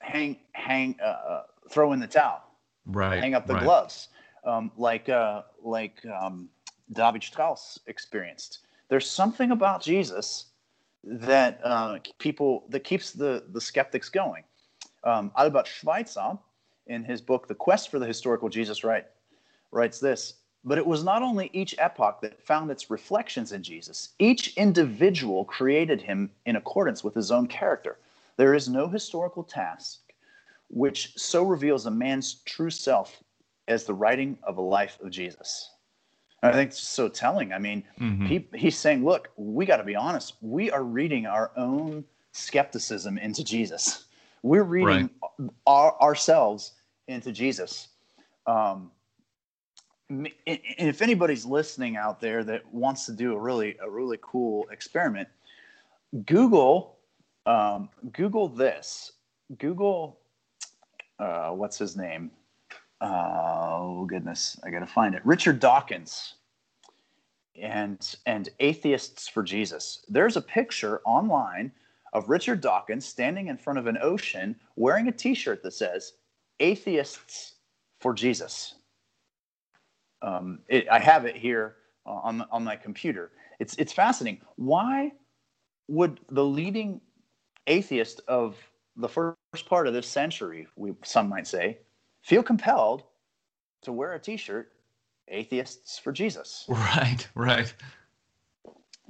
hang 0.00 0.36
hang 0.52 0.96
uh, 1.00 1.18
uh, 1.32 1.42
throw 1.70 1.92
in 1.92 2.00
the 2.00 2.08
towel, 2.08 2.42
right. 2.86 3.20
hang 3.22 3.34
up 3.34 3.46
the 3.46 3.54
right. 3.54 3.62
gloves, 3.62 4.08
um, 4.44 4.72
like 4.76 5.08
uh, 5.08 5.42
like 5.62 6.04
um, 6.20 6.50
David 6.92 7.22
Strauss 7.22 7.78
experienced. 7.86 8.60
There's 8.88 9.08
something 9.08 9.50
about 9.50 9.82
Jesus 9.82 10.46
that 11.04 11.60
uh, 11.62 11.98
people 12.18 12.64
that 12.68 12.84
keeps 12.84 13.12
the 13.12 13.44
the 13.52 13.60
skeptics 13.60 14.08
going. 14.08 14.44
Um, 15.04 15.30
Albert 15.36 15.66
Schweitzer, 15.66 16.38
in 16.86 17.04
his 17.04 17.20
book 17.20 17.46
*The 17.46 17.54
Quest 17.54 17.90
for 17.90 17.98
the 17.98 18.06
Historical 18.06 18.48
Jesus*, 18.48 18.84
write, 18.84 19.06
writes 19.70 20.00
this. 20.00 20.34
But 20.64 20.78
it 20.78 20.86
was 20.86 21.04
not 21.04 21.22
only 21.22 21.48
each 21.52 21.76
epoch 21.78 22.20
that 22.22 22.42
found 22.42 22.72
its 22.72 22.90
reflections 22.90 23.52
in 23.52 23.62
Jesus. 23.62 24.14
Each 24.18 24.56
individual 24.56 25.44
created 25.44 26.02
him 26.02 26.32
in 26.44 26.56
accordance 26.56 27.04
with 27.04 27.14
his 27.14 27.30
own 27.30 27.46
character. 27.46 27.98
There 28.36 28.52
is 28.52 28.68
no 28.68 28.88
historical 28.88 29.44
task 29.44 30.00
which 30.68 31.12
so 31.16 31.44
reveals 31.44 31.86
a 31.86 31.90
man's 31.90 32.42
true 32.44 32.70
self 32.70 33.22
as 33.68 33.84
the 33.84 33.94
writing 33.94 34.38
of 34.42 34.58
a 34.58 34.62
life 34.62 34.98
of 35.00 35.10
Jesus. 35.10 35.70
I 36.48 36.52
think 36.52 36.70
it's 36.70 36.80
so 36.80 37.08
telling. 37.08 37.52
I 37.52 37.58
mean, 37.58 37.84
Mhm. 37.98 38.26
he, 38.26 38.48
he's 38.54 38.78
saying, 38.78 39.04
look, 39.04 39.30
we 39.36 39.66
got 39.66 39.78
to 39.78 39.84
be 39.84 39.96
honest. 39.96 40.34
We 40.40 40.70
are 40.70 40.82
reading 40.82 41.26
our 41.26 41.50
own 41.56 42.04
skepticism 42.32 43.18
into 43.18 43.44
Jesus. 43.44 44.04
We're 44.42 44.64
reading 44.64 45.10
our, 45.66 46.00
ourselves 46.00 46.72
into 47.08 47.32
Jesus. 47.32 47.88
Um, 48.46 48.90
and 50.08 50.28
if 50.46 51.02
anybody's 51.02 51.44
listening 51.44 51.96
out 51.96 52.20
there 52.20 52.44
that 52.44 52.72
wants 52.72 53.06
to 53.06 53.12
do 53.12 53.34
a 53.34 53.38
really 53.38 53.76
a 53.80 53.90
really 53.90 54.18
cool 54.22 54.68
experiment, 54.70 55.28
Google 56.26 56.98
um, 57.44 57.88
Google 58.12 58.48
this. 58.48 59.12
Google 59.58 60.20
uh, 61.18 61.50
what's 61.50 61.78
his 61.78 61.96
name? 61.96 62.30
Oh 63.00 64.06
goodness, 64.06 64.58
I 64.64 64.70
gotta 64.70 64.86
find 64.86 65.14
it. 65.14 65.24
Richard 65.24 65.60
Dawkins 65.60 66.34
and 67.60 68.16
and 68.26 68.48
atheists 68.60 69.28
for 69.28 69.42
Jesus. 69.42 70.04
There's 70.08 70.36
a 70.36 70.42
picture 70.42 71.00
online 71.04 71.72
of 72.12 72.28
Richard 72.28 72.60
Dawkins 72.60 73.04
standing 73.04 73.48
in 73.48 73.56
front 73.56 73.78
of 73.78 73.86
an 73.86 73.98
ocean 74.00 74.56
wearing 74.76 75.08
a 75.08 75.12
T-shirt 75.12 75.62
that 75.62 75.72
says 75.72 76.14
"Atheists 76.60 77.54
for 78.00 78.14
Jesus." 78.14 78.74
Um, 80.22 80.60
it, 80.68 80.88
I 80.90 80.98
have 80.98 81.24
it 81.24 81.36
here 81.36 81.76
uh, 82.06 82.10
on 82.10 82.44
on 82.50 82.64
my 82.64 82.76
computer. 82.76 83.32
It's 83.60 83.74
it's 83.76 83.92
fascinating. 83.92 84.40
Why 84.56 85.12
would 85.88 86.20
the 86.30 86.44
leading 86.44 87.00
atheist 87.66 88.20
of 88.28 88.56
the 88.96 89.08
first 89.08 89.36
part 89.66 89.86
of 89.86 89.94
this 89.94 90.06
century, 90.06 90.66
we 90.76 90.92
some 91.04 91.28
might 91.28 91.46
say, 91.46 91.78
feel 92.26 92.42
compelled 92.42 93.04
to 93.82 93.92
wear 93.92 94.14
a 94.14 94.18
T-shirt 94.18 94.72
"Atheists 95.28 95.96
for 95.98 96.12
Jesus"? 96.12 96.66
Right. 96.68 97.28
Right. 97.36 97.72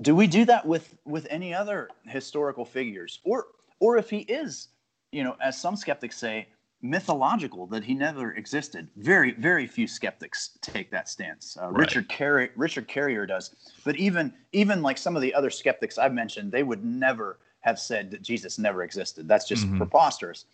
do 0.03 0.14
we 0.14 0.27
do 0.27 0.45
that 0.45 0.67
with 0.67 0.99
with 1.07 1.27
any 1.31 1.55
other 1.55 1.89
historical 2.05 2.64
figures 2.67 3.21
or 3.25 3.47
or 3.81 3.97
if 3.97 4.11
he 4.11 4.19
is 4.43 4.69
you 5.12 5.25
know 5.25 5.35
as 5.41 5.59
some 5.59 5.77
skeptics 5.77 6.19
say 6.19 6.47
mythological 6.83 7.67
that 7.67 7.83
he 7.83 7.95
never 7.95 8.35
existed 8.35 8.87
very 8.97 9.33
very 9.33 9.67
few 9.67 9.87
skeptics 9.87 10.59
take 10.61 10.91
that 10.91 11.09
stance 11.09 11.57
uh, 11.57 11.71
Right. 11.71 11.81
richard 11.81 12.09
carrier 12.11 12.51
richard 12.57 12.87
carrier 12.87 13.25
does 13.25 13.55
but 13.87 13.97
even 13.97 14.35
even 14.53 14.83
like 14.83 14.99
some 14.99 15.17
of 15.17 15.23
the 15.23 15.33
other 15.33 15.49
skeptics 15.49 15.97
i've 15.97 16.12
mentioned 16.12 16.53
they 16.53 16.62
would 16.62 16.85
never 16.85 17.39
have 17.61 17.79
said 17.79 18.11
that 18.11 18.21
jesus 18.21 18.59
never 18.59 18.83
existed 18.83 19.27
that's 19.27 19.49
just 19.49 19.67
Mhm. 19.67 19.79
preposterous 19.79 20.45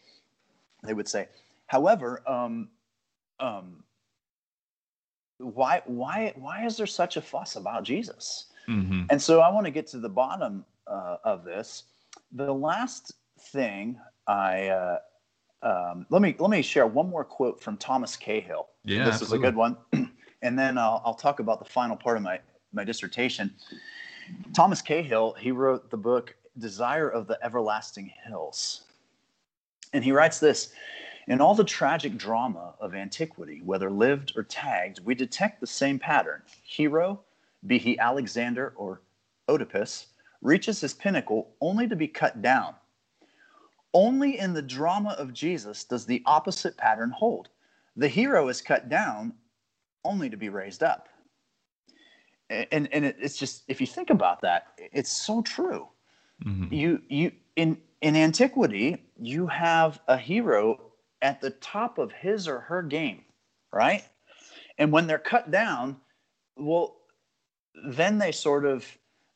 they 0.84 0.94
would 0.94 1.08
say 1.08 1.26
however 1.66 2.22
um 2.26 2.68
um 3.40 3.82
why 5.38 5.82
why 5.86 6.32
why 6.36 6.64
is 6.64 6.76
there 6.76 6.86
such 6.86 7.16
a 7.16 7.22
fuss 7.22 7.56
about 7.56 7.82
jesus 7.82 8.46
hmm 8.66 9.02
and 9.10 9.20
so 9.20 9.40
I 9.40 9.50
want 9.50 9.66
to 9.66 9.70
get 9.70 9.86
to 9.88 9.98
the 9.98 10.08
bottom 10.08 10.64
uh, 10.86 11.16
of 11.24 11.44
this. 11.44 11.84
The 12.32 12.52
last 12.52 13.12
thing 13.38 13.98
I 14.26 14.68
uh, 14.68 14.98
um, 15.62 16.06
let 16.10 16.22
me 16.22 16.34
let 16.38 16.50
me 16.50 16.62
share 16.62 16.86
one 16.86 17.08
more 17.08 17.24
quote 17.24 17.62
from 17.62 17.76
Thomas 17.76 18.16
Cahill. 18.16 18.68
Yeah. 18.84 19.04
this 19.04 19.22
is 19.22 19.32
a 19.32 19.38
good 19.38 19.54
one, 19.54 19.76
and 20.42 20.58
then 20.58 20.78
I'll, 20.78 21.02
I'll 21.04 21.14
talk 21.14 21.40
about 21.40 21.58
the 21.58 21.70
final 21.70 21.96
part 21.96 22.16
of 22.16 22.22
my 22.22 22.40
my 22.72 22.84
dissertation. 22.84 23.54
Thomas 24.54 24.80
Cahill 24.80 25.34
he 25.38 25.52
wrote 25.52 25.90
the 25.90 25.96
book 25.96 26.34
desire 26.58 27.08
of 27.08 27.26
the 27.26 27.38
everlasting 27.42 28.10
hills. 28.26 28.84
And 29.94 30.02
he 30.02 30.10
writes 30.10 30.38
this 30.38 30.72
In 31.28 31.40
all 31.40 31.54
the 31.54 31.64
tragic 31.64 32.16
drama 32.16 32.74
of 32.80 32.94
antiquity, 32.94 33.62
whether 33.64 33.90
lived 33.90 34.32
or 34.36 34.42
tagged, 34.42 35.04
we 35.04 35.14
detect 35.14 35.60
the 35.60 35.66
same 35.66 35.98
pattern. 35.98 36.42
Hero, 36.64 37.20
be 37.66 37.78
he 37.78 37.98
Alexander 37.98 38.72
or 38.76 39.02
Oedipus, 39.48 40.08
reaches 40.40 40.80
his 40.80 40.94
pinnacle 40.94 41.54
only 41.60 41.86
to 41.86 41.94
be 41.94 42.08
cut 42.08 42.42
down. 42.42 42.74
Only 43.94 44.38
in 44.38 44.52
the 44.52 44.62
drama 44.62 45.10
of 45.18 45.32
Jesus 45.32 45.84
does 45.84 46.06
the 46.06 46.22
opposite 46.26 46.76
pattern 46.76 47.10
hold. 47.10 47.50
The 47.96 48.08
hero 48.08 48.48
is 48.48 48.60
cut 48.60 48.88
down 48.88 49.34
only 50.04 50.28
to 50.30 50.36
be 50.36 50.48
raised 50.48 50.82
up. 50.82 51.08
And, 52.50 52.88
and 52.92 53.04
it's 53.04 53.38
just, 53.38 53.62
if 53.68 53.80
you 53.80 53.86
think 53.86 54.10
about 54.10 54.40
that, 54.42 54.68
it's 54.78 55.10
so 55.10 55.40
true. 55.42 55.88
Mm-hmm. 56.44 56.74
You, 56.74 57.02
you, 57.08 57.32
in, 57.56 57.78
in 58.00 58.16
antiquity, 58.16 59.04
you 59.20 59.46
have 59.46 60.00
a 60.08 60.16
hero 60.16 60.91
at 61.22 61.40
the 61.40 61.50
top 61.50 61.98
of 61.98 62.12
his 62.12 62.46
or 62.46 62.60
her 62.60 62.82
game, 62.82 63.24
right? 63.72 64.04
And 64.78 64.92
when 64.92 65.06
they're 65.06 65.18
cut 65.18 65.50
down, 65.50 65.96
well, 66.56 66.96
then 67.86 68.18
they 68.18 68.32
sort 68.32 68.66
of 68.66 68.86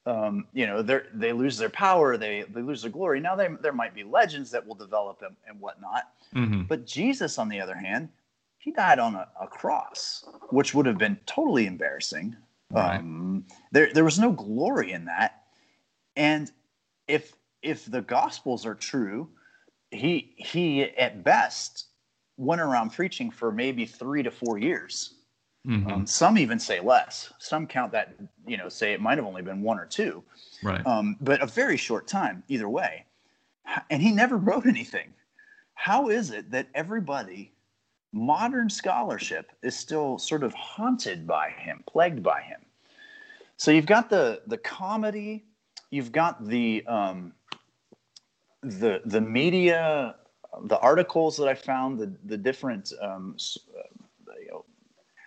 um, 0.07 0.47
you 0.53 0.67
know, 0.67 0.83
they 0.83 1.01
they 1.15 1.33
lose 1.33 1.59
their 1.59 1.69
power, 1.69 2.17
they 2.17 2.45
they 2.49 2.63
lose 2.63 2.83
their 2.83 2.91
glory. 2.91 3.19
Now 3.21 3.35
they, 3.35 3.49
there 3.61 3.73
might 3.73 3.95
be 3.95 4.05
legends 4.05 4.51
that 4.53 4.65
will 4.65 4.77
develop 4.77 5.23
and, 5.27 5.35
and 5.49 5.61
whatnot. 5.61 6.13
Mm-hmm. 6.35 6.63
But 6.63 6.87
Jesus, 6.87 7.39
on 7.39 7.49
the 7.49 7.61
other 7.61 7.75
hand, 7.75 8.09
he 8.59 8.71
died 8.71 9.01
on 9.01 9.17
a, 9.17 9.27
a 9.41 9.49
cross, 9.49 10.25
which 10.51 10.75
would 10.75 10.87
have 10.87 10.99
been 10.99 11.19
totally 11.27 11.67
embarrassing. 11.67 12.37
Right. 12.71 12.99
Um, 12.99 13.45
there 13.73 13.93
there 13.93 14.05
was 14.05 14.19
no 14.19 14.31
glory 14.31 14.93
in 14.93 15.07
that. 15.07 15.43
And 16.15 16.53
if 17.09 17.35
if 17.63 17.85
the 17.91 18.03
gospels 18.03 18.65
are 18.65 18.75
true, 18.77 19.29
he 19.91 20.35
he 20.37 20.83
at 20.83 21.25
best 21.25 21.87
went 22.37 22.61
around 22.61 22.91
preaching 22.91 23.31
for 23.31 23.51
maybe 23.51 23.87
three 23.87 24.23
to 24.23 24.31
four 24.31 24.59
years. 24.59 25.15
Mm-hmm. 25.67 25.91
Um, 25.91 26.07
some 26.07 26.39
even 26.39 26.59
say 26.59 26.81
less. 26.81 27.33
Some 27.39 27.67
count 27.67 27.91
that, 27.93 28.15
you 28.47 28.57
know, 28.57 28.69
say 28.69 28.93
it 28.93 29.01
might 29.01 29.19
have 29.19 29.27
only 29.27 29.43
been 29.43 29.63
one 29.63 29.79
or 29.79 29.87
two. 29.87 30.23
Right. 30.63 30.87
Um, 30.87 31.17
but 31.21 31.43
a 31.43 31.47
very 31.47 31.77
short 31.77 32.07
time, 32.07 32.45
either 32.49 32.69
way. 32.69 33.05
And 33.91 34.01
he 34.01 34.13
never 34.13 34.37
wrote 34.37 34.67
anything. 34.67 35.13
How 35.75 36.09
is 36.09 36.31
it 36.31 36.51
that 36.53 36.69
everybody, 36.75 37.53
modern 38.13 38.71
scholarship, 38.71 39.51
is 39.63 39.77
still 39.77 40.19
sort 40.19 40.45
of 40.45 40.55
haunted 40.55 41.27
by 41.27 41.51
him, 41.51 41.83
plagued 41.87 42.23
by 42.23 42.43
him? 42.43 42.61
So 43.57 43.71
you've 43.71 43.87
got 43.87 44.09
the 44.11 44.43
the 44.47 44.59
comedy, 44.59 45.47
you've 45.91 46.13
got 46.13 46.47
the 46.47 46.85
um, 46.87 47.33
the 48.67 49.01
the 49.05 49.21
media, 49.21 50.17
the 50.65 50.79
articles 50.79 51.37
that 51.37 51.49
I 51.49 51.55
found, 51.55 51.99
the 51.99 52.13
the 52.25 52.37
different 52.37 52.93
um, 53.01 53.37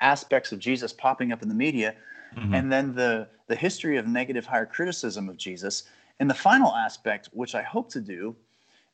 aspects 0.02 0.52
of 0.52 0.60
Jesus 0.60 0.94
popping 0.94 1.32
up 1.32 1.42
in 1.42 1.50
the 1.50 1.56
media, 1.56 1.96
mm-hmm. 2.36 2.54
and 2.54 2.72
then 2.72 2.94
the 2.94 3.28
the 3.48 3.56
history 3.56 3.98
of 3.98 4.08
negative 4.08 4.46
higher 4.46 4.66
criticism 4.66 5.30
of 5.30 5.38
Jesus. 5.38 5.84
And 6.20 6.30
the 6.30 6.36
final 6.36 6.76
aspect, 6.76 7.30
which 7.32 7.56
I 7.56 7.62
hope 7.62 7.90
to 7.92 8.02
do, 8.02 8.36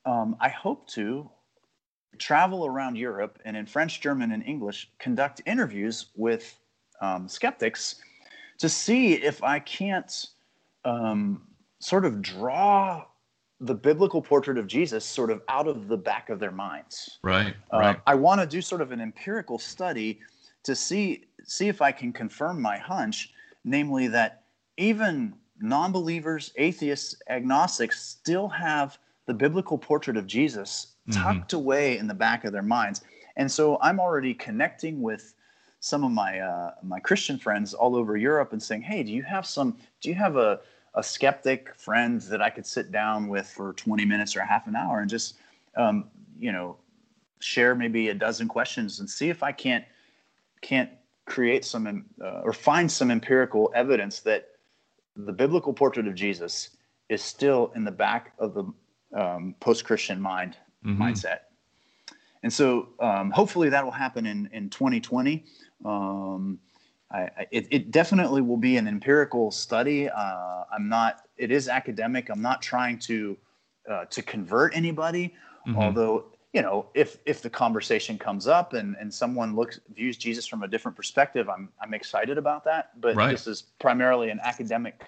um, 0.05 0.35
I 0.39 0.49
hope 0.49 0.87
to 0.89 1.27
travel 2.19 2.65
around 2.67 2.95
Europe 2.97 3.39
and 3.45 3.57
in 3.57 3.65
French, 3.65 3.99
German, 3.99 4.31
and 4.31 4.45
English 4.45 4.91
conduct 4.99 5.41
interviews 5.45 6.07
with 6.15 6.57
um, 7.01 7.27
skeptics 7.27 7.95
to 8.59 8.69
see 8.69 9.13
if 9.13 9.43
I 9.43 9.59
can't 9.59 10.27
um, 10.85 11.41
sort 11.79 12.05
of 12.05 12.21
draw 12.21 13.05
the 13.65 13.75
biblical 13.75 14.21
portrait 14.21 14.57
of 14.57 14.67
Jesus 14.67 15.05
sort 15.05 15.29
of 15.29 15.41
out 15.49 15.67
of 15.67 15.87
the 15.87 15.97
back 15.97 16.29
of 16.29 16.39
their 16.39 16.51
minds. 16.51 17.19
Right. 17.23 17.55
Uh, 17.73 17.79
right. 17.79 18.01
I 18.05 18.15
want 18.15 18.41
to 18.41 18.47
do 18.47 18.61
sort 18.61 18.81
of 18.81 18.91
an 18.91 19.01
empirical 19.01 19.59
study 19.59 20.19
to 20.63 20.75
see 20.75 21.25
see 21.43 21.67
if 21.67 21.81
I 21.81 21.91
can 21.91 22.11
confirm 22.11 22.61
my 22.61 22.77
hunch, 22.77 23.31
namely 23.63 24.07
that 24.07 24.43
even 24.77 25.35
non-believers, 25.59 26.51
atheists, 26.57 27.15
agnostics 27.29 28.01
still 28.01 28.47
have 28.47 28.97
the 29.27 29.33
biblical 29.33 29.77
portrait 29.77 30.17
of 30.17 30.27
Jesus 30.27 30.95
mm-hmm. 31.07 31.21
tucked 31.21 31.53
away 31.53 31.97
in 31.97 32.07
the 32.07 32.13
back 32.13 32.45
of 32.45 32.51
their 32.51 32.63
minds. 32.63 33.01
And 33.37 33.51
so 33.51 33.77
I'm 33.81 33.99
already 33.99 34.33
connecting 34.33 35.01
with 35.01 35.33
some 35.79 36.03
of 36.03 36.11
my 36.11 36.39
uh, 36.39 36.71
my 36.83 36.99
Christian 36.99 37.37
friends 37.37 37.73
all 37.73 37.95
over 37.95 38.17
Europe 38.17 38.53
and 38.53 38.61
saying, 38.61 38.81
"Hey, 38.81 39.03
do 39.03 39.11
you 39.11 39.23
have 39.23 39.45
some? 39.45 39.77
Do 40.01 40.09
you 40.09 40.15
have 40.15 40.35
a 40.35 40.61
a 40.95 41.03
skeptic 41.03 41.75
friend 41.75 42.21
that 42.21 42.41
I 42.41 42.49
could 42.49 42.65
sit 42.65 42.91
down 42.91 43.27
with 43.27 43.47
for 43.47 43.73
20 43.73 44.05
minutes 44.05 44.35
or 44.35 44.41
half 44.41 44.65
an 44.67 44.75
hour 44.75 44.99
and 45.01 45.09
just, 45.09 45.35
um, 45.75 46.05
you 46.39 46.51
know, 46.51 46.77
share 47.39 47.75
maybe 47.75 48.09
a 48.09 48.13
dozen 48.13 48.47
questions 48.47 48.99
and 48.99 49.09
see 49.09 49.29
if 49.29 49.43
I 49.43 49.51
can't 49.51 49.85
can't 50.61 50.89
create 51.25 51.65
some 51.65 52.05
uh, 52.23 52.41
or 52.43 52.53
find 52.53 52.91
some 52.91 53.11
empirical 53.11 53.71
evidence 53.75 54.21
that 54.21 54.49
the 55.15 55.33
biblical 55.33 55.73
portrait 55.73 56.07
of 56.07 56.15
Jesus 56.15 56.71
is 57.09 57.21
still 57.21 57.71
in 57.75 57.83
the 57.83 57.91
back 57.91 58.33
of 58.39 58.53
the 58.53 58.63
um, 59.13 59.55
post-Christian 59.59 60.19
mind 60.19 60.57
mm-hmm. 60.83 61.01
mindset. 61.01 61.39
And 62.43 62.51
so 62.51 62.89
um, 62.99 63.31
hopefully 63.31 63.69
that 63.69 63.83
will 63.83 63.91
happen 63.91 64.25
in, 64.25 64.49
in 64.53 64.69
2020. 64.69 65.45
Um, 65.83 66.59
I, 67.15 67.29
I, 67.37 67.47
it, 67.51 67.67
it, 67.71 67.91
definitely 67.91 68.41
will 68.41 68.57
be 68.57 68.75
an 68.77 68.87
empirical 68.87 69.49
study. 69.51 70.09
Uh, 70.09 70.63
I'm 70.73 70.89
not, 70.89 71.21
it 71.37 71.49
is 71.49 71.69
academic. 71.69 72.29
I'm 72.29 72.41
not 72.41 72.61
trying 72.61 72.99
to, 72.99 73.37
uh, 73.89 74.05
to 74.05 74.21
convert 74.21 74.75
anybody, 74.75 75.33
mm-hmm. 75.65 75.77
although 75.77 76.25
you 76.55 76.61
know, 76.61 76.85
if 76.93 77.17
if 77.25 77.41
the 77.41 77.49
conversation 77.49 78.17
comes 78.17 78.47
up 78.47 78.71
and 78.71 78.95
and 78.97 79.13
someone 79.13 79.57
looks 79.57 79.81
views 79.93 80.15
Jesus 80.15 80.47
from 80.47 80.63
a 80.63 80.69
different 80.69 80.95
perspective, 80.95 81.49
I'm 81.49 81.67
I'm 81.81 81.93
excited 81.93 82.37
about 82.37 82.63
that. 82.63 82.91
But 83.01 83.17
right. 83.17 83.29
this 83.31 83.45
is 83.45 83.63
primarily 83.77 84.29
an 84.29 84.39
academic 84.41 85.03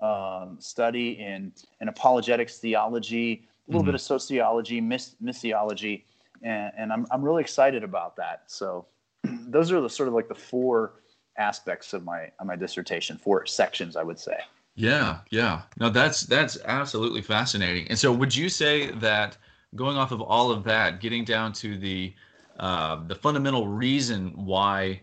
um, 0.00 0.56
study 0.58 1.12
in 1.12 1.52
in 1.80 1.86
apologetics 1.86 2.58
theology, 2.58 3.46
a 3.68 3.70
little 3.70 3.82
mm-hmm. 3.82 3.86
bit 3.86 3.94
of 3.94 4.00
sociology, 4.00 4.80
mis- 4.80 5.14
missiology, 5.22 6.02
and, 6.42 6.72
and 6.76 6.92
I'm 6.92 7.06
I'm 7.12 7.22
really 7.22 7.42
excited 7.42 7.84
about 7.84 8.16
that. 8.16 8.42
So 8.48 8.86
those 9.22 9.70
are 9.70 9.80
the 9.80 9.88
sort 9.88 10.08
of 10.08 10.14
like 10.14 10.26
the 10.26 10.34
four 10.34 10.94
aspects 11.38 11.92
of 11.92 12.04
my 12.04 12.30
of 12.38 12.46
my 12.46 12.56
dissertation, 12.56 13.16
four 13.16 13.46
sections, 13.46 13.96
I 13.96 14.02
would 14.02 14.18
say. 14.18 14.38
Yeah, 14.74 15.18
yeah. 15.30 15.62
No, 15.78 15.90
that's 15.90 16.22
that's 16.22 16.58
absolutely 16.64 17.22
fascinating. 17.22 17.88
And 17.88 17.98
so, 17.98 18.12
would 18.12 18.34
you 18.34 18.48
say 18.48 18.90
that? 18.92 19.36
going 19.74 19.96
off 19.96 20.12
of 20.12 20.20
all 20.20 20.50
of 20.50 20.64
that, 20.64 21.00
getting 21.00 21.24
down 21.24 21.52
to 21.54 21.76
the 21.76 22.14
uh, 22.58 23.04
the 23.06 23.14
fundamental 23.14 23.66
reason 23.66 24.32
why 24.34 25.00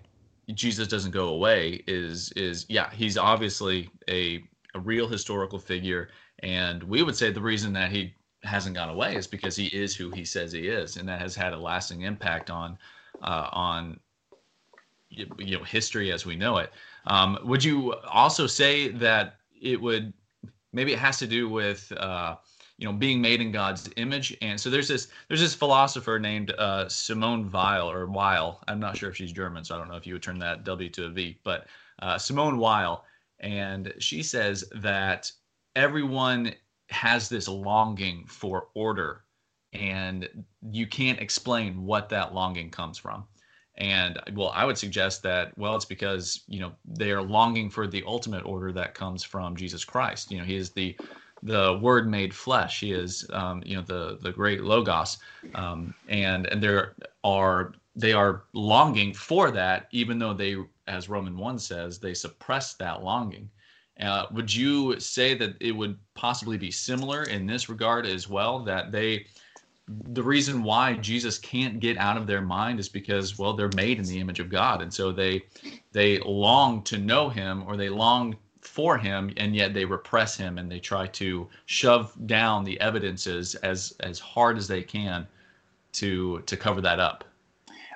Jesus 0.53 0.88
doesn't 0.88 1.11
go 1.11 1.30
away 1.30 1.84
is 1.88 2.32
is 2.34 2.65
yeah 2.69 2.89
he's 2.91 3.17
obviously 3.17 3.89
a 4.09 4.43
a 4.75 4.80
real 4.80 5.07
historical 5.07 5.59
figure, 5.59 6.09
and 6.39 6.84
we 6.84 7.03
would 7.03 7.15
say 7.15 7.32
the 7.32 7.41
reason 7.41 7.73
that 7.73 7.91
he 7.91 8.13
hasn't 8.43 8.75
gone 8.75 8.89
away 8.89 9.15
is 9.15 9.28
because 9.28 9.55
he 9.55 9.67
is 9.67 9.95
who 9.95 10.11
he 10.11 10.23
says 10.23 10.51
he 10.51 10.67
is, 10.67 10.97
and 10.97 11.07
that 11.07 11.21
has 11.21 11.36
had 11.36 11.53
a 11.53 11.57
lasting 11.57 12.01
impact 12.01 12.49
on 12.49 12.78
uh, 13.21 13.49
on 13.51 13.99
you 15.09 15.57
know 15.57 15.63
history 15.63 16.11
as 16.11 16.25
we 16.25 16.35
know 16.35 16.57
it. 16.57 16.71
Um, 17.05 17.39
would 17.43 17.63
you 17.63 17.93
also 18.11 18.47
say 18.47 18.89
that 18.89 19.37
it 19.61 19.81
would 19.81 20.13
maybe 20.73 20.93
it 20.93 20.99
has 20.99 21.17
to 21.19 21.27
do 21.27 21.49
with 21.49 21.91
uh, 21.93 22.35
you 22.77 22.87
know 22.87 22.93
being 22.93 23.21
made 23.21 23.41
in 23.41 23.51
God's 23.51 23.89
image. 23.97 24.35
And 24.41 24.59
so 24.59 24.69
there's 24.69 24.87
this 24.87 25.07
there's 25.27 25.41
this 25.41 25.55
philosopher 25.55 26.19
named 26.19 26.51
uh, 26.51 26.87
Simone 26.87 27.49
Weil 27.51 27.89
or 27.89 28.05
Weil. 28.05 28.61
I'm 28.67 28.79
not 28.79 28.97
sure 28.97 29.09
if 29.09 29.15
she's 29.15 29.31
German, 29.31 29.63
so 29.63 29.75
I 29.75 29.77
don't 29.77 29.89
know 29.89 29.95
if 29.95 30.07
you 30.07 30.13
would 30.13 30.23
turn 30.23 30.39
that 30.39 30.63
W 30.63 30.89
to 30.89 31.05
a 31.05 31.09
V, 31.09 31.39
but 31.43 31.67
uh, 32.01 32.17
Simone 32.17 32.57
Weil, 32.57 33.03
and 33.39 33.93
she 33.99 34.21
says 34.21 34.65
that 34.75 35.31
everyone 35.75 36.53
has 36.89 37.27
this 37.27 37.47
longing 37.47 38.25
for 38.27 38.67
order, 38.75 39.23
and 39.73 40.29
you 40.71 40.87
can't 40.87 41.19
explain 41.19 41.83
what 41.83 42.09
that 42.09 42.33
longing 42.33 42.69
comes 42.69 42.97
from. 42.97 43.25
And 43.78 44.19
well, 44.34 44.51
I 44.55 44.65
would 44.65 44.78
suggest 44.78 45.21
that 45.23 45.57
well, 45.57 45.75
it's 45.75 45.86
because 45.86 46.41
you 46.47 46.59
know 46.59 46.71
they 46.86 47.11
are 47.11 47.21
longing 47.21 47.69
for 47.69 47.88
the 47.88 48.03
ultimate 48.05 48.45
order 48.45 48.71
that 48.71 48.95
comes 48.95 49.23
from 49.23 49.55
Jesus 49.55 49.84
Christ. 49.86 50.32
You 50.32 50.39
know, 50.39 50.45
He 50.45 50.55
is 50.55 50.71
the 50.71 50.97
the 51.43 51.78
Word 51.82 52.09
made 52.09 52.34
flesh. 52.34 52.80
He 52.80 52.91
is, 52.91 53.28
um, 53.32 53.61
you 53.65 53.75
know, 53.75 53.84
the 53.84 54.17
the 54.21 54.32
great 54.32 54.63
Logos, 54.63 55.17
um, 55.53 55.93
and 56.07 56.47
and 56.47 56.61
there 56.61 56.95
are 57.23 57.73
they 57.95 58.13
are 58.13 58.43
longing 58.53 59.13
for 59.13 59.51
that, 59.51 59.88
even 59.91 60.19
though 60.19 60.34
they, 60.34 60.55
as 60.88 61.09
Roman 61.09 61.36
one 61.36 61.57
says, 61.57 61.99
they 61.99 62.13
suppress 62.13 62.75
that 62.75 63.03
longing. 63.03 63.49
Uh, 63.99 64.28
would 64.32 64.53
you 64.53 64.99
say 64.99 65.34
that 65.34 65.55
it 65.59 65.71
would 65.71 65.97
possibly 66.13 66.57
be 66.57 66.69
similar 66.69 67.23
in 67.23 67.47
this 67.47 67.69
regard 67.69 68.05
as 68.05 68.30
well? 68.30 68.59
That 68.59 68.91
they, 68.91 69.25
the 69.88 70.23
reason 70.23 70.63
why 70.63 70.93
Jesus 70.95 71.38
can't 71.38 71.79
get 71.79 71.97
out 71.97 72.17
of 72.17 72.27
their 72.27 72.41
mind 72.41 72.79
is 72.79 72.89
because, 72.89 73.39
well, 73.39 73.53
they're 73.53 73.69
made 73.75 73.99
in 73.99 74.05
the 74.05 74.19
image 74.19 74.39
of 74.39 74.49
God, 74.49 74.81
and 74.81 74.93
so 74.93 75.11
they, 75.11 75.43
they 75.93 76.19
long 76.19 76.83
to 76.83 76.97
know 76.97 77.29
Him, 77.29 77.63
or 77.67 77.77
they 77.77 77.89
long 77.89 78.35
for 78.67 78.97
him 78.97 79.31
and 79.38 79.55
yet 79.55 79.73
they 79.73 79.85
repress 79.85 80.35
him 80.35 80.57
and 80.57 80.69
they 80.69 80.79
try 80.79 81.07
to 81.07 81.47
shove 81.67 82.13
down 82.27 82.65
the 82.65 82.79
evidences 82.81 83.55
as 83.55 83.93
as 84.01 84.19
hard 84.19 84.57
as 84.57 84.67
they 84.67 84.83
can 84.83 85.25
to 85.93 86.41
to 86.41 86.57
cover 86.57 86.81
that 86.81 86.99
up 86.99 87.23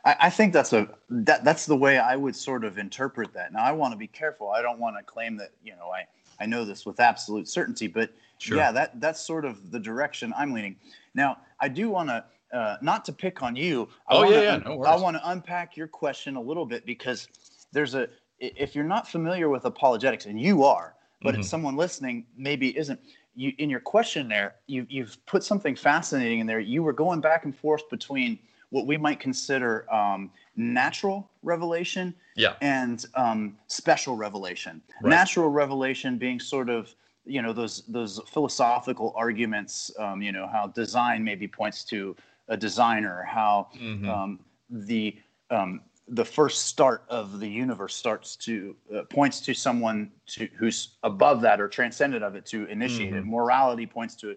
I, 0.04 0.16
I 0.22 0.30
think 0.30 0.54
that's 0.54 0.74
a 0.74 0.89
that 1.10 1.44
that's 1.44 1.66
the 1.66 1.76
way 1.76 1.98
I 1.98 2.16
would 2.16 2.36
sort 2.36 2.64
of 2.64 2.78
interpret 2.78 3.34
that. 3.34 3.54
Now 3.54 3.64
I 3.64 3.72
want 3.72 3.94
to 3.94 3.98
be 3.98 4.08
careful. 4.08 4.50
I 4.50 4.62
don't 4.62 4.80
want 4.80 4.98
to 4.98 5.04
claim 5.04 5.38
that 5.38 5.52
you 5.64 5.74
know 5.76 5.89
I 5.89 6.08
I 6.39 6.46
know 6.46 6.66
this 6.66 6.86
with 6.86 7.00
absolute 7.00 7.48
certainty, 7.48 7.88
but 7.88 8.10
sure. 8.39 8.58
yeah, 8.58 8.72
that 8.72 9.00
that's 9.00 9.22
sort 9.22 9.46
of 9.46 9.72
the 9.72 9.80
direction 9.80 10.34
I'm 10.36 10.54
leaning. 10.54 10.76
Now 11.14 11.38
I 11.62 11.70
do 11.70 11.89
want 11.89 12.09
to. 12.09 12.26
Uh, 12.53 12.76
not 12.82 13.05
to 13.05 13.14
pick 13.14 13.41
on 13.41 13.55
you. 13.55 13.88
I 14.09 14.16
oh 14.16 14.24
wanna, 14.24 14.32
yeah, 14.32 14.41
yeah, 14.41 14.57
no 14.57 14.76
worries. 14.76 14.91
I 14.91 14.95
want 14.97 15.16
to 15.16 15.30
unpack 15.30 15.78
your 15.78 15.88
question 15.88 16.36
a 16.36 16.41
little 16.41 16.66
bit 16.66 16.86
because 16.86 17.30
there's 17.72 17.95
a 17.95 18.09
if 18.41 18.76
you're 18.76 18.84
not 18.84 19.07
familiar 19.07 19.47
with 19.47 19.64
apologetics, 19.64 20.26
and 20.26 20.38
you 20.38 20.64
are, 20.64 20.95
but 21.22 21.36
mm-hmm. 21.36 21.43
someone 21.43 21.78
listening 21.78 22.26
maybe 22.36 22.78
isn't, 22.78 22.99
you 23.36 23.53
in 23.57 23.70
your 23.70 23.80
question 23.80 24.28
there, 24.28 24.55
you 24.68 24.86
you've 24.89 25.16
put 25.28 25.43
something 25.43 25.76
fascinating 25.78 26.39
in 26.39 26.47
there. 26.47 26.59
You 26.59 26.84
were 26.84 26.91
going 26.91 27.22
back 27.22 27.45
and 27.45 27.55
forth 27.55 27.89
between 27.89 28.38
what 28.72 28.88
we 28.88 28.97
might 28.97 29.20
consider 29.20 29.91
um, 29.93 30.32
natural 30.55 31.30
revelation 31.43 32.14
yeah. 32.36 32.53
and 32.62 33.05
um, 33.16 33.57
special 33.68 34.16
revelation. 34.16 34.82
Right. 35.01 35.09
Natural 35.09 35.49
revelation 35.49 36.18
being 36.18 36.39
sort 36.39 36.70
of 36.70 36.93
you 37.26 37.42
know 37.42 37.54
those 37.54 37.84
those 37.88 38.20
philosophical 38.28 39.14
arguments. 39.16 39.92
Um, 40.00 40.22
you 40.22 40.32
know 40.32 40.48
how 40.48 40.68
design 40.68 41.24
maybe 41.24 41.48
points 41.48 41.84
to 41.86 42.16
a 42.48 42.58
designer, 42.58 43.24
how 43.24 43.70
mm-hmm. 43.80 44.10
Um, 44.10 44.40
the 44.70 45.18
um, 45.50 45.82
the 46.08 46.26
first 46.26 46.66
start 46.66 47.04
of 47.10 47.40
the 47.40 47.48
universe 47.48 47.96
starts 47.96 48.36
to 48.36 48.76
uh, 48.96 49.04
points 49.04 49.40
to 49.42 49.54
someone 49.54 50.12
to, 50.28 50.48
who's 50.58 50.98
above 51.04 51.42
that 51.42 51.62
or 51.62 51.68
transcendent 51.68 52.24
of 52.24 52.36
it 52.36 52.46
to 52.48 52.66
initiate 52.66 53.10
mm-hmm. 53.10 53.20
it. 53.20 53.26
Morality 53.26 53.86
points 53.86 54.16
to 54.16 54.36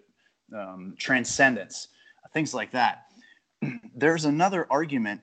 um, 0.55 0.95
transcendence, 0.97 1.89
things 2.33 2.53
like 2.53 2.71
that. 2.71 3.07
there's 3.95 4.25
another 4.25 4.67
argument 4.69 5.21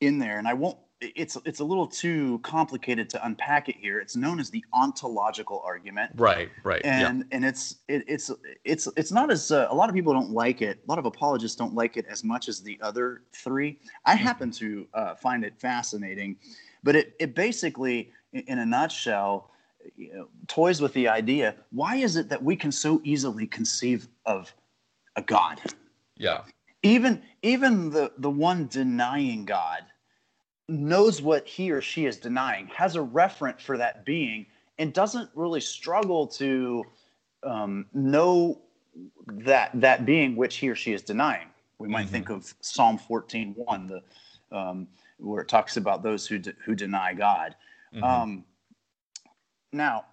in 0.00 0.18
there, 0.18 0.38
and 0.38 0.48
I 0.48 0.54
won't. 0.54 0.78
It's 1.00 1.38
it's 1.46 1.60
a 1.60 1.64
little 1.64 1.86
too 1.86 2.38
complicated 2.40 3.08
to 3.10 3.24
unpack 3.24 3.70
it 3.70 3.76
here. 3.76 4.00
It's 4.00 4.16
known 4.16 4.38
as 4.38 4.50
the 4.50 4.62
ontological 4.74 5.62
argument. 5.64 6.12
Right, 6.16 6.50
right, 6.62 6.82
and 6.84 7.24
and 7.32 7.42
it's 7.42 7.76
it, 7.88 8.04
it's 8.06 8.30
it's 8.64 8.86
it's 8.96 9.10
not 9.10 9.30
as 9.30 9.50
uh, 9.50 9.68
a 9.70 9.74
lot 9.74 9.88
of 9.88 9.94
people 9.94 10.12
don't 10.12 10.30
like 10.30 10.60
it. 10.60 10.80
A 10.86 10.90
lot 10.90 10.98
of 10.98 11.06
apologists 11.06 11.56
don't 11.56 11.74
like 11.74 11.96
it 11.96 12.04
as 12.06 12.22
much 12.22 12.48
as 12.48 12.60
the 12.60 12.78
other 12.82 13.22
three. 13.32 13.78
I 14.04 14.14
mm-hmm. 14.14 14.24
happen 14.24 14.50
to 14.52 14.86
uh, 14.92 15.14
find 15.14 15.42
it 15.42 15.58
fascinating, 15.58 16.36
but 16.82 16.94
it 16.94 17.14
it 17.18 17.34
basically, 17.34 18.10
in 18.34 18.58
a 18.58 18.66
nutshell, 18.66 19.52
you 19.96 20.12
know, 20.12 20.28
toys 20.48 20.82
with 20.82 20.92
the 20.92 21.08
idea: 21.08 21.54
why 21.70 21.96
is 21.96 22.16
it 22.16 22.28
that 22.28 22.42
we 22.42 22.56
can 22.56 22.70
so 22.70 23.00
easily 23.04 23.46
conceive 23.46 24.06
of 24.26 24.52
a 25.16 25.22
God? 25.22 25.62
Yeah 26.16 26.42
even 26.82 27.22
even 27.42 27.90
the 27.90 28.12
the 28.18 28.30
one 28.30 28.66
denying 28.68 29.44
god 29.44 29.84
knows 30.70 31.20
what 31.20 31.46
he 31.46 31.70
or 31.70 31.80
she 31.80 32.06
is 32.06 32.16
denying 32.16 32.68
has 32.68 32.94
a 32.96 33.00
referent 33.00 33.60
for 33.60 33.76
that 33.76 34.04
being 34.04 34.46
and 34.78 34.92
doesn't 34.92 35.28
really 35.34 35.60
struggle 35.60 36.26
to 36.26 36.84
um, 37.42 37.86
know 37.92 38.60
that 39.26 39.70
that 39.74 40.06
being 40.06 40.36
which 40.36 40.56
he 40.56 40.68
or 40.68 40.74
she 40.74 40.92
is 40.92 41.02
denying 41.02 41.48
we 41.78 41.88
might 41.88 42.04
mm-hmm. 42.04 42.12
think 42.12 42.30
of 42.30 42.54
psalm 42.60 42.98
14 42.98 43.54
1 43.56 43.86
the 43.86 44.56
um, 44.56 44.86
where 45.18 45.42
it 45.42 45.48
talks 45.48 45.76
about 45.76 46.02
those 46.02 46.26
who 46.26 46.38
de- 46.38 46.54
who 46.64 46.74
deny 46.74 47.12
god 47.12 47.56
mm-hmm. 47.94 48.04
um, 48.04 48.44
now 49.72 50.04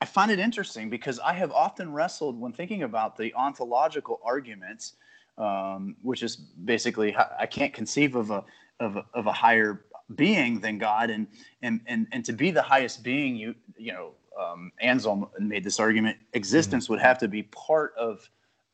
i 0.00 0.04
find 0.04 0.30
it 0.30 0.40
interesting 0.40 0.90
because 0.90 1.20
i 1.20 1.32
have 1.32 1.52
often 1.52 1.92
wrestled 1.92 2.38
when 2.40 2.52
thinking 2.52 2.82
about 2.82 3.16
the 3.16 3.32
ontological 3.34 4.20
arguments 4.24 4.94
um, 5.38 5.96
which 6.02 6.22
is 6.22 6.36
basically 6.36 7.16
I 7.16 7.46
can't 7.46 7.72
conceive 7.72 8.14
of 8.14 8.30
a 8.30 8.44
of 8.78 8.96
a, 8.96 9.04
of 9.14 9.26
a 9.26 9.32
higher 9.32 9.84
being 10.14 10.60
than 10.60 10.78
God, 10.78 11.10
and 11.10 11.26
and 11.62 11.80
and 11.86 12.06
and 12.12 12.24
to 12.24 12.32
be 12.32 12.50
the 12.50 12.62
highest 12.62 13.02
being, 13.02 13.36
you 13.36 13.54
you 13.76 13.92
know, 13.92 14.12
um, 14.38 14.72
Anselm 14.80 15.28
made 15.38 15.64
this 15.64 15.80
argument: 15.80 16.18
existence 16.32 16.84
mm-hmm. 16.84 16.94
would 16.94 17.02
have 17.02 17.18
to 17.18 17.28
be 17.28 17.44
part 17.44 17.94
of 17.96 18.28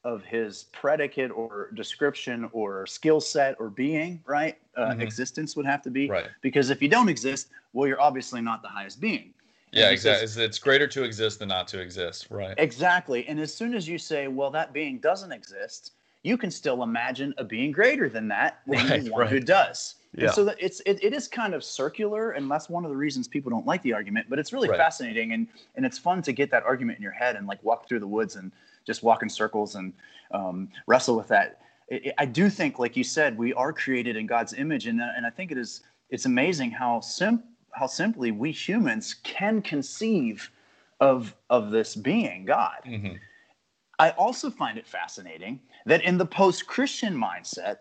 of 0.05 0.24
his 0.24 0.64
predicate 0.72 1.32
or 1.32 1.70
description 1.74 2.49
or 2.53 2.87
skill 2.87 3.20
set 3.20 3.57
or 3.59 3.68
being, 3.68 4.22
right? 4.24 4.57
Uh, 4.76 4.91
mm-hmm. 4.91 5.01
Existence 5.01 5.57
would 5.57 5.66
have 5.66 5.82
to 5.82 5.91
be, 5.91 6.09
right? 6.09 6.28
Because 6.43 6.70
if 6.70 6.80
you 6.80 6.89
don't 6.89 7.09
exist, 7.09 7.49
well, 7.72 7.89
you're 7.89 8.01
obviously 8.01 8.41
not 8.41 8.62
the 8.62 8.68
highest 8.68 9.01
being. 9.01 9.34
Yeah, 9.72 9.91
exactly. 9.91 10.26
Says, 10.26 10.37
it's 10.39 10.59
greater 10.59 10.87
to 10.87 11.03
exist 11.03 11.41
than 11.41 11.49
not 11.49 11.68
to 11.68 11.80
exist, 11.80 12.28
right? 12.30 12.55
Exactly. 12.57 13.26
And 13.26 13.39
as 13.41 13.53
soon 13.53 13.74
as 13.74 13.89
you 13.89 13.99
say, 13.99 14.28
well, 14.28 14.51
that 14.53 14.72
being 14.72 14.99
doesn't 14.99 15.32
exist, 15.32 15.93
you 16.22 16.39
can 16.39 16.51
still 16.51 16.82
imagine 16.82 17.34
a 17.39 17.45
being 17.45 17.72
greater 17.72 18.09
than 18.09 18.28
that 18.28 18.61
than 18.66 18.89
right, 18.89 19.11
one 19.11 19.20
right. 19.22 19.30
who 19.30 19.41
does. 19.41 19.97
Yeah. 20.16 20.26
And 20.26 20.34
so 20.34 20.44
that 20.44 20.56
it's 20.58 20.80
it, 20.80 20.98
it 21.02 21.12
is 21.12 21.28
kind 21.28 21.54
of 21.54 21.62
circular, 21.62 22.32
and 22.32 22.50
that's 22.50 22.68
one 22.70 22.84
of 22.84 22.90
the 22.90 22.96
reasons 22.96 23.28
people 23.28 23.50
don't 23.50 23.66
like 23.66 23.82
the 23.82 23.92
argument. 23.92 24.28
But 24.30 24.38
it's 24.38 24.52
really 24.52 24.68
right. 24.68 24.78
fascinating, 24.78 25.32
and 25.32 25.46
and 25.74 25.84
it's 25.84 25.98
fun 25.98 26.22
to 26.22 26.32
get 26.32 26.50
that 26.50 26.64
argument 26.64 26.98
in 26.98 27.02
your 27.02 27.12
head 27.12 27.36
and 27.36 27.46
like 27.46 27.62
walk 27.62 27.86
through 27.86 28.00
the 28.00 28.06
woods 28.06 28.36
and 28.36 28.50
just 28.86 29.02
walk 29.02 29.22
in 29.22 29.28
circles 29.28 29.74
and 29.74 29.92
um, 30.30 30.68
wrestle 30.86 31.16
with 31.16 31.28
that. 31.28 31.60
It, 31.88 32.06
it, 32.06 32.14
I 32.18 32.24
do 32.24 32.48
think, 32.48 32.78
like 32.78 32.96
you 32.96 33.04
said, 33.04 33.36
we 33.36 33.52
are 33.52 33.72
created 33.72 34.16
in 34.16 34.26
God's 34.26 34.54
image, 34.54 34.86
and 34.86 35.00
and 35.00 35.26
I 35.26 35.30
think 35.30 35.52
it 35.52 35.58
is 35.58 35.82
it's 36.08 36.24
amazing 36.24 36.70
how 36.70 37.00
sim 37.00 37.42
how 37.72 37.86
simply 37.86 38.30
we 38.30 38.52
humans 38.52 39.14
can 39.22 39.60
conceive 39.60 40.50
of 41.00 41.34
of 41.50 41.70
this 41.70 41.94
being 41.94 42.46
God. 42.46 42.78
Mm-hmm. 42.86 43.16
I 43.98 44.10
also 44.10 44.50
find 44.50 44.78
it 44.78 44.86
fascinating 44.86 45.60
that 45.86 46.02
in 46.02 46.18
the 46.18 46.26
post 46.26 46.66
Christian 46.66 47.14
mindset, 47.14 47.78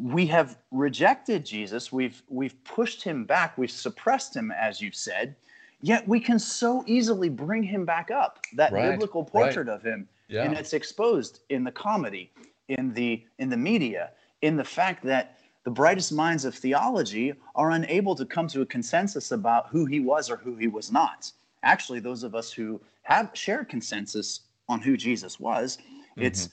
we 0.00 0.26
have 0.26 0.58
rejected 0.70 1.44
Jesus, 1.44 1.92
we've, 1.92 2.22
we've 2.28 2.62
pushed 2.64 3.02
him 3.02 3.24
back, 3.24 3.58
we've 3.58 3.70
suppressed 3.70 4.34
him, 4.34 4.50
as 4.50 4.80
you've 4.80 4.94
said, 4.94 5.36
yet 5.80 6.06
we 6.08 6.18
can 6.20 6.38
so 6.38 6.82
easily 6.86 7.28
bring 7.28 7.62
him 7.62 7.84
back 7.84 8.10
up. 8.10 8.38
That 8.54 8.72
right, 8.72 8.90
biblical 8.90 9.24
portrait 9.24 9.68
right. 9.68 9.74
of 9.74 9.82
him, 9.82 10.08
yeah. 10.28 10.44
and 10.44 10.56
it's 10.56 10.72
exposed 10.72 11.40
in 11.50 11.64
the 11.64 11.72
comedy, 11.72 12.32
in 12.68 12.92
the, 12.94 13.24
in 13.38 13.50
the 13.50 13.56
media, 13.56 14.12
in 14.40 14.56
the 14.56 14.64
fact 14.64 15.04
that 15.04 15.38
the 15.64 15.70
brightest 15.70 16.12
minds 16.12 16.44
of 16.44 16.54
theology 16.54 17.34
are 17.54 17.70
unable 17.72 18.14
to 18.16 18.24
come 18.24 18.48
to 18.48 18.62
a 18.62 18.66
consensus 18.66 19.30
about 19.30 19.68
who 19.68 19.84
he 19.84 20.00
was 20.00 20.30
or 20.30 20.36
who 20.36 20.56
he 20.56 20.66
was 20.66 20.90
not. 20.90 21.30
Actually, 21.62 22.00
those 22.00 22.24
of 22.24 22.34
us 22.34 22.50
who 22.50 22.80
have 23.02 23.30
shared 23.34 23.68
consensus 23.68 24.40
on 24.68 24.80
who 24.80 24.96
Jesus 24.96 25.38
was. 25.38 25.76
Mm-hmm. 25.76 26.22
It's 26.22 26.48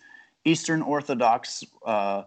Eastern 0.46 0.82
Orthodox, 0.82 1.64
uh, 1.86 2.24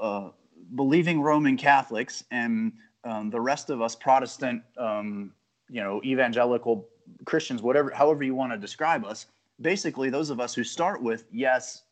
uh, 0.00 0.30
believing 0.74 1.20
Roman 1.20 1.56
Catholics, 1.56 2.24
and 2.30 2.72
um, 3.04 3.30
the 3.30 3.40
rest 3.40 3.70
of 3.70 3.80
us 3.82 3.94
Protestant, 3.94 4.62
um, 4.78 5.32
you 5.68 5.82
know, 5.82 6.00
evangelical 6.04 6.88
Christians, 7.24 7.62
whatever, 7.62 7.90
however 7.90 8.24
you 8.24 8.34
want 8.34 8.52
to 8.52 8.58
describe 8.58 9.04
us. 9.04 9.26
Basically, 9.60 10.10
those 10.10 10.30
of 10.30 10.40
us 10.40 10.54
who 10.54 10.64
start 10.64 11.02
with 11.02 11.24
yes, 11.32 11.82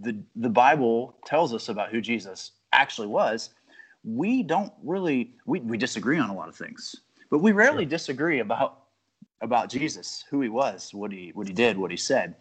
the 0.00 0.16
the 0.36 0.48
Bible 0.48 1.16
tells 1.26 1.52
us 1.52 1.68
about 1.68 1.90
who 1.90 2.00
Jesus 2.00 2.52
actually 2.72 3.08
was. 3.08 3.50
We 4.02 4.42
don't 4.42 4.72
really 4.82 5.34
we, 5.46 5.60
we 5.60 5.76
disagree 5.76 6.18
on 6.18 6.30
a 6.30 6.34
lot 6.34 6.48
of 6.48 6.56
things, 6.56 6.96
but 7.30 7.38
we 7.38 7.52
rarely 7.52 7.84
sure. 7.84 7.90
disagree 7.90 8.40
about 8.40 8.84
about 9.40 9.68
Jesus, 9.68 10.24
who 10.30 10.40
he 10.40 10.48
was, 10.48 10.94
what 10.94 11.12
he 11.12 11.32
what 11.34 11.46
he 11.46 11.52
did, 11.52 11.76
what 11.76 11.90
he 11.90 11.96
said, 11.96 12.36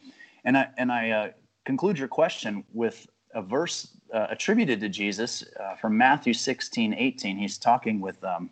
and 0.45 0.57
I 0.57 0.69
and 0.77 0.91
I 0.91 1.09
uh, 1.11 1.29
conclude 1.65 1.99
your 1.99 2.07
question 2.07 2.63
with 2.73 3.05
a 3.33 3.41
verse 3.41 3.89
uh, 4.13 4.27
attributed 4.29 4.79
to 4.81 4.89
Jesus 4.89 5.43
uh, 5.59 5.75
from 5.75 5.97
Matthew 5.97 6.33
16, 6.33 6.93
18. 6.93 7.37
He's 7.37 7.57
talking 7.57 7.99
with 7.99 8.23
um, 8.23 8.49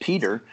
Peter, 0.00 0.44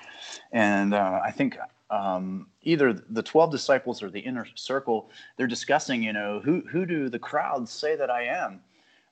and 0.52 0.94
uh, 0.94 1.20
I 1.24 1.32
think 1.32 1.58
um, 1.92 2.48
either 2.62 2.94
the 2.94 3.22
12 3.22 3.52
disciples 3.52 4.02
or 4.02 4.10
the 4.10 4.20
inner 4.20 4.48
circle, 4.56 5.10
they're 5.38 5.48
discussing, 5.48 6.02
you 6.02 6.14
know, 6.14 6.40
who, 6.44 6.62
who 6.72 6.86
do 6.86 7.10
the 7.10 7.20
crowds 7.20 7.72
say 7.72 7.96
that 7.96 8.10
I 8.10 8.24
am? 8.24 8.62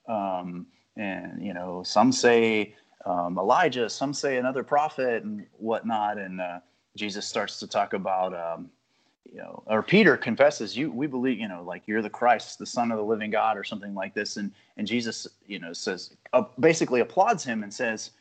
Um, 0.08 0.68
and, 0.96 1.46
you 1.46 1.54
know, 1.54 1.84
some 1.84 2.12
say 2.12 2.76
um, 3.06 3.38
Elijah, 3.38 3.90
some 3.90 4.14
say 4.14 4.38
another 4.38 4.64
prophet 4.64 5.24
and 5.24 5.46
whatnot. 5.58 6.18
And 6.18 6.40
uh, 6.40 6.60
Jesus 6.96 7.26
starts 7.28 7.60
to 7.60 7.68
talk 7.68 7.94
about, 7.94 8.34
um, 8.34 8.70
you 9.32 9.38
know, 9.38 9.64
or 9.68 9.84
Peter 9.84 10.18
confesses, 10.18 10.76
"You, 10.78 10.92
we 10.92 11.08
believe, 11.08 11.40
you 11.40 11.48
know, 11.48 11.64
like 11.64 11.84
you're 11.88 12.02
the 12.02 12.10
Christ, 12.10 12.60
the 12.60 12.66
Son 12.66 12.92
of 12.92 12.98
the 12.98 13.04
Living 13.04 13.30
God, 13.30 13.58
or 13.58 13.64
something 13.64 13.94
like 13.94 14.14
this." 14.14 14.38
And 14.38 14.52
and 14.78 14.88
Jesus, 14.88 15.28
you 15.46 15.60
know, 15.60 15.74
says 15.74 16.16
uh, 16.34 16.44
basically 16.60 17.02
applauds 17.02 17.44
him 17.44 17.64
and 17.64 17.74
says, 17.74 18.12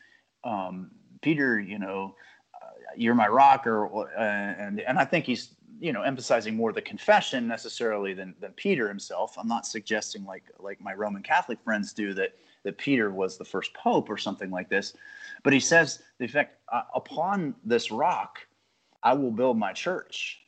um, 0.44 0.90
"Peter, 1.22 1.58
you 1.58 1.78
know, 1.78 2.14
uh, 2.54 2.66
you're 2.96 3.14
my 3.14 3.28
rock," 3.28 3.66
or 3.66 4.08
uh, 4.16 4.20
and 4.20 4.80
and 4.80 4.98
I 4.98 5.04
think 5.04 5.24
he's 5.24 5.54
you 5.80 5.92
know 5.92 6.02
emphasizing 6.02 6.56
more 6.56 6.72
the 6.72 6.82
confession 6.82 7.48
necessarily 7.48 8.12
than 8.12 8.34
than 8.40 8.52
Peter 8.52 8.88
himself. 8.88 9.36
I'm 9.38 9.48
not 9.48 9.66
suggesting 9.66 10.24
like 10.24 10.44
like 10.58 10.80
my 10.80 10.94
Roman 10.94 11.22
Catholic 11.22 11.58
friends 11.62 11.92
do 11.92 12.12
that 12.14 12.36
that 12.64 12.76
Peter 12.76 13.10
was 13.10 13.38
the 13.38 13.44
first 13.44 13.72
pope 13.74 14.10
or 14.10 14.18
something 14.18 14.50
like 14.50 14.68
this, 14.68 14.94
but 15.42 15.52
he 15.52 15.60
says 15.60 16.02
the 16.18 16.24
effect 16.24 16.60
uh, 16.70 16.82
upon 16.94 17.54
this 17.64 17.90
rock 17.90 18.40
I 19.02 19.14
will 19.14 19.30
build 19.30 19.56
my 19.58 19.72
church. 19.72 20.40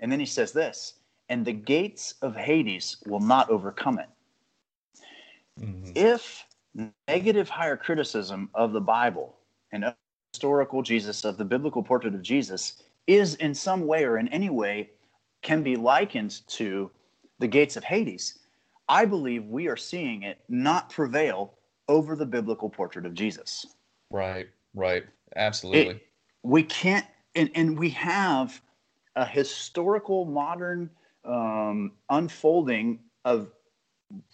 And 0.00 0.10
then 0.10 0.18
he 0.18 0.26
says 0.26 0.52
this, 0.52 0.94
and 1.28 1.44
the 1.44 1.52
gates 1.52 2.14
of 2.22 2.34
Hades 2.34 2.96
will 3.06 3.20
not 3.20 3.48
overcome 3.50 3.98
it. 3.98 4.08
Mm-hmm. 5.60 5.92
If 5.94 6.44
negative 7.06 7.48
higher 7.48 7.76
criticism 7.76 8.50
of 8.54 8.72
the 8.72 8.80
Bible 8.80 9.36
and 9.72 9.94
historical 10.32 10.82
Jesus, 10.82 11.24
of 11.24 11.36
the 11.36 11.44
biblical 11.44 11.82
portrait 11.82 12.14
of 12.14 12.22
Jesus, 12.22 12.82
is 13.06 13.34
in 13.36 13.54
some 13.54 13.86
way 13.86 14.04
or 14.04 14.18
in 14.18 14.28
any 14.28 14.50
way 14.50 14.90
can 15.42 15.62
be 15.62 15.76
likened 15.76 16.40
to 16.48 16.90
the 17.38 17.46
gates 17.46 17.76
of 17.76 17.84
Hades, 17.84 18.38
I 18.88 19.04
believe 19.04 19.46
we 19.46 19.68
are 19.68 19.76
seeing 19.76 20.22
it 20.22 20.38
not 20.48 20.90
prevail 20.90 21.54
over 21.88 22.16
the 22.16 22.26
biblical 22.26 22.68
portrait 22.68 23.06
of 23.06 23.14
Jesus. 23.14 23.66
Right, 24.10 24.48
right. 24.74 25.04
Absolutely. 25.36 25.94
It, 25.94 26.06
we 26.42 26.62
can't, 26.62 27.06
and, 27.34 27.50
and 27.54 27.78
we 27.78 27.90
have 27.90 28.60
a 29.16 29.24
historical 29.24 30.24
modern 30.24 30.90
um, 31.24 31.92
unfolding 32.10 32.98
of 33.24 33.50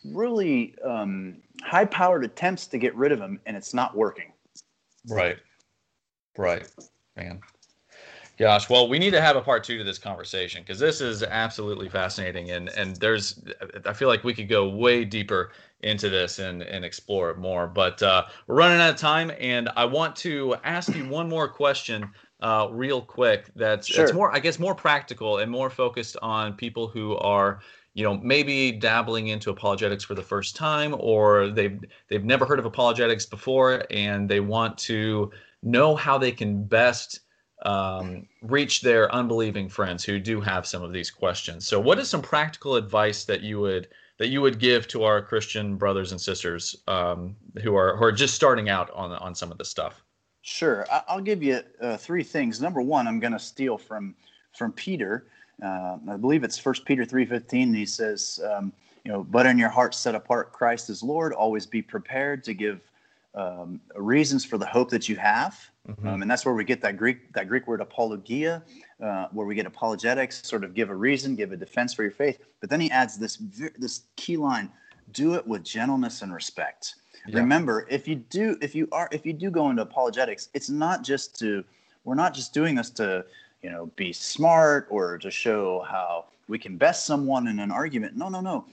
really 0.04 0.74
um, 0.84 1.36
high 1.62 1.84
powered 1.84 2.24
attempts 2.24 2.66
to 2.68 2.78
get 2.78 2.94
rid 2.94 3.12
of 3.12 3.20
him, 3.20 3.40
and 3.46 3.56
it's 3.56 3.74
not 3.74 3.96
working. 3.96 4.32
Right. 5.08 5.38
Right. 6.36 6.68
Man. 7.16 7.40
Gosh, 8.38 8.68
well, 8.68 8.86
we 8.86 8.98
need 8.98 9.12
to 9.12 9.20
have 9.22 9.36
a 9.36 9.40
part 9.40 9.64
two 9.64 9.78
to 9.78 9.84
this 9.84 9.98
conversation 9.98 10.62
because 10.62 10.78
this 10.78 11.00
is 11.00 11.22
absolutely 11.22 11.88
fascinating, 11.88 12.50
and 12.50 12.68
and 12.70 12.94
there's, 12.96 13.42
I 13.86 13.94
feel 13.94 14.08
like 14.08 14.24
we 14.24 14.34
could 14.34 14.48
go 14.48 14.68
way 14.68 15.06
deeper 15.06 15.52
into 15.80 16.10
this 16.10 16.38
and 16.38 16.62
and 16.62 16.84
explore 16.84 17.30
it 17.30 17.38
more. 17.38 17.66
But 17.66 18.02
uh, 18.02 18.26
we're 18.46 18.56
running 18.56 18.78
out 18.78 18.90
of 18.90 18.96
time, 18.96 19.32
and 19.40 19.70
I 19.74 19.86
want 19.86 20.14
to 20.16 20.56
ask 20.64 20.94
you 20.94 21.08
one 21.08 21.30
more 21.30 21.48
question, 21.48 22.10
uh, 22.40 22.68
real 22.70 23.00
quick. 23.00 23.50
That's 23.56 23.86
sure. 23.86 24.04
it's 24.04 24.12
more, 24.12 24.34
I 24.34 24.38
guess, 24.38 24.58
more 24.58 24.74
practical 24.74 25.38
and 25.38 25.50
more 25.50 25.70
focused 25.70 26.16
on 26.22 26.54
people 26.54 26.88
who 26.88 27.16
are 27.16 27.60
you 27.94 28.04
know 28.04 28.18
maybe 28.18 28.72
dabbling 28.72 29.28
into 29.28 29.50
apologetics 29.50 30.04
for 30.04 30.14
the 30.14 30.22
first 30.22 30.54
time 30.54 30.94
or 30.98 31.48
they've 31.48 31.80
they've 32.08 32.24
never 32.24 32.44
heard 32.44 32.58
of 32.58 32.66
apologetics 32.66 33.24
before 33.24 33.84
and 33.90 34.28
they 34.28 34.40
want 34.40 34.76
to 34.76 35.30
know 35.62 35.96
how 35.96 36.18
they 36.18 36.30
can 36.30 36.62
best 36.62 37.20
um, 37.64 38.26
reach 38.42 38.82
their 38.82 39.12
unbelieving 39.14 39.68
friends 39.68 40.04
who 40.04 40.18
do 40.18 40.40
have 40.40 40.66
some 40.66 40.82
of 40.82 40.92
these 40.92 41.10
questions. 41.10 41.66
So, 41.66 41.80
what 41.80 41.98
is 41.98 42.08
some 42.08 42.22
practical 42.22 42.76
advice 42.76 43.24
that 43.24 43.40
you 43.40 43.60
would 43.60 43.88
that 44.18 44.28
you 44.28 44.40
would 44.40 44.58
give 44.58 44.88
to 44.88 45.04
our 45.04 45.20
Christian 45.22 45.76
brothers 45.76 46.12
and 46.12 46.20
sisters 46.20 46.76
um, 46.86 47.36
who 47.62 47.74
are 47.74 47.96
who 47.96 48.04
are 48.04 48.12
just 48.12 48.34
starting 48.34 48.68
out 48.68 48.90
on 48.90 49.12
on 49.12 49.34
some 49.34 49.50
of 49.50 49.58
this 49.58 49.70
stuff? 49.70 50.02
Sure, 50.48 50.86
I'll 51.08 51.20
give 51.20 51.42
you 51.42 51.60
uh, 51.80 51.96
three 51.96 52.22
things. 52.22 52.60
Number 52.60 52.80
one, 52.80 53.08
I'm 53.08 53.18
going 53.18 53.32
to 53.32 53.38
steal 53.38 53.76
from 53.76 54.14
from 54.52 54.70
Peter. 54.70 55.26
Uh, 55.60 55.96
I 56.08 56.16
believe 56.16 56.44
it's 56.44 56.56
First 56.56 56.84
Peter 56.84 57.04
three 57.04 57.26
fifteen. 57.26 57.74
He 57.74 57.84
says, 57.84 58.38
um, 58.48 58.72
you 59.02 59.10
know, 59.10 59.24
but 59.24 59.44
in 59.44 59.58
your 59.58 59.68
heart 59.68 59.92
set 59.92 60.14
apart 60.14 60.52
Christ 60.52 60.88
as 60.88 61.02
Lord. 61.02 61.32
Always 61.32 61.66
be 61.66 61.82
prepared 61.82 62.44
to 62.44 62.54
give 62.54 62.80
um, 63.34 63.80
reasons 63.96 64.44
for 64.44 64.56
the 64.56 64.64
hope 64.66 64.88
that 64.90 65.08
you 65.08 65.16
have. 65.16 65.58
Mm-hmm. 65.88 66.06
Um, 66.06 66.22
and 66.22 66.30
that's 66.30 66.46
where 66.46 66.54
we 66.54 66.62
get 66.62 66.80
that 66.82 66.96
Greek 66.96 67.32
that 67.32 67.48
Greek 67.48 67.66
word 67.66 67.80
apologia, 67.80 68.62
uh, 69.02 69.26
where 69.32 69.46
we 69.46 69.56
get 69.56 69.66
apologetics, 69.66 70.46
sort 70.48 70.62
of 70.62 70.74
give 70.74 70.90
a 70.90 70.94
reason, 70.94 71.34
give 71.34 71.50
a 71.50 71.56
defense 71.56 71.92
for 71.92 72.04
your 72.04 72.12
faith. 72.12 72.38
But 72.60 72.70
then 72.70 72.80
he 72.80 72.88
adds 72.92 73.18
this 73.18 73.38
this 73.76 74.02
key 74.14 74.36
line: 74.36 74.70
do 75.10 75.34
it 75.34 75.44
with 75.44 75.64
gentleness 75.64 76.22
and 76.22 76.32
respect. 76.32 76.94
Yeah. 77.28 77.40
Remember, 77.40 77.86
if 77.90 78.06
you 78.06 78.16
do 78.16 78.56
if 78.60 78.74
you 78.74 78.88
are 78.92 79.08
if 79.12 79.26
you 79.26 79.32
do 79.32 79.50
go 79.50 79.70
into 79.70 79.82
apologetics, 79.82 80.48
it's 80.54 80.68
not 80.68 81.02
just 81.02 81.38
to 81.40 81.64
we're 82.04 82.14
not 82.14 82.34
just 82.34 82.54
doing 82.54 82.74
this 82.76 82.90
to 82.90 83.24
you 83.62 83.70
know 83.70 83.86
be 83.96 84.12
smart 84.12 84.86
or 84.90 85.18
to 85.18 85.30
show 85.30 85.80
how 85.80 86.26
we 86.48 86.58
can 86.58 86.76
best 86.76 87.04
someone 87.04 87.48
in 87.48 87.58
an 87.58 87.70
argument. 87.70 88.16
No, 88.16 88.28
no, 88.28 88.40
no. 88.40 88.66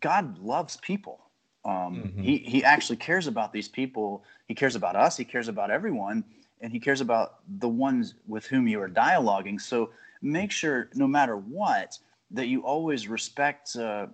God 0.00 0.38
loves 0.38 0.76
people. 0.78 1.20
Um, 1.64 2.02
mm-hmm. 2.04 2.22
He 2.22 2.38
he 2.38 2.64
actually 2.64 2.96
cares 2.96 3.26
about 3.26 3.52
these 3.52 3.68
people. 3.68 4.24
He 4.46 4.54
cares 4.54 4.76
about 4.76 4.96
us. 4.96 5.16
He 5.16 5.24
cares 5.24 5.48
about 5.48 5.70
everyone, 5.70 6.24
and 6.60 6.72
he 6.72 6.80
cares 6.80 7.00
about 7.00 7.40
the 7.58 7.68
ones 7.68 8.14
with 8.26 8.46
whom 8.46 8.66
you 8.66 8.80
are 8.80 8.88
dialoguing. 8.88 9.60
So 9.60 9.90
make 10.22 10.50
sure, 10.50 10.88
no 10.94 11.06
matter 11.06 11.36
what, 11.36 11.98
that 12.32 12.46
you 12.46 12.62
always 12.62 13.08
respect 13.08 13.76
uh, 13.76 14.06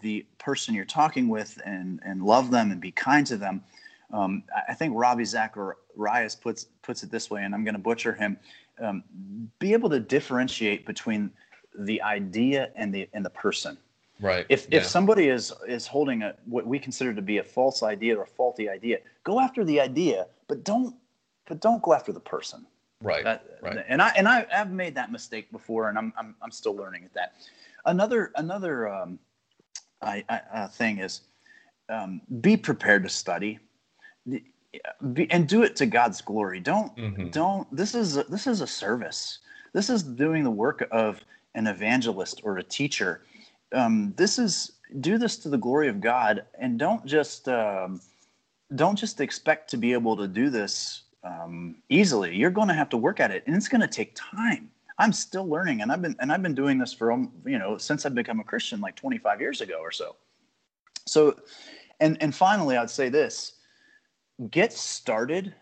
the 0.00 0.26
person 0.38 0.74
you're 0.74 0.84
talking 0.84 1.28
with 1.28 1.60
and 1.64 2.00
and 2.04 2.22
love 2.22 2.50
them 2.50 2.70
and 2.70 2.80
be 2.80 2.90
kind 2.90 3.26
to 3.26 3.36
them. 3.36 3.62
Um, 4.12 4.44
I 4.68 4.74
think 4.74 4.94
Ravi 4.96 5.24
Zacharias 5.24 6.34
puts 6.34 6.66
puts 6.82 7.02
it 7.02 7.10
this 7.10 7.30
way, 7.30 7.42
and 7.42 7.54
I'm 7.54 7.64
going 7.64 7.74
to 7.74 7.80
butcher 7.80 8.12
him. 8.12 8.36
Um, 8.80 9.04
be 9.58 9.72
able 9.72 9.88
to 9.90 10.00
differentiate 10.00 10.84
between 10.84 11.30
the 11.78 12.02
idea 12.02 12.70
and 12.76 12.94
the 12.94 13.08
and 13.12 13.24
the 13.24 13.30
person. 13.30 13.76
Right. 14.20 14.46
If 14.48 14.68
yeah. 14.70 14.78
if 14.78 14.86
somebody 14.86 15.28
is 15.28 15.52
is 15.66 15.86
holding 15.86 16.22
a 16.22 16.34
what 16.46 16.66
we 16.66 16.78
consider 16.78 17.14
to 17.14 17.22
be 17.22 17.38
a 17.38 17.42
false 17.42 17.82
idea 17.82 18.16
or 18.16 18.22
a 18.22 18.26
faulty 18.26 18.68
idea, 18.68 18.98
go 19.24 19.40
after 19.40 19.64
the 19.64 19.80
idea, 19.80 20.26
but 20.48 20.64
don't 20.64 20.94
but 21.46 21.60
don't 21.60 21.82
go 21.82 21.92
after 21.92 22.12
the 22.12 22.20
person. 22.20 22.66
Right. 23.04 23.24
That, 23.24 23.44
right. 23.62 23.84
And 23.88 24.02
I 24.02 24.08
and 24.16 24.28
I 24.28 24.46
have 24.50 24.70
made 24.70 24.94
that 24.94 25.12
mistake 25.12 25.50
before, 25.52 25.88
and 25.88 25.98
I'm 25.98 26.12
I'm 26.18 26.34
I'm 26.42 26.50
still 26.50 26.74
learning 26.74 27.04
at 27.04 27.14
that. 27.14 27.34
Another 27.86 28.32
another 28.36 28.88
um, 28.88 29.18
I, 30.02 30.24
I, 30.28 30.40
uh, 30.52 30.68
thing 30.68 30.98
is 30.98 31.22
um, 31.88 32.20
be 32.40 32.56
prepared 32.56 33.02
to 33.04 33.08
study. 33.08 33.58
Be, 35.12 35.30
and 35.30 35.46
do 35.46 35.62
it 35.62 35.76
to 35.76 35.86
God's 35.86 36.20
glory. 36.20 36.58
Don't 36.58 36.96
mm-hmm. 36.96 37.28
don't. 37.28 37.74
This 37.74 37.94
is 37.94 38.16
a, 38.16 38.24
this 38.24 38.46
is 38.46 38.60
a 38.60 38.66
service. 38.66 39.38
This 39.72 39.90
is 39.90 40.02
doing 40.02 40.42
the 40.42 40.50
work 40.50 40.88
of 40.90 41.20
an 41.54 41.66
evangelist 41.66 42.40
or 42.42 42.58
a 42.58 42.62
teacher 42.62 43.22
um, 43.74 44.14
this 44.16 44.38
is 44.38 44.72
do 45.00 45.18
this 45.18 45.36
to 45.38 45.48
the 45.48 45.58
glory 45.58 45.88
of 45.88 46.00
God, 46.00 46.44
and 46.58 46.78
don't 46.78 47.04
just 47.04 47.48
um, 47.48 48.00
don't 48.74 48.96
just 48.96 49.20
expect 49.20 49.70
to 49.70 49.76
be 49.76 49.92
able 49.92 50.16
to 50.16 50.28
do 50.28 50.50
this 50.50 51.03
um, 51.24 51.76
easily. 51.88 52.36
You're 52.36 52.50
going 52.50 52.68
to 52.68 52.74
have 52.74 52.88
to 52.90 52.96
work 52.96 53.20
at 53.20 53.30
it, 53.30 53.44
and 53.46 53.56
it's 53.56 53.68
going 53.68 53.80
to 53.80 53.88
take 53.88 54.12
time. 54.14 54.70
I'm 54.98 55.12
still 55.12 55.48
learning, 55.48 55.80
and 55.80 55.90
I've 55.90 56.02
been 56.02 56.14
and 56.20 56.30
I've 56.30 56.42
been 56.42 56.54
doing 56.54 56.78
this 56.78 56.92
for 56.92 57.12
you 57.44 57.58
know 57.58 57.78
since 57.78 58.06
I've 58.06 58.14
become 58.14 58.38
a 58.40 58.44
Christian, 58.44 58.80
like 58.80 58.94
25 58.94 59.40
years 59.40 59.60
ago 59.60 59.78
or 59.80 59.90
so. 59.90 60.16
So, 61.06 61.36
and 62.00 62.16
and 62.20 62.34
finally, 62.34 62.76
I'd 62.76 62.90
say 62.90 63.08
this: 63.08 63.54
get 64.50 64.72
started 64.72 65.54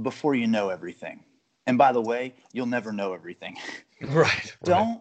before 0.00 0.34
you 0.34 0.46
know 0.46 0.70
everything. 0.70 1.24
And 1.66 1.78
by 1.78 1.92
the 1.92 2.00
way, 2.00 2.34
you'll 2.52 2.66
never 2.66 2.92
know 2.92 3.12
everything. 3.14 3.56
Right. 4.08 4.56
don't 4.64 5.00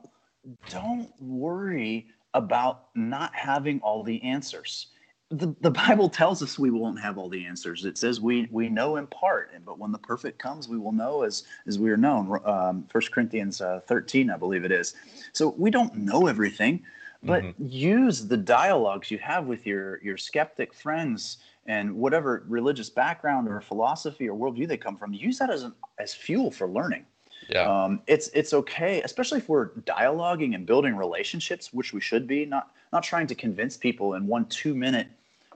don't 0.69 1.09
worry 1.19 2.05
about 2.35 2.89
not 2.93 3.33
having 3.33 3.79
all 3.79 4.03
the 4.03 4.21
answers. 4.21 4.89
The, 5.31 5.55
the 5.61 5.71
Bible 5.71 6.09
tells 6.09 6.43
us 6.43 6.59
we 6.59 6.71
won't 6.71 6.99
have 6.99 7.17
all 7.17 7.29
the 7.29 7.45
answers. 7.45 7.85
It 7.85 7.97
says 7.97 8.19
we 8.19 8.47
we 8.51 8.69
know 8.69 8.97
in 8.97 9.07
part, 9.07 9.51
but 9.65 9.79
when 9.79 9.91
the 9.91 9.97
perfect 9.97 10.39
comes, 10.39 10.67
we 10.67 10.77
will 10.77 10.91
know 10.91 11.23
as 11.23 11.43
as 11.67 11.79
we 11.79 11.89
are 11.89 11.97
known. 11.97 12.39
Um, 12.45 12.85
1 12.91 13.03
Corinthians 13.11 13.61
uh, 13.61 13.79
13, 13.87 14.29
I 14.29 14.37
believe 14.37 14.65
it 14.65 14.71
is. 14.71 14.93
So 15.31 15.55
we 15.57 15.71
don't 15.71 15.95
know 15.95 16.27
everything, 16.27 16.83
but 17.23 17.43
mm-hmm. 17.43 17.65
use 17.65 18.27
the 18.27 18.37
dialogues 18.37 19.09
you 19.09 19.19
have 19.19 19.45
with 19.45 19.65
your 19.65 20.03
your 20.03 20.17
skeptic 20.17 20.73
friends 20.73 21.37
and 21.65 21.95
whatever 21.95 22.43
religious 22.47 22.89
background 22.89 23.47
or 23.47 23.61
philosophy 23.61 24.27
or 24.27 24.37
worldview 24.37 24.67
they 24.67 24.77
come 24.77 24.97
from. 24.97 25.13
Use 25.13 25.37
that 25.37 25.49
as 25.49 25.63
an, 25.63 25.73
as 25.99 26.13
fuel 26.13 26.51
for 26.51 26.67
learning. 26.67 27.05
Yeah. 27.49 27.61
Um, 27.61 28.01
it's 28.07 28.29
it's 28.29 28.53
okay, 28.53 29.01
especially 29.03 29.39
if 29.39 29.49
we're 29.49 29.69
dialoguing 29.69 30.55
and 30.55 30.65
building 30.65 30.95
relationships, 30.95 31.73
which 31.73 31.93
we 31.93 32.01
should 32.01 32.27
be. 32.27 32.45
Not 32.45 32.71
not 32.93 33.03
trying 33.03 33.27
to 33.27 33.35
convince 33.35 33.77
people 33.77 34.15
in 34.15 34.27
one 34.27 34.45
two 34.45 34.75
minute 34.75 35.07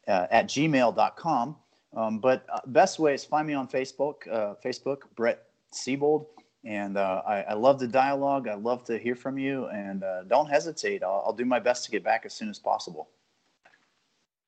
uh, 0.09 0.27
at 0.31 0.47
gmail.com. 0.49 1.55
Um, 1.95 2.19
but 2.19 2.45
uh, 2.53 2.59
best 2.67 2.99
way 2.99 3.13
is 3.13 3.23
find 3.23 3.47
me 3.47 3.53
on 3.53 3.69
Facebook, 3.69 4.27
uh, 4.29 4.55
Facebook, 4.63 5.03
Brett 5.15 5.45
Seybold. 5.73 6.25
And 6.65 6.97
uh, 6.97 7.21
I, 7.25 7.41
I, 7.43 7.53
love 7.53 7.79
the 7.79 7.87
dialogue. 7.87 8.49
I 8.49 8.55
love 8.55 8.83
to 8.83 8.97
hear 8.97 9.15
from 9.15 9.37
you. 9.37 9.67
And 9.67 10.03
uh, 10.03 10.23
don't 10.23 10.49
hesitate. 10.49 11.03
I'll, 11.03 11.23
I'll 11.25 11.33
do 11.33 11.45
my 11.45 11.59
best 11.59 11.85
to 11.85 11.91
get 11.91 12.03
back 12.03 12.25
as 12.25 12.33
soon 12.33 12.49
as 12.49 12.59
possible. 12.59 13.07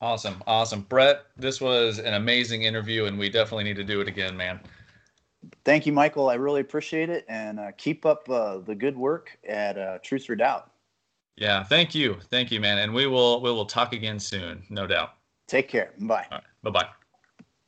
Awesome. 0.01 0.43
Awesome. 0.47 0.81
Brett, 0.81 1.25
this 1.37 1.61
was 1.61 1.99
an 1.99 2.15
amazing 2.15 2.63
interview, 2.63 3.05
and 3.05 3.17
we 3.19 3.29
definitely 3.29 3.63
need 3.63 3.75
to 3.75 3.83
do 3.83 4.01
it 4.01 4.07
again, 4.07 4.35
man. 4.35 4.59
Thank 5.63 5.85
you, 5.85 5.93
Michael. 5.93 6.29
I 6.29 6.35
really 6.35 6.61
appreciate 6.61 7.09
it. 7.09 7.25
And 7.29 7.59
uh, 7.59 7.71
keep 7.77 8.05
up 8.05 8.27
uh, 8.29 8.59
the 8.59 8.75
good 8.75 8.97
work 8.97 9.37
at 9.47 9.77
uh, 9.77 9.99
Truth 10.03 10.29
or 10.29 10.35
Doubt. 10.35 10.71
Yeah, 11.37 11.63
thank 11.63 11.95
you. 11.95 12.17
Thank 12.29 12.51
you, 12.51 12.59
man. 12.59 12.79
And 12.79 12.93
we 12.93 13.07
will 13.07 13.41
we 13.41 13.51
will 13.51 13.65
talk 13.65 13.93
again 13.93 14.19
soon, 14.19 14.63
no 14.69 14.85
doubt. 14.85 15.13
Take 15.47 15.69
care. 15.69 15.93
Bye. 15.99 16.25
Bye 16.63 16.69
bye. 16.69 16.87